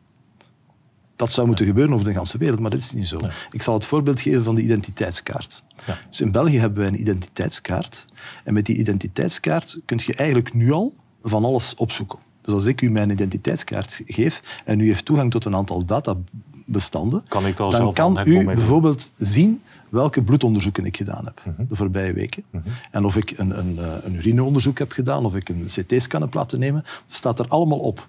Dat 1.16 1.30
zou 1.30 1.46
moeten 1.46 1.66
gebeuren 1.66 1.92
over 1.94 2.06
de 2.06 2.12
hele 2.12 2.38
wereld, 2.38 2.60
maar 2.60 2.70
dat 2.70 2.80
is 2.80 2.92
niet 2.92 3.06
zo. 3.06 3.18
Ik 3.50 3.62
zal 3.62 3.74
het 3.74 3.86
voorbeeld 3.86 4.20
geven 4.20 4.44
van 4.44 4.54
de 4.54 4.62
identiteitskaart. 4.62 5.62
Ja. 5.86 5.98
Dus 6.08 6.20
in 6.20 6.32
België 6.32 6.58
hebben 6.58 6.78
wij 6.78 6.88
een 6.88 7.00
identiteitskaart. 7.00 8.06
En 8.44 8.54
met 8.54 8.66
die 8.66 8.76
identiteitskaart 8.76 9.78
kun 9.84 10.00
je 10.06 10.14
eigenlijk 10.14 10.54
nu 10.54 10.72
al 10.72 10.94
van 11.20 11.44
alles 11.44 11.74
opzoeken. 11.74 12.18
Dus 12.42 12.54
als 12.54 12.64
ik 12.64 12.80
u 12.80 12.90
mijn 12.90 13.10
identiteitskaart 13.10 14.00
geef 14.04 14.42
en 14.64 14.80
u 14.80 14.86
heeft 14.86 15.04
toegang 15.04 15.30
tot 15.30 15.44
een 15.44 15.54
aantal 15.54 15.84
databestanden, 15.84 17.24
kan 17.28 17.46
ik 17.46 17.56
dan 17.56 17.92
kan 17.92 18.20
u 18.24 18.44
bijvoorbeeld 18.44 19.10
zien 19.14 19.62
welke 19.88 20.22
bloedonderzoeken 20.22 20.84
ik 20.84 20.96
gedaan 20.96 21.24
heb 21.24 21.42
mhm. 21.44 21.64
de 21.68 21.76
voorbije 21.76 22.12
weken. 22.12 22.42
Mhm. 22.50 22.68
En 22.90 23.04
of 23.04 23.16
ik 23.16 23.38
een, 23.38 23.58
een, 23.58 23.78
eh, 23.78 24.04
een 24.04 24.14
urineonderzoek 24.14 24.78
heb 24.78 24.92
gedaan, 24.92 25.24
of 25.24 25.36
ik 25.36 25.48
een 25.48 25.64
CT-scan 25.64 26.20
heb 26.20 26.34
laten 26.34 26.58
nemen, 26.58 26.82
dat 26.82 27.16
staat 27.16 27.38
er 27.38 27.48
allemaal 27.48 27.78
op. 27.78 28.08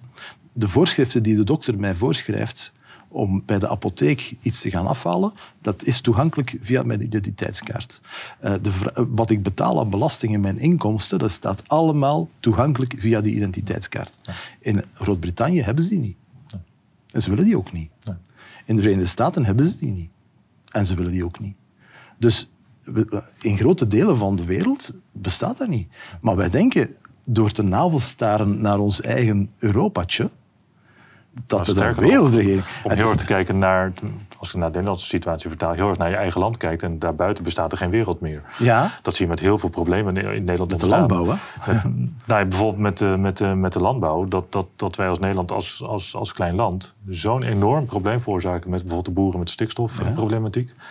De 0.53 0.67
voorschriften 0.67 1.23
die 1.23 1.35
de 1.35 1.43
dokter 1.43 1.79
mij 1.79 1.95
voorschrijft 1.95 2.71
om 3.07 3.43
bij 3.45 3.59
de 3.59 3.69
apotheek 3.69 4.35
iets 4.41 4.61
te 4.61 4.69
gaan 4.69 4.87
afhalen, 4.87 5.33
dat 5.61 5.83
is 5.83 6.01
toegankelijk 6.01 6.57
via 6.61 6.83
mijn 6.83 7.03
identiteitskaart. 7.03 8.01
Uh, 8.43 8.53
de, 8.61 8.71
wat 9.09 9.29
ik 9.29 9.43
betaal 9.43 9.79
aan 9.79 9.89
belasting 9.89 10.33
en 10.33 10.39
mijn 10.39 10.59
inkomsten, 10.59 11.19
dat 11.19 11.31
staat 11.31 11.63
allemaal 11.67 12.29
toegankelijk 12.39 12.95
via 12.97 13.21
die 13.21 13.35
identiteitskaart. 13.35 14.19
In 14.59 14.83
Groot-Brittannië 14.93 15.61
hebben 15.61 15.83
ze 15.83 15.89
die 15.89 15.99
niet. 15.99 16.17
En 17.11 17.21
ze 17.21 17.29
willen 17.29 17.45
die 17.45 17.57
ook 17.57 17.71
niet. 17.71 17.89
In 18.65 18.75
de 18.75 18.81
Verenigde 18.81 19.09
Staten 19.09 19.45
hebben 19.45 19.69
ze 19.69 19.77
die 19.77 19.91
niet. 19.91 20.09
En 20.71 20.85
ze 20.85 20.95
willen 20.95 21.11
die 21.11 21.25
ook 21.25 21.39
niet. 21.39 21.55
Dus 22.17 22.49
in 23.41 23.57
grote 23.57 23.87
delen 23.87 24.17
van 24.17 24.35
de 24.35 24.45
wereld 24.45 24.91
bestaat 25.11 25.57
dat 25.57 25.67
niet. 25.67 25.87
Maar 26.21 26.35
wij 26.35 26.49
denken, 26.49 26.95
door 27.23 27.51
te 27.51 27.63
navelstaren 27.63 28.61
naar 28.61 28.79
ons 28.79 29.01
eigen 29.01 29.51
Europatje, 29.59 30.29
dat 31.45 31.65
de 31.65 31.93
wereldregering... 31.95 32.63
Om 32.84 32.91
heel 32.91 33.10
erg 33.10 33.15
te 33.15 33.26
kijken 33.26 33.58
naar, 33.58 33.93
als 34.38 34.52
je 34.52 34.58
naar 34.58 34.67
de 34.67 34.73
Nederlandse 34.73 35.06
situatie 35.06 35.50
vertaal, 35.50 35.73
heel 35.73 35.89
erg 35.89 35.97
naar 35.97 36.10
je 36.10 36.15
eigen 36.15 36.41
land 36.41 36.58
kijkt 36.58 36.84
en 36.84 37.00
daarbuiten 37.00 37.43
bestaat 37.43 37.71
er 37.71 37.78
geen 37.78 37.89
wereld 37.89 38.21
meer. 38.21 38.41
Ja. 38.58 38.91
Dat 39.02 39.15
zie 39.15 39.26
je 39.26 39.32
met 39.32 39.39
heel 39.39 39.58
veel 39.58 39.69
problemen 39.69 40.17
in 40.17 40.45
Nederland 40.45 40.71
Met 40.71 40.80
de 40.80 40.88
landbouw, 40.88 41.26
hè? 41.26 41.34
Met, 41.73 41.84
nou, 42.28 42.45
bijvoorbeeld 42.45 42.82
met 42.82 42.97
de, 42.97 43.06
met, 43.06 43.38
de, 43.38 43.45
met 43.45 43.73
de 43.73 43.80
landbouw, 43.80 44.26
dat, 44.26 44.52
dat, 44.52 44.67
dat 44.76 44.95
wij 44.95 45.10
als 45.10 45.19
Nederland, 45.19 45.52
als, 45.52 45.84
als, 45.84 46.15
als 46.15 46.34
klein 46.34 46.56
land, 46.56 46.95
zo'n 47.08 47.43
enorm 47.43 47.86
probleem 47.86 48.19
veroorzaken 48.19 48.69
met 48.69 48.80
bijvoorbeeld 48.80 49.15
de 49.15 49.21
boeren 49.21 49.39
met 49.39 49.50
stikstofproblematiek. 49.50 50.67
Ja. 50.67 50.84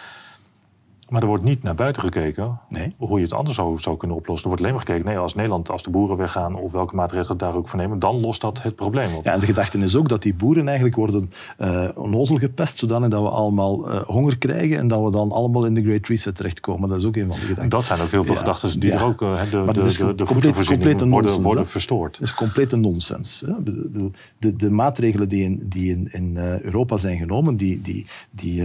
Maar 1.08 1.22
er 1.22 1.28
wordt 1.28 1.44
niet 1.44 1.62
naar 1.62 1.74
buiten 1.74 2.02
gekeken 2.02 2.60
nee. 2.68 2.94
hoe 2.98 3.18
je 3.18 3.24
het 3.24 3.32
anders 3.32 3.56
zou, 3.56 3.78
zou 3.78 3.96
kunnen 3.96 4.16
oplossen. 4.16 4.42
Er 4.42 4.48
wordt 4.48 4.62
alleen 4.62 4.76
maar 4.76 4.86
gekeken, 4.86 5.06
nee, 5.06 5.18
als 5.18 5.34
Nederland, 5.34 5.70
als 5.70 5.82
de 5.82 5.90
boeren 5.90 6.16
weggaan 6.16 6.54
of 6.54 6.72
welke 6.72 6.94
maatregelen 6.94 7.38
daar 7.38 7.54
ook 7.54 7.68
voor 7.68 7.78
nemen, 7.78 7.98
dan 7.98 8.20
lost 8.20 8.40
dat 8.40 8.62
het 8.62 8.74
probleem 8.74 9.14
op. 9.14 9.24
Ja, 9.24 9.32
en 9.32 9.40
de 9.40 9.46
gedachte 9.46 9.78
is 9.78 9.96
ook 9.96 10.08
dat 10.08 10.22
die 10.22 10.34
boeren 10.34 10.66
eigenlijk 10.66 10.96
worden 10.96 11.30
uh, 11.58 11.88
onnozel 11.94 12.36
gepest, 12.36 12.78
zodanig 12.78 13.08
dat 13.08 13.22
we 13.22 13.28
allemaal 13.28 13.92
uh, 13.92 14.02
honger 14.02 14.38
krijgen 14.38 14.78
en 14.78 14.86
dat 14.86 15.02
we 15.02 15.10
dan 15.10 15.30
allemaal 15.30 15.64
in 15.64 15.74
de 15.74 15.82
Great 15.82 16.06
Reset 16.06 16.36
terechtkomen. 16.36 16.88
Dat 16.88 16.98
is 16.98 17.04
ook 17.04 17.16
een 17.16 17.26
van 17.26 17.40
de 17.40 17.46
gedachten. 17.46 17.68
Dat 17.68 17.84
zijn 17.84 18.00
ook 18.00 18.10
heel 18.10 18.24
veel 18.24 18.34
ja. 18.34 18.40
gedachten 18.40 18.80
die 18.80 18.90
ja. 18.90 18.96
er 18.96 19.04
ook, 19.04 19.22
uh, 19.22 19.40
de, 19.50 19.64
de, 19.66 19.72
de, 19.72 20.14
de 20.14 20.26
voedselvoorziening 20.26 21.10
worden, 21.10 21.42
worden 21.42 21.66
verstoord. 21.66 22.12
Dat 22.12 22.28
is 22.28 22.34
complete 22.34 22.76
nonsens. 22.76 23.42
De, 23.64 24.10
de, 24.38 24.56
de, 24.56 24.70
maatregelen 24.70 25.28
die 25.28 25.42
in, 25.42 25.62
die 25.68 25.90
in, 25.90 26.08
in 26.12 26.36
Europa 26.60 26.96
zijn 26.96 27.18
genomen, 27.18 27.56
die, 27.56 27.80
die, 27.80 28.06
die 28.30 28.64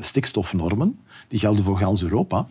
stikstofnormen, 0.00 0.98
die 1.28 1.38
gelden 1.38 1.64
voor 1.64 1.78
gans 1.78 2.02
Europa. 2.02 2.46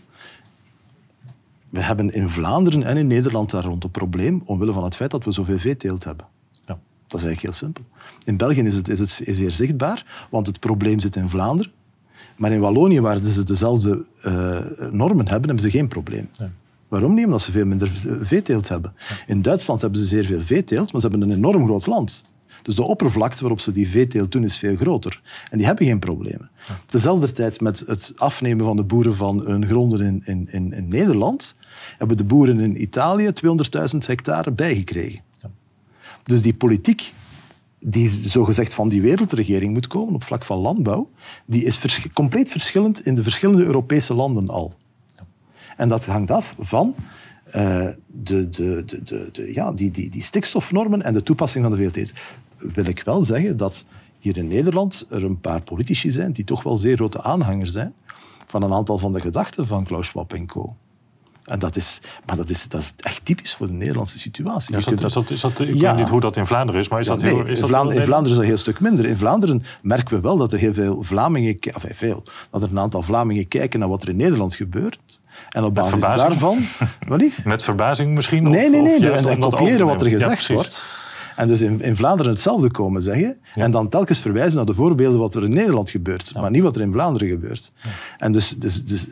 We 1.70 1.82
hebben 1.82 2.14
in 2.14 2.30
Vlaanderen 2.30 2.84
en 2.84 2.98
in 2.98 3.08
Nederland 3.08 3.50
daar 3.50 3.64
rond 3.64 3.84
een 3.84 3.92
probleem 3.92 4.42
omwille 4.46 4.74
van 4.74 4.84
het 4.84 4.96
feit 4.96 5.12
dat 5.12 5.24
we 5.24 5.32
zoveel 5.32 5.60
veeteelt 5.60 6.04
hebben. 6.04 6.26
Ja. 6.66 6.80
Dat 7.08 7.20
is 7.20 7.26
eigenlijk 7.26 7.42
heel 7.42 7.52
simpel. 7.52 7.84
In 8.24 8.38
België 8.38 8.62
is 8.62 8.76
het, 8.76 8.90
is 8.90 9.00
het 9.00 9.22
zeer 9.26 9.52
zichtbaar, 9.52 10.28
want 10.30 10.48
het 10.48 10.60
probleem 10.60 11.00
zit 11.00 11.16
in 11.16 11.30
Vlaanderen. 11.30 11.72
Maar 12.36 12.52
in 12.52 12.60
Wallonië, 12.60 13.02
waar 13.02 13.24
ze 13.24 13.44
dezelfde 13.44 14.06
uh, 14.26 14.60
normen 14.92 15.28
hebben, 15.28 15.48
hebben 15.48 15.60
ze 15.60 15.70
geen 15.70 15.88
probleem. 15.88 16.30
Nee. 16.40 16.50
Waarom 16.88 17.14
niet? 17.14 17.26
Omdat 17.26 17.42
ze 17.42 17.52
veel 17.52 17.66
minder 17.66 17.92
veeteelt 18.22 18.68
hebben. 18.68 18.94
In 19.28 19.42
Duitsland 19.42 19.82
hebben 19.82 20.00
ze 20.00 20.06
zeer 20.06 20.26
veel 20.26 20.42
veeteelt, 20.42 20.92
maar 20.92 21.02
ze 21.02 21.08
hebben 21.08 21.30
een 21.30 21.36
enorm 21.36 21.66
groot 21.66 21.86
land. 21.86 22.24
Dus 22.68 22.76
de 22.76 22.84
oppervlakte 22.84 23.40
waarop 23.40 23.60
ze 23.60 23.72
die 23.72 23.90
veeteelt 23.90 24.32
doen 24.32 24.44
is 24.44 24.58
veel 24.58 24.76
groter. 24.76 25.22
En 25.50 25.58
die 25.58 25.66
hebben 25.66 25.86
geen 25.86 26.00
problemen. 26.00 26.50
Ja. 26.68 26.80
Tezelfde 26.86 27.32
tijd 27.32 27.62
met 27.62 27.80
het 27.80 28.14
afnemen 28.16 28.66
van 28.66 28.76
de 28.76 28.84
boeren 28.84 29.16
van 29.16 29.40
hun 29.40 29.66
gronden 29.66 30.02
in, 30.02 30.22
in, 30.26 30.48
in, 30.52 30.74
in 30.74 30.88
Nederland, 30.88 31.56
hebben 31.98 32.18
de 32.18 32.24
boeren 32.24 32.60
in 32.60 32.82
Italië 32.82 33.32
200.000 33.92 33.98
hectare 33.98 34.52
bijgekregen. 34.52 35.22
Ja. 35.42 35.50
Dus 36.24 36.42
die 36.42 36.54
politiek 36.54 37.14
die 37.80 38.10
zogezegd 38.10 38.74
van 38.74 38.90
die 38.90 39.02
wereldregering 39.02 39.74
moet 39.74 39.88
komen 39.88 40.14
op 40.14 40.24
vlak 40.24 40.44
van 40.44 40.58
landbouw, 40.58 41.10
die 41.46 41.64
is 41.64 41.78
vers 41.78 42.08
compleet 42.14 42.52
verschillend 42.52 43.06
in 43.06 43.16
de 43.16 43.24
verschillende 43.24 43.64
Europese 43.64 44.14
landen 44.14 44.50
al. 44.50 44.74
En 45.78 45.90
dat 45.90 46.06
hangt 46.06 46.32
af 46.32 46.56
van 46.60 46.96
uh, 47.48 47.88
de, 48.08 48.50
de, 48.50 48.84
de, 48.86 49.30
de, 49.32 49.54
ja, 49.54 49.72
die, 49.72 49.92
die, 49.92 50.10
die 50.10 50.22
stikstofnormen 50.22 51.02
en 51.02 51.14
de 51.14 51.24
toepassing 51.24 51.64
van 51.64 51.76
de 51.76 51.90
VLT. 51.90 52.12
Wil 52.58 52.86
ik 52.86 53.02
wel 53.06 53.22
zeggen 53.22 53.58
dat 53.58 53.86
hier 54.20 54.38
in 54.38 54.48
Nederland 54.48 55.06
er 55.10 55.24
een 55.24 55.40
paar 55.40 55.62
politici 55.62 56.12
zijn 56.12 56.32
die 56.32 56.46
toch 56.46 56.64
wel 56.64 56.78
zeer 56.78 56.96
grote 56.96 57.24
aanhangers 57.24 57.72
zijn 57.72 57.94
van 58.48 58.64
een 58.64 58.74
aantal 58.74 58.98
van 58.98 59.14
de 59.14 59.22
gedachten 59.22 59.68
van 59.68 59.84
Klaus 59.84 60.08
Schwab 60.08 60.34
en 60.34 60.46
co. 60.46 60.76
En 61.48 61.60
dat 61.60 61.76
is, 61.76 62.02
maar 62.26 62.36
dat 62.36 62.50
is, 62.50 62.68
dat 62.68 62.82
is 62.82 62.94
echt 62.98 63.26
typisch 63.26 63.54
voor 63.54 63.68
de 63.68 63.74
Nederlandse 63.74 64.20
situatie. 64.20 64.72
Ja, 64.72 64.78
is 64.78 64.86
dat, 64.86 65.04
is 65.04 65.14
dat, 65.14 65.30
is 65.30 65.42
dat, 65.42 65.60
ik 65.60 65.82
weet 65.82 65.96
niet 65.96 66.10
hoe 66.10 66.20
dat 66.20 66.36
in 66.36 66.46
Vlaanderen 66.46 66.82
is, 66.82 66.90
maar 66.90 67.00
is 67.00 67.08
dat 67.08 67.22
heel... 67.22 67.46
is 67.46 67.60
in, 67.60 67.68
Vlaanderen, 67.68 68.02
in 68.02 68.08
Vlaanderen 68.08 68.24
is 68.24 68.30
dat 68.30 68.40
een 68.40 68.46
heel 68.46 68.58
stuk 68.58 68.80
minder. 68.80 69.06
In 69.06 69.18
Vlaanderen 69.18 69.64
merken 69.82 70.16
we 70.16 70.22
wel 70.22 70.38
dat 70.38 70.54
er 70.54 70.60
heel 70.60 70.74
veel 70.74 71.04
Vlamingen... 71.04 71.58
Of 71.74 71.86
veel, 71.90 72.24
dat 72.52 72.62
er 72.62 72.70
een 72.70 72.80
aantal 72.80 73.02
Vlamingen 73.02 73.48
kijken 73.48 73.80
naar 73.80 73.90
wat 73.90 74.02
er 74.02 74.10
in 74.10 74.16
Nederland 74.16 74.56
gebeurt. 74.56 75.20
En 75.50 75.64
op 75.64 75.74
basis 75.74 76.02
daarvan... 76.02 76.58
Met 77.44 77.64
verbazing 77.64 78.16
misschien? 78.16 78.44
Nee, 78.44 78.70
nee, 78.70 78.82
nee. 78.82 79.12
Of, 79.12 79.26
en 79.26 79.40
kopiëren 79.40 79.86
wat 79.86 80.02
er 80.02 80.10
gezegd 80.10 80.48
wordt. 80.48 80.84
En 81.38 81.48
dus 81.48 81.62
in, 81.62 81.82
in, 81.82 81.96
Vlaanderen 81.96 82.32
hetzelfde 82.32 82.72
komen 82.72 83.02
zeggen. 83.02 83.38
En 83.54 83.72
dan 83.72 83.90
telkens 83.90 84.20
verwijzen 84.20 84.58
naar 84.58 84.66
de 84.66 84.74
voorbeelden 84.74 85.20
wat 85.20 85.36
er 85.36 85.44
in 85.44 85.54
Nederland 85.54 85.90
gebeurt. 85.90 86.34
Maar 86.34 86.52
niet 86.52 86.62
wat 86.62 86.76
er 86.76 86.82
in 86.82 86.92
Vlaanderen 86.92 87.28
gebeurt. 87.28 87.72
En 88.18 88.32
dus, 88.32 88.50
dus, 88.50 88.86
dus, 88.86 89.08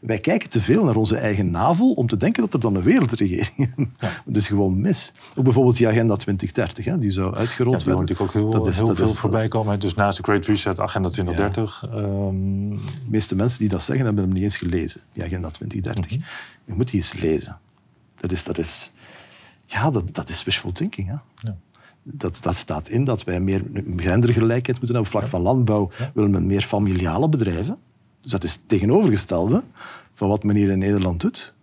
wij 0.00 0.18
kijken 0.18 0.48
te 0.48 0.60
veel 0.60 0.84
naar 0.84 0.96
onze 0.96 1.16
eigen 1.16 1.50
navel 1.50 1.92
om 1.92 2.06
te 2.06 2.16
denken 2.16 2.42
dat 2.42 2.54
er 2.54 2.60
dan 2.60 2.74
een 2.74 2.82
wereldregering 2.82 3.56
is. 3.56 3.86
Dat 4.24 4.36
is 4.36 4.46
gewoon 4.46 4.80
mis. 4.80 5.12
Ook 5.34 5.44
bijvoorbeeld 5.44 5.76
die 5.76 5.88
Agenda 5.88 6.14
2030, 6.14 6.84
hè, 6.84 6.98
die 6.98 7.10
zou 7.10 7.34
uitgerold 7.34 7.84
worden. 7.84 8.06
Die 8.06 8.14
natuurlijk 8.14 8.36
ook 8.36 8.42
heel, 8.42 8.62
dat 8.62 8.66
is, 8.66 8.76
heel 8.76 8.94
veel 8.94 9.14
voorbij 9.14 9.48
komen. 9.48 9.80
Dus 9.80 9.94
naast 9.94 10.16
de 10.16 10.22
Great 10.22 10.46
Reset, 10.46 10.80
Agenda 10.80 11.08
2030. 11.08 11.82
Um... 11.82 11.92
Ehm, 11.92 12.70
de 12.70 13.10
meeste 13.10 13.34
mensen 13.34 13.58
die 13.58 13.68
dat 13.68 13.82
zeggen, 13.82 14.04
hebben 14.04 14.24
hem 14.24 14.32
niet 14.32 14.42
eens 14.42 14.56
gelezen, 14.56 15.00
die 15.12 15.24
Agenda 15.24 15.48
2030. 15.48 16.10
Mhm. 16.10 16.28
Je 16.64 16.74
moet 16.74 16.90
die 16.90 17.00
eens 17.00 17.12
lezen. 17.12 17.58
Dat 18.16 18.32
is... 18.32 18.44
Dat 18.44 18.58
is 18.58 18.92
ja, 19.66 19.90
dat, 19.90 20.14
dat 20.14 20.28
is 20.28 20.44
wishful 20.44 20.72
thinking. 20.72 21.08
Hè? 21.08 21.14
Ja 21.34 21.56
dat, 22.14 22.38
dat 22.42 22.56
staat 22.56 22.88
in 22.88 23.04
dat 23.04 23.24
wij 23.24 23.40
meer 23.40 23.62
gendergelijkheid 23.96 24.80
moeten 24.80 24.86
hebben. 24.86 25.00
Op 25.00 25.06
vlak 25.06 25.26
van 25.26 25.40
landbouw 25.40 25.90
willen 26.14 26.32
we 26.32 26.40
meer 26.40 26.62
familiale 26.62 27.28
bedrijven. 27.28 27.78
Dus 28.20 28.30
dat 28.30 28.44
is 28.44 28.52
het 28.52 28.68
tegenovergestelde 28.68 29.62
van 30.14 30.28
wat 30.28 30.44
men 30.44 30.56
hier 30.56 30.70
in 30.70 30.78
Nederland 30.78 31.20
doet. 31.20 31.54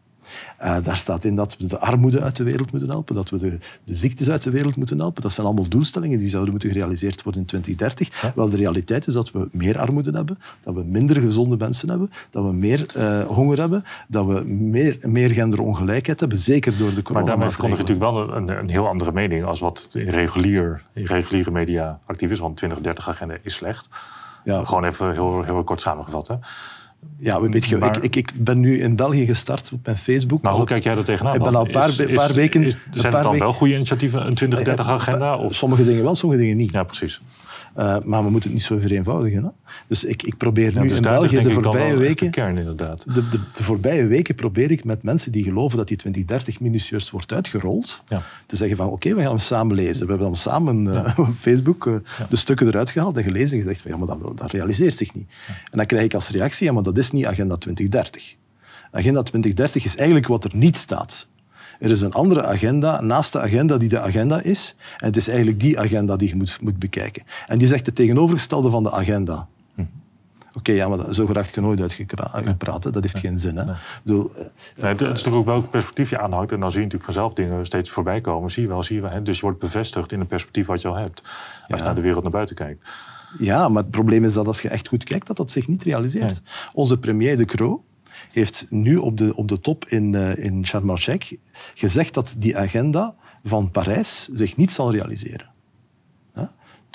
Uh, 0.61 0.77
daar 0.83 0.97
staat 0.97 1.23
in 1.23 1.35
dat 1.35 1.57
we 1.57 1.67
de 1.67 1.79
armoede 1.79 2.21
uit 2.21 2.35
de 2.35 2.43
wereld 2.43 2.71
moeten 2.71 2.89
helpen, 2.89 3.15
dat 3.15 3.29
we 3.29 3.37
de, 3.37 3.57
de, 3.83 3.95
ziektes 3.95 4.29
uit 4.29 4.43
de 4.43 4.49
wereld 4.49 4.75
moeten 4.75 4.99
helpen. 4.99 5.21
Dat 5.21 5.31
zijn 5.31 5.45
allemaal 5.45 5.67
doelstellingen 5.67 6.19
die 6.19 6.27
zouden 6.27 6.51
moeten 6.51 6.71
gerealiseerd 6.71 7.23
worden 7.23 7.41
in 7.41 7.47
2030. 7.47 8.33
Wel, 8.35 8.49
de 8.49 8.55
realiteit 8.55 9.07
is 9.07 9.13
dat 9.13 9.31
we 9.31 9.47
meer 9.51 9.79
armoede 9.79 10.11
hebben, 10.11 10.39
dat 10.63 10.73
we 10.73 10.83
minder 10.83 11.21
gezonde 11.21 11.57
mensen 11.57 11.89
hebben, 11.89 12.11
dat 12.29 12.43
we 12.43 12.53
meer 12.53 12.85
uh, 12.97 13.27
honger 13.27 13.59
hebben, 13.59 13.83
dat 14.07 14.25
we 14.25 14.43
meer, 14.43 14.97
meer 15.01 15.29
genderongelijkheid 15.31 16.19
hebben, 16.19 16.37
zeker 16.37 16.77
door 16.77 16.93
de 16.93 17.01
corona. 17.01 17.25
Maar 17.25 17.29
daarmee 17.29 17.49
verkondig 17.49 17.77
je 17.77 17.83
natuurlijk 17.83 18.15
wel 18.15 18.35
een, 18.35 18.59
een, 18.59 18.69
heel 18.69 18.87
andere 18.87 19.11
mening 19.11 19.45
als 19.45 19.59
wat 19.59 19.87
in, 19.91 20.09
regulier, 20.09 20.81
in 20.93 21.05
reguliere 21.05 21.51
media 21.51 21.99
actief 22.05 22.31
is, 22.31 22.39
want 22.39 22.63
2030-agenda 22.65 23.35
is 23.41 23.53
slecht. 23.53 23.89
Ja. 24.43 24.63
Gewoon 24.63 24.83
even 24.85 25.11
heel, 25.11 25.43
heel 25.43 25.63
kort 25.63 25.81
samengevat. 25.81 26.27
Hè. 26.27 26.35
Ja, 27.17 27.41
weet 27.41 27.65
je, 27.65 27.75
ik, 27.75 27.97
ik, 27.97 28.15
ik, 28.15 28.31
ben 28.35 28.59
nu 28.59 28.81
in 28.81 28.95
België 28.95 29.25
gestart 29.25 29.71
op 29.73 29.79
mijn 29.85 29.97
Facebook. 29.97 30.41
Maar 30.41 30.53
hoe 30.53 30.65
kijk 30.65 30.83
jij 30.83 30.95
er 30.95 31.03
tegenaan? 31.03 31.33
Ik 31.33 31.43
ben 31.43 31.55
al 31.55 31.65
een 31.65 31.71
paar, 31.71 32.11
paar 32.13 32.33
weken... 32.33 32.63
Is, 32.65 32.77
zijn 32.91 33.13
het 33.13 33.23
dan 33.23 33.39
wel 33.39 33.53
goede 33.53 33.73
initiatieven, 33.73 34.25
een 34.25 34.57
2030-agenda? 34.57 35.37
Of? 35.37 35.55
Sommige 35.55 35.83
dingen 35.83 36.03
wel, 36.03 36.15
sommige 36.15 36.41
dingen 36.41 36.57
niet. 36.57 36.71
Ja, 36.71 36.83
precies. 36.83 37.21
Uh, 37.77 38.01
maar 38.03 38.23
we 38.23 38.29
moeten 38.29 38.49
het 38.49 38.59
niet 38.59 38.67
zo 38.67 38.77
vereenvoudigen. 38.77 39.43
Hè? 39.43 39.49
Dus 39.87 40.03
ik, 40.03 40.23
ik 40.23 40.37
probeer 40.37 40.79
nu 40.79 40.87
dus 40.87 40.97
in 40.97 41.01
België 41.01 41.41
de 41.41 41.51
voorbije 41.51 41.97
weken... 41.97 42.25
De 42.25 42.31
kern, 42.31 42.57
inderdaad. 42.57 43.03
De, 43.13 43.29
de, 43.29 43.39
de, 43.53 43.63
voorbije 43.63 44.07
weken 44.07 44.35
probeer 44.35 44.71
ik 44.71 44.83
met 44.83 45.03
mensen 45.03 45.31
die 45.31 45.43
geloven 45.43 45.77
dat 45.77 45.87
die 45.87 45.97
2030 45.97 46.59
minutieus 46.59 47.11
wordt 47.11 47.33
uitgerold, 47.33 48.03
ja. 48.07 48.21
te 48.45 48.55
zeggen 48.55 48.77
van 48.77 48.87
oké, 48.87 49.09
we 49.15 49.21
gaan 49.21 49.29
hem 49.29 49.37
samen 49.37 49.75
lezen. 49.75 50.03
We 50.03 50.09
hebben 50.09 50.27
dan 50.27 50.35
samen 50.35 50.85
uh, 50.85 51.19
op 51.19 51.27
Facebook 51.39 51.85
uh, 51.85 51.95
de 52.29 52.35
stukken 52.35 52.67
eruit 52.67 52.89
gehaald 52.89 53.17
en 53.17 53.23
gelezen 53.23 53.57
en 53.57 53.63
gezegd 53.63 53.81
van 53.81 53.91
ja, 53.91 53.97
maar 53.97 54.07
dat, 54.07 54.37
dat 54.37 54.51
realiseert 54.51 54.97
zich 54.97 55.13
niet. 55.13 55.27
En 55.47 55.77
dan 55.77 55.85
krijg 55.85 56.03
ik 56.03 56.13
als 56.13 56.29
reactie, 56.29 56.65
ja, 56.65 56.73
maar 56.73 56.83
dat 56.83 56.97
is 56.97 57.11
niet 57.11 57.25
Agenda 57.25 57.55
2030. 57.55 58.35
Agenda 58.91 59.21
2030 59.21 59.85
is 59.85 59.95
eigenlijk 59.95 60.27
wat 60.27 60.43
er 60.43 60.51
niet 60.53 60.77
staat. 60.77 61.27
Er 61.79 61.91
is 61.91 62.01
een 62.01 62.13
andere 62.13 62.43
agenda 62.43 63.01
naast 63.01 63.31
de 63.31 63.39
agenda 63.39 63.77
die 63.77 63.89
de 63.89 63.99
agenda 63.99 64.41
is. 64.41 64.75
En 64.97 65.07
het 65.07 65.17
is 65.17 65.27
eigenlijk 65.27 65.59
die 65.59 65.79
agenda 65.79 66.15
die 66.15 66.29
je 66.29 66.35
moet, 66.35 66.57
moet 66.61 66.79
bekijken. 66.79 67.23
En 67.47 67.57
die 67.57 67.67
zegt 67.67 67.85
het 67.85 67.95
tegenovergestelde 67.95 68.69
van 68.69 68.83
de 68.83 68.91
agenda. 68.91 69.47
Hm. 69.75 69.81
Oké, 70.53 70.71
ja, 70.71 70.87
maar 70.87 71.13
zo 71.13 71.25
graag 71.25 71.55
je 71.55 71.61
nooit 71.61 71.81
uitgepraat. 71.81 72.93
Dat 72.93 73.03
heeft 73.03 73.19
geen 73.19 73.37
zin. 73.37 73.57
Hè? 73.57 73.65
Nee. 73.65 73.75
Bedoel, 74.03 74.29
uh, 74.29 74.37
nee, 74.77 74.91
het 74.91 75.01
is 75.01 75.07
natuurlijk 75.07 75.35
ook 75.35 75.45
welk 75.45 75.69
perspectief 75.69 76.09
je 76.09 76.19
aanhangt. 76.19 76.51
En 76.51 76.59
dan 76.59 76.71
zie 76.71 76.79
je 76.79 76.85
natuurlijk 76.85 77.13
vanzelf 77.13 77.33
dingen 77.33 77.65
steeds 77.65 77.89
voorbij 77.89 78.21
komen. 78.21 78.51
Zie 78.51 78.63
je 78.63 78.69
wel, 78.69 78.83
zie 78.83 78.95
je 78.95 79.01
wel. 79.01 79.11
Hè? 79.11 79.21
Dus 79.21 79.35
je 79.35 79.41
wordt 79.41 79.59
bevestigd 79.59 80.11
in 80.11 80.19
een 80.19 80.27
perspectief 80.27 80.65
wat 80.65 80.81
je 80.81 80.87
al 80.87 80.95
hebt. 80.95 81.21
Als 81.67 81.79
je 81.79 81.85
naar 81.85 81.95
de 81.95 82.01
wereld 82.01 82.23
naar 82.23 82.31
buiten 82.31 82.55
kijkt. 82.55 82.89
Ja, 83.39 83.69
maar 83.69 83.81
het 83.81 83.91
probleem 83.91 84.25
is 84.25 84.33
dat 84.33 84.47
als 84.47 84.61
je 84.61 84.69
echt 84.69 84.87
goed 84.87 85.03
kijkt, 85.03 85.27
dat 85.27 85.37
dat 85.37 85.51
zich 85.51 85.67
niet 85.67 85.83
realiseert. 85.83 86.41
Onze 86.73 86.97
premier 86.97 87.37
De 87.37 87.45
Croo, 87.45 87.83
heeft 88.31 88.65
nu 88.69 88.97
op 88.97 89.17
de, 89.17 89.35
op 89.35 89.47
de 89.47 89.59
top 89.59 89.85
in, 89.89 90.13
uh, 90.13 90.37
in 90.37 90.65
Sharm 90.65 90.89
el-Sheikh 90.89 91.31
gezegd 91.73 92.13
dat 92.13 92.35
die 92.37 92.57
agenda 92.57 93.15
van 93.43 93.71
Parijs 93.71 94.29
zich 94.33 94.55
niet 94.55 94.71
zal 94.71 94.91
realiseren. 94.91 95.53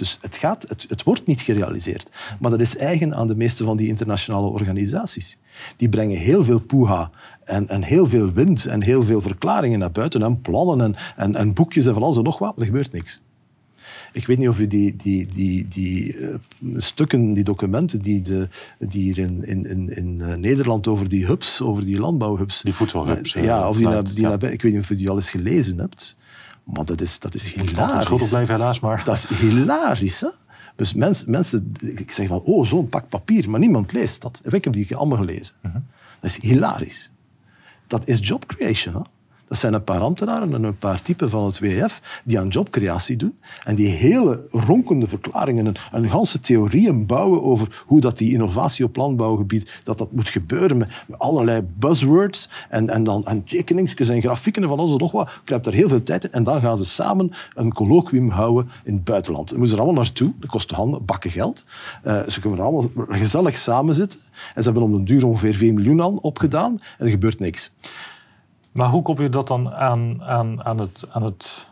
Dus 0.01 0.19
het, 0.21 0.37
gaat, 0.37 0.69
het, 0.69 0.85
het, 0.89 1.03
wordt 1.03 1.27
niet 1.27 1.41
gerealiseerd. 1.41 2.11
Maar 2.39 2.51
dat 2.51 2.61
is 2.61 2.77
eigen 2.77 3.15
aan 3.15 3.27
de 3.27 3.37
meeste 3.37 3.65
van 3.65 3.77
die 3.77 3.89
internationale 3.89 4.47
organisaties. 4.47 5.39
Die 5.77 5.89
brengen 5.89 6.19
heel 6.19 6.45
veel 6.45 6.61
poeha 6.61 7.11
en, 7.43 7.69
en 7.69 7.83
heel 7.83 8.07
veel 8.07 8.33
wind 8.33 8.65
en 8.65 8.83
heel 8.83 9.03
veel 9.03 9.21
verklaringen 9.21 9.79
naar 9.79 9.91
buiten 9.91 10.23
en 10.23 10.41
plannen 10.41 10.81
en, 10.81 10.97
en, 11.17 11.37
en 11.37 11.55
boekjes 11.55 11.87
en 11.87 11.95
van 11.95 12.03
alles 12.03 12.17
en 12.17 12.23
nog 12.23 12.39
wat. 12.39 12.59
Er 12.59 12.65
gebeurt 12.65 12.93
niks. 12.93 13.21
Ik 14.13 14.27
weet 14.27 14.39
niet 14.39 14.49
of 14.49 14.59
u 14.59 14.67
die, 14.67 14.97
die, 14.97 15.27
die, 15.27 15.69
die 15.69 16.17
uh, 16.17 16.35
stukken, 16.77 17.33
die 17.33 17.45
documenten 17.45 18.03
die, 18.03 18.23
de, 18.23 18.49
die 18.79 19.03
hier 19.03 19.19
in, 19.19 19.45
in, 19.45 19.97
in, 19.97 20.19
uh, 20.21 20.35
Nederland 20.35 20.87
over 20.87 21.09
die 21.09 21.27
hubs, 21.27 21.61
over 21.61 21.85
die 21.85 21.99
landbouwhubs... 21.99 22.61
Die 22.63 22.75
voedselhubs. 22.75 23.35
Uh, 23.35 23.45
ja, 23.45 23.69
of 23.69 23.77
die, 23.77 24.03
die 24.03 24.21
ja. 24.21 24.33
ik 24.33 24.63
weet 24.63 24.73
niet 24.73 24.83
of 24.83 24.91
u 24.91 24.95
die 24.95 25.11
al 25.11 25.17
eens 25.17 25.31
gelezen 25.31 25.79
hebt. 25.79 26.17
Maar 26.65 26.85
dat 26.85 27.01
is, 27.01 27.19
dat 27.19 27.35
is 27.35 27.45
hilarisch. 27.45 28.05
schuldig 28.05 28.29
blijven 28.29 28.55
helaas, 28.55 28.81
maar... 28.81 29.05
Dat 29.05 29.17
is 29.17 29.39
hilarisch, 29.39 30.21
hè? 30.21 30.29
Dus 30.77 30.93
mensen, 30.93 31.31
mensen, 31.31 31.73
ik 31.81 32.11
zeg 32.11 32.27
van, 32.27 32.41
oh, 32.41 32.65
zo'n 32.65 32.89
pak 32.89 33.09
papier, 33.09 33.51
maar 33.51 33.61
niemand 33.61 33.93
leest 33.93 34.23
dat. 34.23 34.41
Ik 34.51 34.65
heb 34.65 34.73
die 34.73 34.97
allemaal 34.97 35.19
gelezen. 35.19 35.55
Uh 35.63 35.63
mhm. 35.63 35.73
-huh. 35.73 35.83
Dat 36.21 36.31
is 36.31 36.37
hilarisch. 36.43 37.11
Dat 37.87 38.09
is 38.09 38.29
job 38.29 38.47
creation, 38.47 38.95
hè? 38.95 39.01
Dat 39.51 39.59
zijn 39.59 39.75
een 39.75 39.85
paar 39.85 40.01
ambtenaren 40.01 40.55
en 40.55 40.63
een 40.63 40.79
paar 40.79 41.03
typen 41.03 41.31
van 41.31 41.45
het 41.45 41.59
WF 41.59 42.21
die 42.25 42.39
aan 42.39 42.49
jobcreatie 42.49 43.17
doen 43.17 43.39
en 43.65 43.75
die 43.75 43.89
hele 43.89 44.49
ronkende 44.51 45.07
verklaringen 45.07 45.67
en, 45.67 45.75
en 45.93 46.11
ganse 46.11 46.41
theorieën 46.41 47.07
bouwen 47.07 47.43
over 47.43 47.83
hoe 47.87 48.01
dat 48.01 48.19
die 48.19 48.33
innovatie 48.33 48.85
op 48.85 48.97
landbouwgebied 48.97 49.81
dat 49.85 49.99
dat 49.99 50.13
moet 50.13 50.29
gebeuren 50.29 50.77
met, 50.77 50.89
allerlei 51.17 51.63
buzzwords 51.79 52.49
en, 52.69 52.89
en 52.89 53.05
dan 53.05 53.27
en 53.27 53.45
tekeningsjes 53.45 54.09
en 54.09 54.21
grafieken 54.21 54.63
en 54.63 54.69
van 54.69 54.79
alles 54.79 54.93
en 54.93 54.99
nog 54.99 55.13
wat. 55.13 55.41
Krijgt 55.45 55.67
er 55.67 55.73
heel 55.73 55.89
veel 55.89 56.03
tijd 56.03 56.25
in 56.25 56.31
en 56.31 56.45
dan 56.45 56.61
gaan 56.61 56.77
ze 56.77 56.85
samen 56.85 57.31
een 57.55 57.73
colloquium 57.73 58.29
houden 58.29 58.71
in 58.85 58.95
het 58.95 59.05
buitenland. 59.05 59.49
Dan 59.49 59.59
moeten 59.59 59.77
ze 59.77 59.83
er 59.83 59.87
allemaal 59.87 60.05
naartoe. 60.05 60.33
Dat 60.39 60.51
kost 60.51 60.71
handen, 60.71 61.05
bakken 61.05 61.31
geld. 61.31 61.65
Uh, 62.07 62.29
ze 62.29 62.41
kunnen 62.41 62.59
er 62.59 62.65
allemaal 62.65 62.91
gezellig 63.09 63.59
samen 63.59 63.95
zitten 63.95 64.19
en 64.55 64.63
ze 64.63 64.71
hebben 64.71 64.83
om 64.83 64.93
de 64.93 65.03
duur 65.03 65.27
ongeveer 65.27 65.55
4 65.55 65.75
miljoen 65.75 66.03
aan 66.03 66.21
opgedaan 66.21 66.81
en 66.99 67.05
er 67.05 67.11
gebeurt 67.11 67.39
niks. 67.39 67.71
Maar 68.73 68.89
hoe 68.89 69.03
koppel 69.03 69.25
je 69.25 69.31
dat 69.31 69.49
dan 69.49 69.71
aan, 69.71 70.23
aan, 70.23 70.65
aan, 70.65 70.79
het, 70.79 71.07
aan 71.11 71.23
het 71.23 71.70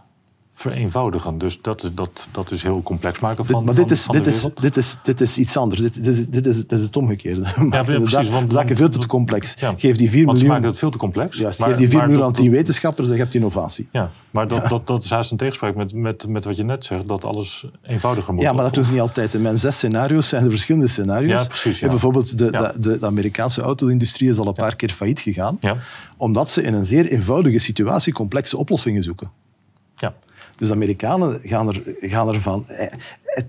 vereenvoudigen. 0.59 1.39
Dus 1.39 1.59
dat, 1.63 1.83
is- 1.85 1.91
dat, 1.95 2.29
dat 2.33 2.51
is 2.51 2.63
heel 2.63 2.83
complex 2.83 3.21
maken 3.21 3.47
van, 3.47 3.65
maar 3.65 3.75
dit 3.75 3.91
is, 3.91 4.03
van 4.03 4.15
dit, 4.15 4.25
de 4.25 4.31
is, 4.31 4.55
dit, 4.55 4.77
is, 4.77 4.97
dit 5.03 5.21
is 5.21 5.39
iets 5.39 5.57
anders. 5.57 5.81
Dit, 5.81 5.95
dit, 6.05 6.07
is, 6.17 6.27
dit, 6.27 6.47
is, 6.47 6.57
dit 6.57 6.73
is 6.73 6.83
het 6.83 6.97
omgekeerde. 6.97 7.45
Ja, 7.71 7.83
precies, 7.83 8.29
want- 8.29 8.53
zaken 8.53 8.77
veel 8.77 8.89
te 8.89 9.07
complex. 9.07 9.55
Ja, 9.59 9.75
Geef 9.77 9.97
die 9.97 10.11
4 10.11 10.25
Want 10.27 10.39
ze 10.39 10.45
maken 10.45 10.61
miljoen, 10.61 10.71
het 10.71 10.79
veel 10.79 10.91
te 10.91 10.99
complex. 10.99 11.39
juist, 11.39 11.59
Maar- 11.59 11.69
geef 11.69 11.79
die 11.79 11.89
4 11.89 11.99
maar 11.99 12.07
miljoen 12.07 12.25
aan 12.27 12.33
10 12.33 12.51
wetenschappers 12.51 13.09
en 13.09 13.15
je 13.15 13.21
hebt 13.21 13.35
innovatie. 13.35 13.89
Ja, 13.93 14.11
maar 14.31 14.49
dat, 14.49 14.69
Dat, 14.69 14.87
dat 14.87 15.03
is 15.03 15.11
haast 15.11 15.31
een 15.31 15.37
tegenspraak 15.37 15.75
met, 15.75 15.95
met, 15.95 16.27
met 16.29 16.45
wat 16.45 16.57
je 16.57 16.65
net 16.65 16.85
zegt, 16.85 17.09
dat 17.09 17.25
alles 17.25 17.67
eenvoudiger 17.83 18.33
moet. 18.35 18.43
Ja, 18.43 18.53
maar 18.53 18.63
dat 18.65 18.75
doen 18.75 18.85
ze 18.85 18.91
niet 18.93 19.01
altijd. 19.01 19.35
In 19.35 19.43
mijn 19.43 19.59
zes 19.59 19.75
scenario's 19.77 20.29
zijn 20.29 20.45
er 20.45 20.51
verschillende 20.51 20.87
scenario's. 20.89 21.41
Ja, 21.41 21.47
precies, 21.47 21.79
ja. 21.79 21.89
Bijvoorbeeld 21.89 22.39
de, 22.39 22.51
de, 22.51 22.75
de, 22.81 22.99
de 22.99 23.07
Amerikaanse 23.07 23.61
auto-industrie 23.61 24.29
is 24.31 24.39
al 24.39 24.47
een 24.47 24.53
paar 24.53 24.77
keer 24.77 24.91
failliet 24.91 25.21
gegaan, 25.21 25.57
Ja, 25.61 25.77
omdat 26.17 26.51
ze 26.51 26.63
in 26.63 26.75
een 26.75 26.85
zeer 26.85 27.07
eenvoudige 27.07 27.59
situatie 27.59 28.13
complexe 28.13 28.57
oplossingen 28.57 29.03
zoeken. 29.03 29.31
Dus 30.59 30.69
de 30.69 30.75
Amerikanen 30.75 31.41
gaan, 31.43 31.69
er, 31.69 31.83
gaan 31.85 32.29
ervan... 32.29 32.67
eh, 32.69 32.93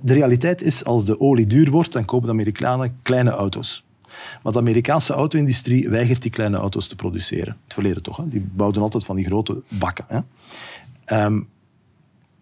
De 0.01 0.13
realiteit 0.13 0.61
is, 0.61 0.85
als 0.85 1.05
de 1.05 1.19
olie 1.19 1.47
duur 1.47 1.71
wordt, 1.71 1.93
dan 1.93 2.05
kopen 2.05 2.25
de 2.27 2.33
Amerikanen 2.33 2.97
kleine 3.01 3.29
auto's. 3.29 3.83
Maar 4.43 4.53
de 4.53 4.59
Amerikaanse 4.59 5.13
auto-industrie 5.13 5.89
weigert 5.89 6.21
die 6.21 6.31
kleine 6.31 6.57
auto's 6.57 6.87
te 6.87 6.95
produceren. 6.95 7.57
Het 7.63 7.73
verleden 7.73 8.03
toch. 8.03 8.17
Hè? 8.17 8.27
Die 8.27 8.47
bouwden 8.53 8.81
altijd 8.81 9.05
van 9.05 9.15
die 9.15 9.25
grote 9.25 9.61
bakken. 9.67 10.05
Hè? 10.07 10.19
Ehm, 11.05 11.41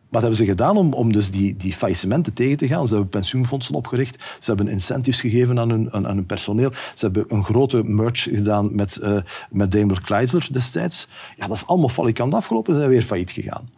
wat 0.10 0.22
hebben 0.22 0.40
ze 0.40 0.46
gedaan 0.46 0.78
om, 0.78 0.94
om 0.94 1.14
dus 1.14 1.32
die, 1.32 1.56
die 1.56 1.74
faillissementen 1.74 2.34
tegen 2.34 2.58
te 2.58 2.68
gaan? 2.68 2.88
Ze 2.88 2.94
hebben 2.94 3.10
pensioenfondsen 3.12 3.76
opgericht. 3.76 4.24
Ze 4.40 4.46
hebben 4.54 4.68
incentives 4.68 5.22
gegeven 5.22 5.60
aan 5.60 5.70
hun, 5.70 5.92
aan, 5.94 6.06
hun 6.06 6.26
personeel. 6.26 6.72
Ze 6.94 7.06
hebben 7.06 7.26
een 7.28 7.44
grote 7.44 7.84
merge 7.84 8.36
gedaan 8.36 8.76
met, 8.76 8.96
eh 8.96 9.18
met 9.50 9.72
Daimler 9.72 10.02
Chrysler 10.04 10.48
destijds. 10.52 11.08
Ja, 11.38 11.48
dat 11.48 11.56
is 11.56 11.68
allemaal 11.68 11.90
falikant 11.90 12.34
afgelopen. 12.34 12.74
Ze 12.74 12.80
zijn 12.80 12.92
weer 12.92 13.02
failliet 13.02 13.32
gegaan. 13.32 13.70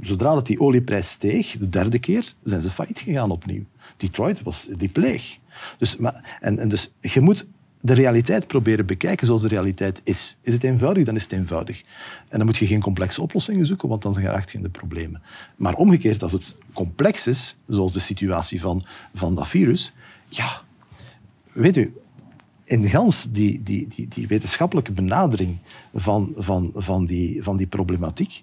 Zodra 0.00 0.34
dat 0.34 0.46
die 0.46 0.60
olieprijs 0.60 1.08
steeg, 1.08 1.56
de 1.58 1.68
derde 1.68 1.98
keer, 1.98 2.34
zijn 2.42 2.60
ze 2.60 2.70
failliet 2.70 2.98
gegaan 2.98 3.30
opnieuw. 3.30 3.64
Detroit 3.96 4.42
was 4.42 4.68
die 4.76 4.88
pleeg. 4.88 5.38
Dus, 5.78 5.96
en, 6.40 6.58
en 6.58 6.68
dus 6.68 6.92
je 7.00 7.20
moet 7.20 7.46
de 7.80 7.94
realiteit 7.94 8.46
proberen 8.46 8.86
bekijken 8.86 9.26
zoals 9.26 9.42
de 9.42 9.48
realiteit 9.48 10.00
is. 10.04 10.36
Is 10.42 10.52
het 10.52 10.64
eenvoudig, 10.64 11.04
dan 11.04 11.14
is 11.14 11.22
het 11.22 11.32
eenvoudig. 11.32 11.82
En 12.28 12.38
dan 12.38 12.46
moet 12.46 12.56
je 12.56 12.66
geen 12.66 12.80
complexe 12.80 13.22
oplossingen 13.22 13.66
zoeken, 13.66 13.88
want 13.88 14.02
dan 14.02 14.18
raakt 14.18 14.50
je 14.50 14.56
in 14.56 14.62
de 14.62 14.68
problemen. 14.68 15.22
Maar 15.56 15.74
omgekeerd, 15.74 16.22
als 16.22 16.32
het 16.32 16.56
complex 16.72 17.26
is, 17.26 17.56
zoals 17.66 17.92
de 17.92 18.00
situatie 18.00 18.60
van, 18.60 18.84
van 19.14 19.34
dat 19.34 19.48
virus, 19.48 19.92
ja, 20.28 20.62
weet 21.52 21.76
u, 21.76 21.94
in 22.64 22.88
gans 22.88 23.26
die, 23.30 23.62
die, 23.62 23.88
die, 23.88 24.08
die 24.08 24.26
wetenschappelijke 24.26 24.92
benadering 24.92 25.58
van, 25.94 26.32
van, 26.36 26.70
van, 26.74 27.04
die, 27.04 27.42
van 27.42 27.56
die 27.56 27.66
problematiek, 27.66 28.42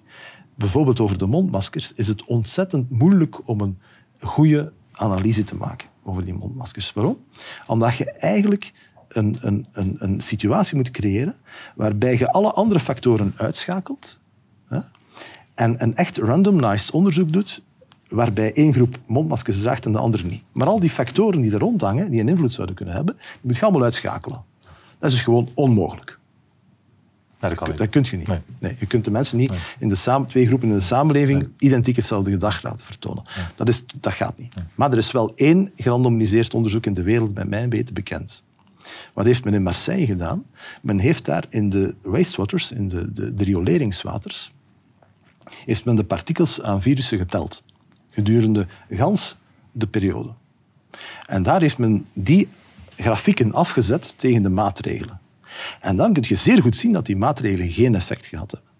bijvoorbeeld 0.57 0.99
over 0.99 1.17
de 1.17 1.25
mondmaskers, 1.25 1.93
is 1.93 2.07
het 2.07 2.25
ontzettend 2.25 2.89
moeilijk 2.89 3.47
om 3.47 3.61
een 3.61 3.79
goede 4.19 4.73
analyse 4.91 5.43
te 5.43 5.55
maken 5.55 5.89
over 6.03 6.25
die 6.25 6.33
mondmaskers. 6.33 6.93
Waarom? 6.93 7.17
Omdat 7.67 7.95
je 7.95 8.11
eigenlijk 8.11 8.73
een, 9.07 9.37
een, 9.39 9.67
een, 9.71 9.95
een 9.99 10.21
situatie 10.21 10.75
moet 10.75 10.91
creëren 10.91 11.35
waarbij 11.75 12.17
je 12.17 12.31
alle 12.31 12.51
andere 12.51 12.79
factoren 12.79 13.33
uitschakelt 13.37 14.19
hè, 14.67 14.79
en 15.55 15.83
een 15.83 15.95
echt 15.95 16.17
randomized 16.17 16.91
onderzoek 16.91 17.33
doet 17.33 17.61
waarbij 18.07 18.53
één 18.53 18.73
groep 18.73 18.97
mondmaskers 19.05 19.59
draagt 19.59 19.85
en 19.85 19.91
de 19.91 19.97
andere 19.97 20.23
niet. 20.23 20.43
Maar 20.53 20.67
al 20.67 20.79
die 20.79 20.89
factoren 20.89 21.41
die 21.41 21.51
er 21.51 21.59
rondhangen, 21.59 22.11
die 22.11 22.21
een 22.21 22.29
invloed 22.29 22.53
zouden 22.53 22.75
kunnen 22.75 22.95
hebben, 22.95 23.15
die 23.15 23.39
moet 23.41 23.55
je 23.55 23.61
allemaal 23.61 23.83
uitschakelen. 23.83 24.43
Dat 24.99 25.09
is 25.09 25.15
dus 25.15 25.21
gewoon 25.23 25.49
onmogelijk. 25.53 26.19
Nee, 27.39 27.49
dat 27.55 27.59
kan. 27.59 27.75
Dat 27.75 27.89
kun 27.89 28.05
je 28.09 28.17
niet. 28.17 28.27
Nee. 28.27 28.39
Nee. 28.59 28.75
je 28.79 28.85
kunt 28.85 29.05
de 29.05 29.11
mensen 29.11 29.37
niet 29.37 29.53
in 29.79 29.89
de 29.89 29.95
samen, 29.95 30.27
twee 30.27 30.47
groepen 30.47 30.67
in 30.67 30.73
de 30.73 30.79
samenleving 30.79 31.49
identiek 31.57 31.95
hetzelfde 31.95 32.31
gedrag 32.31 32.63
laten 32.63 32.85
vertonen. 32.85 33.23
Dat, 33.55 33.67
is, 33.67 33.83
dat 33.99 34.13
gaat 34.13 34.37
niet. 34.37 34.53
Maar 34.75 34.91
er 34.91 34.97
is 34.97 35.11
wel 35.11 35.31
één 35.35 35.71
gerandomiseerd 35.75 36.53
onderzoek 36.53 36.85
in 36.85 36.93
de 36.93 37.03
wereld, 37.03 37.33
bij 37.33 37.45
mijn 37.45 37.69
weten, 37.69 37.93
bekend. 37.93 38.43
Wat 39.13 39.25
heeft 39.25 39.43
men 39.43 39.53
in 39.53 39.63
Marseille 39.63 40.05
gedaan? 40.05 40.45
Men 40.81 40.99
heeft 40.99 41.25
daar 41.25 41.45
in 41.49 41.69
de 41.69 41.95
wastewaters, 42.01 42.71
in 42.71 42.87
de, 42.87 43.11
de, 43.11 43.33
de 43.33 43.43
rioleringswaters, 43.43 44.51
heeft 45.65 45.85
men 45.85 45.95
de 45.95 46.03
partikels 46.03 46.61
aan 46.61 46.81
virussen 46.81 47.17
geteld. 47.17 47.63
Gedurende 48.09 48.67
gans 48.89 49.37
de 49.71 49.87
periode. 49.87 50.33
En 51.25 51.43
daar 51.43 51.61
heeft 51.61 51.77
men 51.77 52.05
die 52.13 52.47
grafieken 52.95 53.53
afgezet 53.53 54.13
tegen 54.17 54.43
de 54.43 54.49
maatregelen. 54.49 55.19
En 55.81 55.95
dan 55.95 56.13
kun 56.13 56.23
je 56.27 56.35
zeer 56.35 56.61
goed 56.61 56.75
zien 56.75 56.91
dat 56.91 57.05
die 57.05 57.17
maatregelen 57.17 57.69
geen 57.69 57.95
effect 57.95 58.25
gehad 58.25 58.51
hebben. 58.51 58.71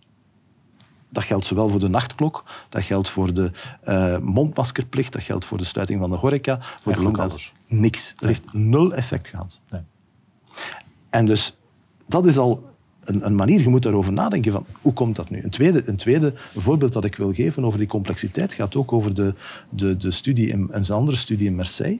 Dat 1.09 1.23
geldt 1.23 1.45
zowel 1.45 1.69
voor 1.69 1.79
de 1.79 1.87
nachtklok, 1.87 2.43
dat 2.69 2.83
geldt 2.83 3.09
voor 3.09 3.33
de 3.33 3.51
eh, 3.81 4.17
mondmaskerplicht, 4.17 5.13
dat 5.13 5.21
geldt 5.21 5.45
voor 5.45 5.57
de 5.57 5.63
sluiting 5.63 5.99
van 5.99 6.09
de 6.09 6.15
horeca, 6.15 6.59
voor 6.61 6.93
de 6.93 7.01
lockdowns. 7.01 7.53
Niks. 7.67 8.13
Dat 8.17 8.29
heeft 8.29 8.53
nul 8.53 8.93
effect 8.93 9.27
gehad. 9.27 9.61
Nee. 9.69 9.81
En 11.09 11.25
dus 11.25 11.57
dat 12.07 12.25
is 12.25 12.37
al 12.37 12.63
een, 13.03 13.25
een 13.25 13.35
manier, 13.35 13.61
je 13.61 13.69
moet 13.69 13.83
daarover 13.83 14.13
nadenken 14.13 14.51
van 14.51 14.65
hoe 14.81 14.93
komt 14.93 15.15
dat 15.15 15.29
nu? 15.29 15.43
Een 15.43 15.49
tweede, 15.49 15.83
een 15.85 15.95
tweede 15.95 16.33
voorbeeld 16.55 16.93
dat 16.93 17.05
ik 17.05 17.15
wil 17.15 17.33
geven 17.33 17.65
over 17.65 17.79
die 17.79 17.87
complexiteit 17.87 18.53
gaat 18.53 18.75
ook 18.75 18.93
over 18.93 19.13
de, 19.13 19.33
de, 19.69 19.97
de 19.97 20.11
studie 20.11 20.47
in, 20.47 20.67
een 20.71 20.89
andere 20.89 21.17
studie 21.17 21.47
in 21.47 21.55
Marseille, 21.55 21.99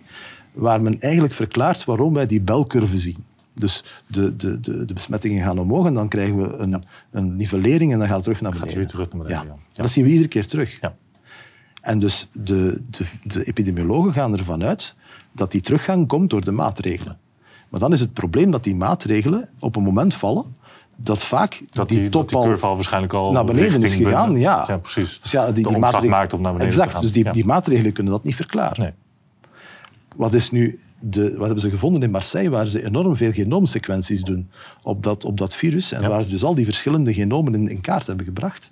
waar 0.54 0.82
men 0.82 1.00
eigenlijk 1.00 1.34
verklaart 1.34 1.86
waarom 1.86 2.14
wij 2.14 2.26
die 2.26 2.42
belcurve 2.42 3.00
zien. 3.00 3.26
Dus 3.60 3.84
de, 4.08 4.36
de, 4.36 4.60
de, 4.60 4.86
de 4.86 4.93
besmettingen 4.93 5.43
gaan 5.43 5.60
omhoog 5.60 5.86
en 5.86 5.93
dan 5.93 6.08
krijgen 6.08 6.38
we 6.38 6.55
een, 6.58 6.84
een 7.12 7.36
nivellering 7.36 7.91
en 7.93 7.97
dan 7.99 8.08
gaat 8.08 8.16
het 8.16 8.24
terug 8.24 8.41
naar 8.41 8.51
Gaat 8.51 8.60
beneden. 8.62 8.82
het 8.84 8.93
weer 8.93 9.03
terug 9.05 9.18
naar 9.18 9.28
beneden, 9.28 9.53
Ja. 9.55 9.64
ja. 9.74 9.82
Dat 9.82 9.91
zien 9.91 10.03
we 10.03 10.10
iedere 10.10 10.28
keer 10.30 10.47
terug. 10.47 10.78
Ja. 10.82 10.95
En 11.82 11.99
dus 11.99 12.28
de, 12.34 12.82
de, 12.89 13.05
de 13.24 13.43
epidemiologen 13.43 14.14
gaan 14.14 14.38
ervan 14.38 14.64
uit 14.64 14.95
dat 15.32 15.51
die 15.51 15.62
teruggang 15.62 16.08
komt 16.08 16.30
door 16.30 16.43
de 16.43 16.51
maatregelen. 16.51 17.18
Maar 17.70 17.80
dan 17.80 17.93
is 17.93 17.99
het 17.99 18.14
probleem 18.14 18.51
dat 18.51 18.64
die 18.64 18.76
maatregelen 18.76 19.49
op 19.60 19.76
een 19.76 19.84
moment 19.84 20.14
vallen 20.16 20.45
dat 20.95 21.26
vaak 21.26 21.62
Dat 21.70 21.89
die, 21.89 21.99
die, 21.99 22.10
top 22.10 22.30
dat 22.30 22.41
die 22.41 22.49
curve 22.51 22.66
al 22.66 22.76
waarschijnlijk 22.76 23.14
al 23.14 23.32
naar 23.32 23.45
beneden 23.45 23.82
is 23.84 23.93
gegaan. 23.93 24.32
ben- 24.32 24.41
Ja. 24.41 24.64
ja, 24.68 24.78
precies. 24.78 25.20
Dus 25.22 25.32
ja, 25.32 25.51
die, 25.51 25.64
de 25.64 25.70
die 25.70 25.78
maatregelen- 25.78 26.12
maakt 26.12 26.34
om 26.34 26.41
naar 26.41 26.51
beneden 26.53 26.72
exact, 26.74 26.88
te 26.89 26.93
gaan. 26.95 27.03
Dus 27.03 27.12
die, 27.12 27.24
Ja. 27.24 27.32
die 27.32 27.45
maatregelen 27.45 27.93
kunnen 27.93 28.14
dat 28.14 28.24
niet 28.24 28.36
verklaren. 28.36 28.82
Nee. 28.84 28.91
Wat, 30.16 30.34
is 30.34 30.51
nu 30.51 30.80
de, 31.02 31.30
wat 31.30 31.45
hebben 31.45 31.60
ze 31.60 31.70
gevonden 31.70 32.02
in 32.04 32.12
Marseille, 32.12 32.50
waar 32.50 32.68
ze 32.68 32.86
enorm 32.86 33.16
veel 33.16 33.32
genoomsequenties 33.32 34.22
doen 34.22 34.50
op 34.84 35.04
dat, 35.04 35.26
op 35.26 35.38
dat 35.38 35.56
virus 35.56 35.91
en 35.91 36.02
Ja. 36.02 36.08
waar 36.08 36.24
ze 36.24 36.30
dus 36.30 36.43
al 36.43 36.56
die 36.56 36.66
verschillende 36.66 37.14
genomen 37.14 37.54
in, 37.54 37.68
in 37.70 37.82
kaart 37.82 38.08
hebben 38.08 38.26
gebracht. 38.26 38.72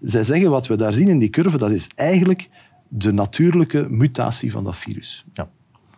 Zij 0.00 0.22
zeggen 0.22 0.50
wat 0.50 0.66
we 0.66 0.76
daar 0.76 0.92
zien 0.92 1.08
in 1.08 1.18
die 1.18 1.30
curve, 1.30 1.58
dat 1.58 1.70
is 1.70 1.86
eigenlijk 1.94 2.48
de 2.88 3.12
natuurlijke 3.12 3.86
mutatie 3.90 4.52
van 4.52 4.64
dat 4.64 4.76
virus. 4.76 5.24
Ja. 5.32 5.48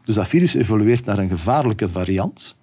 Dus 0.03 0.15
dat 0.15 0.29
virus 0.29 0.55
evolueert 0.55 1.05
naar 1.05 1.19
een 1.19 1.29
gevaarlijke 1.29 1.89
variant. 1.89 2.57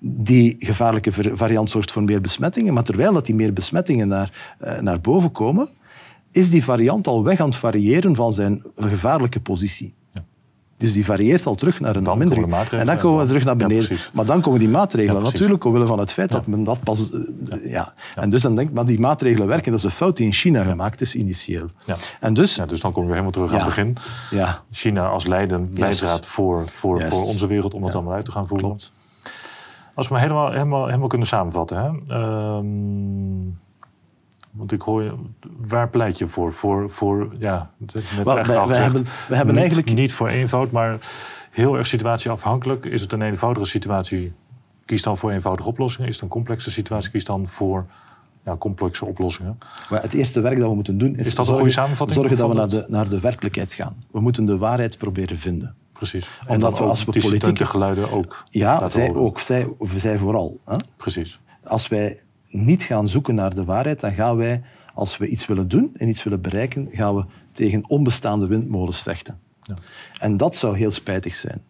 Die 0.00 0.54
gevaarlijke 0.58 1.36
variant 1.36 1.70
zorgt 1.70 1.92
voor 1.92 2.02
meer 2.02 2.20
besmettingen, 2.20 2.74
maar 2.74 2.84
terwijl 2.84 3.12
dat 3.12 3.26
die 3.26 3.34
meer 3.34 3.52
besmettingen 3.52 4.08
naar, 4.08 4.54
eh, 4.58 4.78
naar 4.78 5.00
boven 5.00 5.32
komen, 5.32 5.68
is 6.32 6.50
die 6.50 6.64
variant 6.64 7.06
al 7.06 7.24
weg 7.24 7.40
aan 7.40 7.48
het 7.48 7.56
variëren 7.56 8.14
van 8.14 8.32
zijn 8.32 8.62
gevaarlijke 8.74 9.40
positie. 9.40 9.94
Dus 10.78 10.92
die 10.92 11.04
varieert 11.04 11.46
al 11.46 11.54
terug 11.54 11.80
naar 11.80 11.96
een 11.96 12.04
Dan 12.04 12.18
minder. 12.18 12.34
komen 12.36 12.50
de 12.50 12.56
maatregelen 12.56 12.80
En 12.80 12.86
dan 12.86 12.96
en 12.96 13.02
komen 13.02 13.20
we 13.20 13.26
terug 13.26 13.44
naar 13.44 13.56
beneden. 13.56 13.98
maar 14.12 14.24
dan 14.24 14.40
komen 14.40 14.58
die 14.58 14.68
maatregelen 14.68 15.18
Ja, 15.22 15.26
natuurlijk 15.30 15.64
omwille 15.64 15.86
van 15.86 15.98
het 15.98 16.12
feit 16.12 16.30
dat 16.30 16.46
men 16.46 16.64
dat 16.64 16.80
pas. 16.82 17.10
eh, 17.10 17.70
ja. 17.70 17.92
En 18.14 18.30
dus 18.30 18.42
dan 18.42 18.54
denkt 18.54 18.72
men, 18.72 18.86
die 18.86 19.00
maatregelen 19.00 19.46
werken. 19.48 19.70
Dat 19.70 19.78
is 19.78 19.84
een 19.84 19.90
fout 19.90 20.16
die 20.16 20.26
in 20.26 20.32
China 20.32 20.62
gemaakt 20.62 21.00
is 21.00 21.14
initieel. 21.14 21.66
Ja. 21.86 21.96
En 22.20 22.34
dus, 22.34 22.54
Ja, 22.54 22.66
dus 22.66 22.80
dan 22.80 22.90
komen 22.90 23.04
we 23.06 23.12
helemaal 23.12 23.32
terug 23.32 23.50
aan 23.50 23.56
het 23.56 23.64
begin. 23.66 23.96
ja, 24.30 24.62
China 24.70 25.06
als 25.08 25.26
leidend 25.26 25.78
leidraad 25.78 26.26
voor, 26.26 26.68
voor, 26.68 26.98
Juist. 26.98 27.14
voor 27.14 27.24
onze 27.24 27.46
wereld 27.46 27.74
om 27.74 27.84
het 27.84 27.94
allemaal 27.94 28.14
uit 28.14 28.24
te 28.24 28.30
gaan 28.30 28.46
voeren. 28.46 28.76
Als 29.94 30.06
we 30.08 30.12
maar 30.12 30.22
helemaal, 30.22 30.50
helemaal, 30.50 30.86
helemaal 30.86 31.08
kunnen 31.08 31.26
samenvatten. 31.26 31.76
Hè? 31.76 32.14
Ehm, 32.14 32.64
want 34.56 34.72
ik 34.72 34.80
hoor 34.82 35.02
je, 35.02 35.12
waar 35.56 35.88
pleit 35.88 36.18
je 36.18 36.26
voor? 36.26 36.52
Voor, 36.52 36.90
voor 36.90 37.34
ja, 37.38 37.70
net 37.78 37.94
afgezegd. 38.26 38.68
hebben- 38.82 39.04
wij 39.28 39.36
hebben 39.36 39.54
niet, 39.54 39.62
eigenlijk- 39.64 39.92
Niet 39.94 40.12
voor 40.12 40.28
eenvoud, 40.28 40.70
maar 40.70 40.98
heel 41.50 41.76
erg 41.76 41.86
situatieafhankelijk. 41.86 42.84
Is 42.84 43.00
het 43.00 43.12
een 43.12 43.22
eenvoudige 43.22 43.66
situatie? 43.66 44.32
Kies 44.84 45.02
dan 45.02 45.16
voor 45.16 45.30
eenvoudige 45.30 45.68
oplossingen. 45.68 46.08
Is 46.08 46.14
het 46.14 46.22
een 46.24 46.28
complexe 46.30 46.70
situatie? 46.70 47.10
Kies 47.10 47.24
dan 47.24 47.46
voor 47.46 47.86
ja, 48.44 48.56
complexe 48.56 49.04
oplossingen. 49.04 49.58
Maar 49.90 50.02
het 50.02 50.12
eerste 50.12 50.40
werk 50.40 50.58
dat 50.58 50.68
we 50.68 50.74
moeten 50.74 50.98
doen 50.98 51.12
is, 51.16 51.18
Is 51.18 51.24
dat 51.24 51.38
een 51.38 51.44
zorgen, 51.44 51.54
goede 51.54 51.72
samenvatting 51.72 52.18
zorgen 52.18 52.36
dat 52.38 52.48
we 52.48 52.54
naar 52.54 52.68
de, 52.68 52.84
naar 52.88 53.08
de 53.08 53.20
werkelijkheid 53.20 53.72
gaan. 53.72 54.04
We 54.10 54.20
moeten 54.20 54.44
de 54.44 54.56
waarheid 54.58 54.98
proberen 54.98 55.38
vinden. 55.38 55.74
Precies. 55.92 56.28
En 56.46 56.54
Omdat 56.54 56.78
we 56.78 56.84
als 56.84 57.04
we 57.04 57.20
politieke- 57.20 57.66
geluiden 57.66 58.10
ook 58.12 58.44
Ja, 58.50 58.88
zij 58.88 59.14
ook. 59.14 59.38
Zij, 59.38 59.66
zij 59.96 60.18
vooral. 60.18 60.58
Hè? 60.64 60.76
Precies. 60.96 61.40
Als 61.64 61.88
wij 61.88 62.16
niet 62.64 62.82
gaan 62.82 63.08
zoeken 63.08 63.34
naar 63.34 63.54
de 63.54 63.64
waarheid, 63.64 64.00
dan 64.00 64.12
gaan 64.12 64.36
wij, 64.36 64.62
als 64.94 65.16
we 65.16 65.28
iets 65.28 65.46
willen 65.46 65.68
doen 65.68 65.90
en 65.94 66.08
iets 66.08 66.22
willen 66.22 66.40
bereiken, 66.40 66.88
gaan 66.90 67.16
we 67.16 67.24
tegen 67.52 67.88
onbestaande 67.88 68.46
windmolens 68.46 69.02
vechten. 69.02 69.38
Ja. 69.62 69.74
En 70.18 70.36
dat 70.36 70.56
zou 70.56 70.76
heel 70.76 70.90
spijtig 70.90 71.34
zijn. 71.34 71.62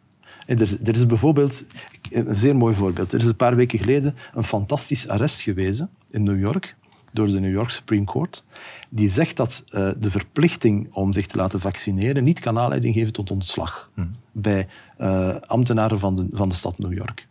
Er 0.47 0.63
is, 0.63 0.81
er 0.81 0.95
is 0.95 1.07
bijvoorbeeld, 1.07 1.65
een 2.11 2.35
zeer 2.35 2.57
mooi 2.57 2.75
voorbeeld. 2.75 3.13
Er 3.13 3.21
is 3.21 3.27
een 3.27 3.37
paar 3.37 3.57
weken 3.57 3.79
geleden 3.79 4.15
een 4.35 4.45
fantastisch 4.45 5.09
arrest 5.09 5.41
geweest 5.41 5.85
in 6.11 6.23
New 6.23 6.39
York. 6.39 6.77
door 7.13 7.27
de 7.27 7.41
New 7.41 7.53
York 7.53 7.71
Supreme 7.71 8.05
Court. 8.05 8.45
Die 8.89 9.09
zegt 9.09 9.37
dat 9.37 9.65
uh, 9.69 9.91
de 9.99 10.11
verplichting 10.11 10.93
om 10.95 11.13
zich 11.13 11.27
te 11.27 11.37
laten 11.37 11.61
vaccineren 11.61 12.25
niet 12.25 12.41
kan 12.41 12.59
aanleiding 12.59 12.95
geven 12.95 13.13
tot 13.13 13.31
ontslag 13.31 13.91
hmm. 13.95 14.17
bij 14.33 14.67
uh, 14.99 15.37
ambtenaren 15.41 15.99
van 15.99 16.15
de, 16.15 16.29
van 16.31 16.49
de 16.49 16.55
stad 16.55 16.79
New 16.79 16.93
York. 16.93 17.27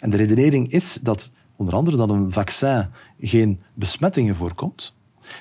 En 0.00 0.10
de 0.10 0.16
redenering 0.16 0.72
is 0.72 0.98
dat 1.02 1.30
onder 1.56 1.74
andere 1.74 1.96
dat 1.96 2.10
een 2.10 2.32
vaccin 2.32 2.86
geen 3.18 3.60
besmettingen 3.74 4.36
voorkomt 4.36 4.94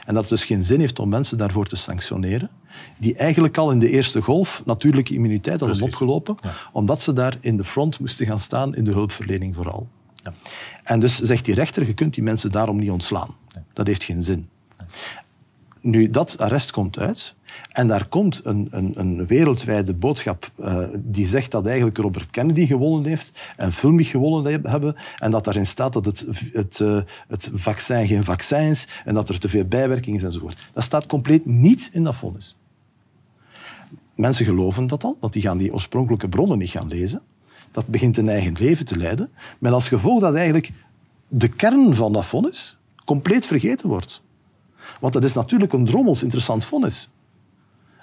en 0.05 0.13
dat 0.13 0.24
het 0.24 0.30
dus 0.30 0.43
geen 0.43 0.63
zin 0.63 0.80
heeft 0.80 0.99
om 0.99 1.09
mensen 1.09 1.38
daarvoor 1.38 1.66
te 1.66 1.76
sanctioneren 1.76 2.49
die 2.97 3.16
eigenlijk 3.16 3.57
al 3.57 3.72
in 3.72 3.80
de 3.80 3.89
eerste 3.89 4.22
golf 4.22 4.61
natuurlijke 4.66 5.13
immuniteit 5.13 5.59
hadden 5.59 5.82
opgelopen, 5.82 6.36
omdat 6.72 7.01
ze 7.01 7.13
daar 7.13 7.38
in 7.39 7.57
de 7.57 7.63
front 7.63 7.99
moesten 7.99 8.26
gaan 8.26 8.39
staan 8.39 8.76
in 8.76 8.84
de 8.84 8.91
hulpverlening 8.91 9.55
vooral. 9.55 9.88
Ja. 10.24 10.34
En 10.84 10.99
dus 10.99 11.20
zegt 11.20 11.45
die 11.45 11.53
rechter, 11.53 11.88
je 11.88 11.93
kunt 11.93 12.13
die 12.13 12.24
mensen 12.24 12.51
daarom 12.51 12.78
niet 12.78 12.91
ontslaan. 12.91 13.36
Dat 13.74 13.88
heeft 13.88 14.03
geen 14.03 14.24
zin. 14.24 14.49
Nu, 15.82 16.09
dat 16.09 16.38
arrest 16.38 16.72
komt 16.72 16.99
uit 16.99 17.36
en 17.72 17.88
daar 17.88 18.08
komt 18.08 18.41
een, 18.43 18.68
een, 18.70 18.99
een 18.99 19.26
wereldwijde 19.26 19.93
boodschap 19.93 20.51
uh, 20.58 20.88
die 20.99 21.28
zegt 21.28 21.51
dat 21.51 21.66
eigenlijk 21.66 21.97
Robert 21.97 22.32
Kennedy 22.32 22.66
gewonnen 22.66 23.10
heeft 23.10 23.32
en 23.58 23.72
Fulmich 23.72 24.10
gewonnen 24.10 24.62
hebben 24.70 24.95
en 25.18 25.32
dat 25.32 25.43
daarin 25.43 25.66
staat 25.66 25.93
dat 25.93 26.06
het, 26.06 26.26
het, 26.51 26.80
uh, 26.80 27.01
het 27.28 27.49
vaccin 27.53 28.08
geen 28.08 28.24
vaccin 28.24 28.70
is 28.70 28.88
en 29.06 29.14
dat 29.14 29.30
er 29.30 29.39
te 29.39 29.49
veel 29.49 29.66
bijwerkingen 29.66 30.20
zijn 30.20 30.32
enzovoort. 30.32 30.70
Dat 30.74 30.84
staat 30.84 31.06
compleet 31.06 31.45
niet 31.45 31.89
in 31.91 32.03
dat 32.03 32.16
vonnis. 32.16 32.58
Mensen 34.16 34.45
geloven 34.45 34.88
dat 34.88 35.01
dan, 35.01 35.16
want 35.20 35.34
die 35.34 35.41
gaan 35.41 35.58
die 35.58 35.74
oorspronkelijke 35.74 36.30
bronnen 36.30 36.58
niet 36.58 36.70
gaan 36.70 36.88
lezen. 36.88 37.22
Dat 37.72 37.88
begint 37.88 38.18
een 38.18 38.30
eigen 38.30 38.56
leven 38.60 38.86
te 38.86 38.97
leiden, 38.97 39.30
met 39.60 39.72
als 39.72 39.88
gevolg 39.88 40.20
dat 40.20 40.36
eigenlijk 40.36 40.72
de 41.28 41.47
kern 41.47 41.95
van 41.95 42.14
dat 42.14 42.26
vonnis 42.26 42.80
compleet 43.06 43.45
vergeten 43.47 43.89
wordt. 43.89 44.24
Want 44.99 45.14
dat 45.14 45.24
is 45.24 45.34
natuurlijk 45.34 45.74
een 45.74 45.86
drommels 45.86 46.24
interessant 46.24 46.66
vonnis. 46.66 47.10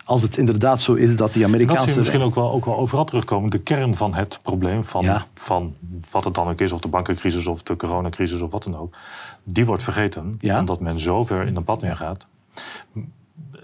Als 0.04 0.22
het 0.22 0.36
inderdaad 0.36 0.80
zo 0.80 0.92
is 0.92 1.16
dat 1.16 1.32
die 1.32 1.44
Amerikaanse... 1.44 1.86
Dat 1.86 1.96
misschien 1.96 2.20
ook 2.20 2.34
wel, 2.34 2.52
ook 2.52 2.64
wel 2.64 2.76
overal 2.76 3.04
terugkomen. 3.04 3.50
De 3.50 3.58
kern 3.58 3.94
van 3.94 4.14
het 4.14 4.40
probleem, 4.42 4.84
van, 4.84 5.22
van 5.34 5.76
wat 6.10 6.24
het 6.24 6.34
dan 6.34 6.48
ook 6.48 6.60
is... 6.60 6.72
of 6.72 6.80
de 6.80 6.88
bankencrisis 6.88 7.46
of 7.46 7.62
de 7.62 7.76
coronacrisis 7.76 8.40
of 8.40 8.50
wat 8.50 8.62
dan 8.62 8.76
ook... 8.76 8.96
die 9.44 9.66
wordt 9.66 9.82
vergeten, 9.82 10.34
ja. 10.38 10.58
omdat 10.58 10.80
men 10.80 10.98
zo 10.98 11.24
ver 11.24 11.46
in 11.46 11.56
een 11.56 11.64
pad 11.64 11.82
ingaat. 11.82 12.26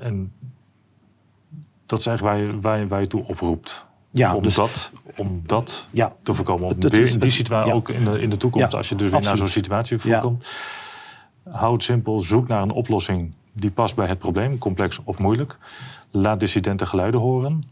En 0.01 0.32
dat 1.86 1.99
is 1.99 2.07
eigenlijk 2.07 2.36
waar 2.36 2.47
je, 2.47 2.61
waar 2.61 2.78
je, 2.78 2.86
waar 2.86 3.01
je 3.01 3.07
toe 3.07 3.24
oproept. 3.26 3.86
Ja, 4.11 4.34
om, 4.34 4.43
dus, 4.43 4.55
dat, 4.55 4.93
om 5.16 5.43
dat 5.47 5.89
ja, 5.91 6.12
te 6.22 6.34
voorkomen. 6.34 6.64
Om 6.64 6.80
weer 6.80 7.09
in 7.09 7.18
die 7.18 7.30
situatie, 7.30 7.72
ook 7.72 7.89
in 7.89 8.05
de, 8.05 8.20
in 8.20 8.30
de 8.30 8.36
toekomst, 8.36 8.74
als 8.74 8.89
je 8.89 8.95
dus 8.95 9.11
weer 9.11 9.20
naar 9.20 9.36
zo'n 9.36 9.47
situatie 9.47 9.99
voorkomt. 9.99 10.49
Houd 11.51 11.72
het 11.72 11.82
simpel, 11.82 12.18
zoek 12.18 12.49
naar 12.49 12.62
een 12.62 12.70
oplossing 12.70 13.34
die 13.53 13.70
past 13.70 13.95
bij 13.95 14.07
het 14.07 14.18
probleem, 14.18 14.59
complex 14.59 15.01
of 15.05 15.18
moeilijk. 15.18 15.59
Laat 16.11 16.40
dissidenten 16.40 16.86
geluiden 16.86 17.20
horen. 17.20 17.64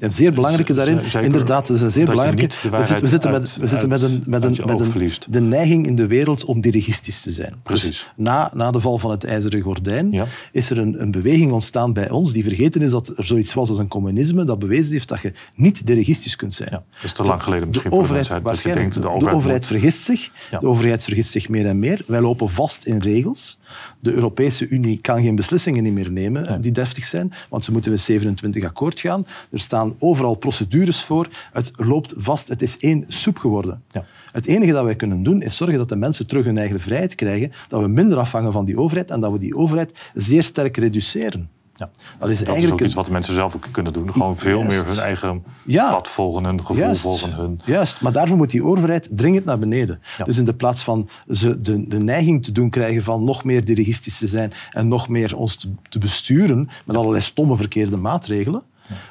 Een 0.00 0.10
zeer 0.10 0.32
belangrijke 0.32 0.72
daarin, 0.72 1.02
inderdaad, 1.22 1.66
dat 1.66 1.76
is 1.76 1.82
een 1.82 1.90
zeer 1.90 2.04
belangrijke. 2.04 2.68
We 2.70 2.82
zitten, 2.82 3.00
we 3.00 3.06
zitten, 3.06 3.30
met, 3.30 3.56
we 3.56 3.66
zitten 3.66 3.88
met, 3.88 4.02
een, 4.02 4.22
met, 4.26 4.42
een, 4.42 4.56
met 4.66 4.80
een, 4.80 5.12
de 5.28 5.40
neiging 5.40 5.86
in 5.86 5.94
de 5.94 6.06
wereld 6.06 6.44
om 6.44 6.60
dirigistisch 6.60 7.20
te 7.20 7.30
zijn. 7.30 7.54
Precies. 7.62 7.86
Dus 7.86 8.06
na, 8.16 8.50
na 8.54 8.70
de 8.70 8.80
val 8.80 8.98
van 8.98 9.10
het 9.10 9.24
ijzeren 9.24 9.60
gordijn 9.60 10.26
is 10.52 10.70
er 10.70 10.78
een, 10.78 11.00
een 11.00 11.10
beweging 11.10 11.52
ontstaan 11.52 11.92
bij 11.92 12.10
ons 12.10 12.32
die 12.32 12.42
vergeten 12.42 12.82
is 12.82 12.90
dat 12.90 13.08
er 13.16 13.24
zoiets 13.24 13.54
was 13.54 13.68
als 13.68 13.78
een 13.78 13.88
communisme 13.88 14.44
dat 14.44 14.58
bewezen 14.58 14.92
heeft 14.92 15.08
dat 15.08 15.20
je 15.20 15.32
niet 15.54 15.86
dirigistisch 15.86 16.36
kunt 16.36 16.54
zijn. 16.54 16.68
Ja, 16.72 16.82
dat 16.94 17.04
is 17.04 17.12
te 17.12 17.22
lang 17.22 17.42
geleden 17.42 17.68
misschien 17.68 17.90
de 17.90 17.96
overheid, 17.96 18.26
voor 18.26 18.36
de 18.36 18.42
waarschijnlijk, 18.42 18.92
de, 18.92 18.98
overheid, 18.98 19.30
de 19.30 19.36
overheid 19.36 19.66
vergist 19.66 20.00
zich. 20.00 20.30
De 20.50 20.66
overheid 20.66 21.04
vergist 21.04 21.30
zich 21.30 21.48
meer 21.48 21.66
en 21.66 21.78
meer. 21.78 22.02
Wij 22.06 22.20
lopen 22.20 22.48
vast 22.48 22.84
in 22.84 22.98
regels. 22.98 23.58
De 24.00 24.12
Europese 24.12 24.68
Unie 24.68 24.98
kan 25.00 25.22
geen 25.22 25.34
beslissingen 25.34 25.92
meer 25.92 26.10
nemen 26.10 26.60
die 26.60 26.72
deftig 26.72 27.04
zijn, 27.04 27.32
want 27.48 27.64
ze 27.64 27.72
moeten 27.72 27.90
met 27.90 28.00
27 28.00 28.64
akkoord 28.64 29.00
gaan. 29.00 29.26
Er 29.50 29.58
staan 29.58 29.94
overal 29.98 30.34
procedures 30.34 31.04
voor. 31.04 31.28
Het 31.52 31.72
loopt 31.74 32.14
vast. 32.16 32.48
Het 32.48 32.62
is 32.62 32.78
één 32.78 33.04
soep 33.06 33.38
geworden. 33.38 33.82
Ja. 33.90 34.04
Het 34.32 34.46
enige 34.46 34.72
dat 34.72 34.84
wij 34.84 34.96
kunnen 34.96 35.22
doen 35.22 35.42
is 35.42 35.56
zorgen 35.56 35.78
dat 35.78 35.88
de 35.88 35.96
mensen 35.96 36.26
terug 36.26 36.44
hun 36.44 36.58
eigen 36.58 36.80
vrijheid 36.80 37.14
krijgen, 37.14 37.52
dat 37.68 37.80
we 37.80 37.88
minder 37.88 38.18
afhangen 38.18 38.52
van 38.52 38.64
die 38.64 38.78
overheid 38.78 39.10
en 39.10 39.20
dat 39.20 39.32
we 39.32 39.38
die 39.38 39.56
overheid 39.56 40.10
zeer 40.14 40.42
sterk 40.42 40.76
reduceren. 40.76 41.50
Ja. 41.80 41.90
Dat 42.18 42.30
is, 42.30 42.42
eigenlijk 42.42 42.72
ook 42.72 42.86
iets 42.86 42.94
wat 42.94 43.04
de 43.06 43.12
mensen 43.12 43.34
zelf 43.34 43.54
ook 43.54 43.66
kunnen 43.70 43.92
doen. 43.92 44.12
Gewoon 44.12 44.36
veel 44.36 44.62
meer 44.62 44.86
hun 44.86 44.98
eigen 44.98 45.44
pad 45.66 46.08
volgen, 46.08 46.44
hun 46.44 46.64
gevoel 46.64 46.94
volgen. 46.94 47.32
Hun... 47.32 47.60
Juist, 47.64 48.00
maar 48.00 48.12
daarvoor 48.12 48.36
moet 48.36 48.50
die 48.50 48.64
overheid 48.64 49.08
dringend 49.12 49.44
naar 49.44 49.58
beneden. 49.58 50.00
Dus 50.24 50.38
in 50.38 50.44
de 50.44 50.54
plaats 50.54 50.84
van 50.84 51.08
ze 51.28 51.60
de, 51.60 51.88
de 51.88 51.98
neiging 51.98 52.44
te 52.44 52.52
doen 52.52 52.70
krijgen 52.70 53.02
van 53.02 53.24
nog 53.24 53.44
meer 53.44 53.64
dirigistisch 53.64 54.18
te 54.18 54.26
zijn 54.26 54.52
en 54.70 54.88
nog 54.88 55.08
meer 55.08 55.36
ons 55.36 55.56
te, 55.56 55.68
te 55.88 55.98
besturen 55.98 56.68
met 56.84 56.96
allerlei 56.96 57.22
stomme 57.22 57.56
verkeerde 57.56 57.96
maatregelen, 57.96 58.62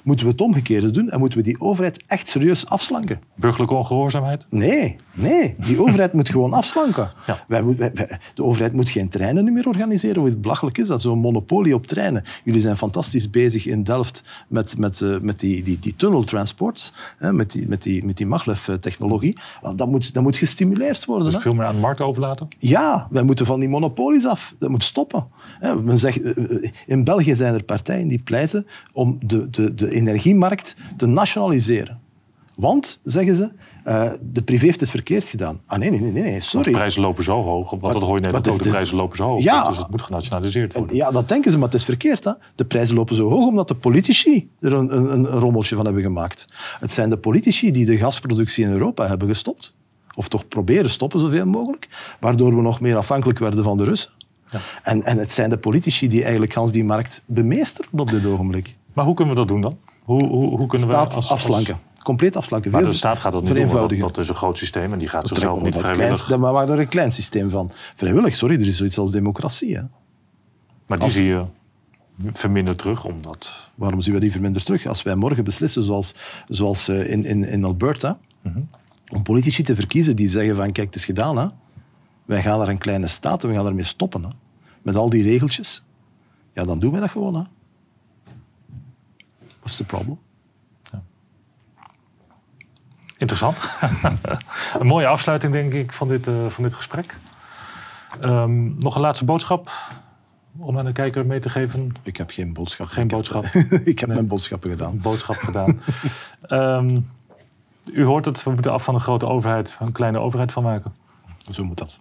Moeten 0.03 0.25
we 0.25 0.32
het 0.32 0.41
omgekeerde 0.41 0.91
doen 0.91 1.09
en 1.09 1.19
moeten 1.19 1.38
we 1.38 1.43
die 1.43 1.59
overheid 1.59 2.03
echt 2.07 2.27
serieus 2.27 2.65
afslanken? 2.65 3.19
Burgerlijke 3.36 3.75
ongehoorzaamheid? 3.75 4.45
Nee, 4.49 4.95
nee. 5.13 5.55
Die 5.57 5.82
overheid 5.82 6.13
moet 6.13 6.30
gewoon 6.30 6.53
afslanken. 6.53 7.09
Ja. 7.27 7.43
Wij, 7.47 7.63
de 8.34 8.43
overheid 8.43 8.73
moet 8.73 8.89
geen 8.89 9.09
treinen 9.09 9.53
meer 9.53 9.67
organiseren. 9.67 10.21
Hoe 10.21 10.38
belachelijk 10.38 10.77
is 10.77 10.88
dat? 10.88 11.01
Zo'n 11.01 11.19
monopolie 11.19 11.75
op 11.75 11.88
treinen. 11.88 12.23
Jullie 12.43 12.61
zijn 12.61 12.77
fantastisch 12.77 13.30
bezig 13.30 13.65
in 13.65 13.84
Delft 13.84 14.23
met, 14.47 14.77
met, 14.77 14.99
uh, 14.99 15.19
met 15.19 15.39
die, 15.39 15.63
die, 15.63 15.80
die 15.80 15.95
tunneltransports, 15.95 16.93
hè, 17.17 17.34
met 17.34 17.51
die, 17.51 17.67
met 17.67 17.84
die, 17.84 18.05
met 18.05 18.17
die 18.17 18.25
maglev-technologie. 18.25 19.38
Dat 19.75 19.88
moet, 19.88 20.13
dat 20.13 20.23
moet 20.23 20.38
gestimuleerd 20.38 21.05
worden. 21.05 21.25
Dus 21.25 21.36
hè? 21.36 21.41
veel 21.41 21.53
meer 21.53 21.65
aan 21.65 21.75
de 21.75 21.82
markt 21.82 22.01
overlaten? 22.01 22.47
Ja, 22.57 23.07
wij 23.09 23.23
moeten 23.23 23.45
van 23.45 23.59
die 23.59 23.69
monopolies 23.69 24.25
af. 24.25 24.53
Dat 24.59 24.69
moet 24.69 24.84
stoppen. 24.84 25.27
Men 25.60 25.97
zegt, 25.97 26.22
eh, 26.22 26.64
eh, 26.64 26.72
in 26.86 27.03
België 27.03 27.36
zijn 27.36 27.53
er 27.53 27.64
partijen 27.64 28.07
die 28.07 28.22
pleiten 28.24 28.68
om 28.91 29.18
de, 29.26 29.49
de 29.49 29.74
de, 29.74 29.91
energiemarkt 29.91 30.76
te 30.97 31.05
nationaliseren. 31.05 31.99
Want, 32.55 32.99
zeggen 33.03 33.36
ze, 33.36 33.51
uh, 33.86 34.12
de 34.24 34.41
privé 34.41 34.66
heeft 34.66 34.80
het 34.80 34.89
verkeerd 34.89 35.24
gedaan. 35.24 35.62
Ah 35.66 35.80
nee, 35.80 35.91
nee, 35.91 35.99
nee, 35.99 36.24
nee 36.24 36.39
sorry. 36.39 36.72
de 36.72 36.78
prijzen 36.78 37.01
lopen 37.01 37.24
zo 37.24 37.43
hoog, 37.43 37.70
want 37.70 37.93
dat 37.93 38.01
hoor 38.01 38.20
je 38.22 38.32
net 38.32 38.49
ook, 38.49 38.64
de 38.64 38.70
prijzen 38.70 38.95
lopen 38.95 39.18
zo 39.18 39.24
hoog, 39.24 39.43
ja, 39.43 39.68
dus 39.68 39.78
het 39.78 39.89
moet 39.89 40.01
genationaliseerd 40.01 40.74
worden. 40.74 40.95
Ja, 40.95 41.12
dat 41.12 41.28
denken 41.28 41.51
ze, 41.51 41.57
maar 41.57 41.66
het 41.66 41.76
is 41.78 41.84
verkeerd. 41.84 42.24
Hè? 42.24 42.32
De 42.55 42.66
prijzen 42.66 42.95
lopen 42.95 43.16
zo 43.16 43.30
hoog 43.30 43.47
omdat 43.47 43.68
de 43.68 43.76
politici 43.76 44.49
er 44.60 44.74
een, 44.74 44.95
een, 44.95 45.14
een 45.14 45.26
rommeltje 45.26 45.76
van 45.76 45.86
hebben 45.86 46.03
gemaakt. 46.03 46.45
Het 46.80 46.91
zijn 46.91 47.10
de 47.10 47.18
politici 47.18 47.72
die 47.72 47.86
de 47.86 47.97
gasproductie 47.97 48.64
in 48.64 48.72
Europa 48.72 49.07
hebben 49.07 49.28
gestopt. 49.28 49.76
Of 50.16 50.28
toch 50.28 50.47
proberen 50.47 50.89
stoppen 50.89 51.20
zoveel 51.20 51.45
mogelijk. 51.45 51.88
Waardoor 52.20 52.55
we 52.55 52.62
nog 52.62 52.82
meer 52.82 52.97
afhankelijk 52.97 53.39
werden 53.39 53.64
van 53.64 53.78
de 53.78 53.84
Russen. 53.84 54.12
Ja. 54.52 54.60
En, 54.82 55.04
en 55.04 55.18
het 55.18 55.32
zijn 55.32 55.50
de 55.50 55.58
politici 55.58 56.08
die 56.08 56.22
eigenlijk 56.22 56.54
gans 56.54 56.72
die 56.72 56.84
markt 56.84 57.24
bemeesteren 57.26 57.89
op 58.00 58.10
dit 58.10 58.26
ogenblik. 58.26 58.76
Maar 58.93 59.06
hoe 59.06 59.14
kunnen 59.14 59.34
we 59.34 59.39
dat 59.39 59.50
doen 59.50 59.62
dan? 59.62 59.78
Hoe, 60.04 60.24
hoe, 60.24 60.58
hoe 60.58 60.68
kunnen 60.68 60.88
staat 60.88 61.10
we 61.10 61.16
als, 61.16 61.30
afslanken. 61.30 61.80
Compleet 62.04 62.36
afslanken. 62.36 62.72
Maar 62.72 62.84
de 62.84 62.93
staat 62.93 63.20
gaat 63.20 63.32
dat 63.32 63.43
niet 63.43 63.54
doen, 63.54 63.70
dat, 63.70 64.00
dat, 64.00 64.18
is 64.18 64.30
een 64.30 64.36
groot 64.36 64.58
systeem 64.58 64.93
en 64.93 65.00
die 65.00 65.08
gaat 65.08 65.28
zichzelf 65.28 65.62
niet 65.62 65.78
vrijwillig... 65.78 66.26
Klein, 66.26 66.39
maar 66.39 66.54
waar 66.54 66.70
er 66.70 66.80
een 66.80 66.88
klein 66.88 67.12
systeem 67.12 67.50
van. 67.50 67.72
Vrijwillig, 67.93 68.36
sorry, 68.36 68.56
er 68.56 68.68
is 68.68 68.78
zoiets 68.78 68.97
als 68.97 69.12
democratie. 69.12 69.76
Hè. 69.76 69.82
Maar 70.88 71.00
die 71.00 71.10
zie 71.10 71.24
je 71.24 71.45
verminderd 72.34 72.78
terug, 72.78 73.06
omdat... 73.06 73.72
Waarom 73.76 74.02
zien 74.02 74.14
we 74.14 74.20
die 74.20 74.32
verminderd 74.32 74.66
terug? 74.66 74.86
Als 74.86 75.04
wij 75.04 75.16
morgen 75.16 75.43
beslissen, 75.43 75.84
zoals, 75.84 76.16
zoals 76.47 76.88
eh, 76.88 77.10
in, 77.10 77.26
in, 77.26 77.43
in 77.43 77.64
Alberta, 77.64 78.20
mhm. 78.41 78.60
om 79.14 79.24
politici 79.24 79.64
te 79.64 79.76
verkiezen 79.76 80.16
die 80.16 80.30
zeggen 80.30 80.56
van 80.56 80.72
kijk, 80.72 80.88
het 80.88 80.95
is 80.95 81.06
gedaan, 81.06 81.38
hè. 81.38 81.47
Wij 82.30 82.41
gaan 82.41 82.57
naar 82.57 82.67
een 82.67 82.77
kleine 82.77 83.07
staat 83.07 83.43
en 83.43 83.49
we 83.49 83.55
gaan 83.55 83.67
ermee 83.67 83.84
stoppen. 83.84 84.23
Hè. 84.23 84.30
Met 84.82 84.95
al 84.95 85.09
die 85.09 85.23
regeltjes. 85.23 85.84
Ja, 86.53 86.63
dan 86.63 86.80
doen 86.80 86.91
wij 86.91 86.99
dat 86.99 87.09
gewoon. 87.09 87.36
Hè. 87.36 87.41
What's 89.59 89.75
the 89.75 89.86
problem? 89.86 90.19
Ja. 90.91 91.01
Interessant. 93.17 93.69
een 94.80 94.88
mooie 94.88 95.07
afsluiting, 95.07 95.53
denk 95.53 95.73
ik, 95.73 95.93
van 95.93 96.07
dit, 96.07 96.27
uh, 96.27 96.49
van 96.49 96.63
dit 96.63 96.73
gesprek. 96.73 97.17
Um, 98.21 98.75
nog 98.80 98.95
een 98.95 99.01
laatste 99.01 99.25
boodschap 99.25 99.71
om 100.57 100.77
aan 100.77 100.86
de 100.86 100.91
kijker 100.91 101.25
mee 101.25 101.39
te 101.39 101.49
geven? 101.49 101.91
Ik 102.03 102.17
heb 102.17 102.30
geen 102.30 102.53
boodschap. 102.53 102.88
Geen 102.88 103.03
ik 103.03 103.09
boodschap? 103.09 103.45
Heb, 103.51 103.71
ik 103.93 103.99
heb 103.99 104.09
mijn 104.09 104.27
boodschappen 104.27 104.69
gedaan. 104.69 104.99
Boodschap 104.99 105.36
gedaan. 105.36 105.82
um, 106.49 107.05
u 107.99 108.05
hoort 108.05 108.25
het, 108.25 108.43
we 108.43 108.51
moeten 108.51 108.71
af 108.71 108.84
van 108.84 108.93
een 108.93 108.99
grote 108.99 109.25
overheid 109.25 109.77
een 109.80 109.91
kleine 109.91 110.19
overheid 110.19 110.51
van 110.51 110.63
maken. 110.63 110.93
Zo 111.51 111.63
moet 111.63 111.77
dat. 111.77 111.99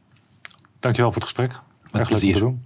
Dankjewel 0.80 1.12
voor 1.12 1.22
het 1.22 1.30
gesprek. 1.30 1.60
Met 1.82 1.92
Erg 1.92 2.10
leuk 2.10 2.22
om 2.22 2.32
te 2.32 2.38
doen. 2.38 2.64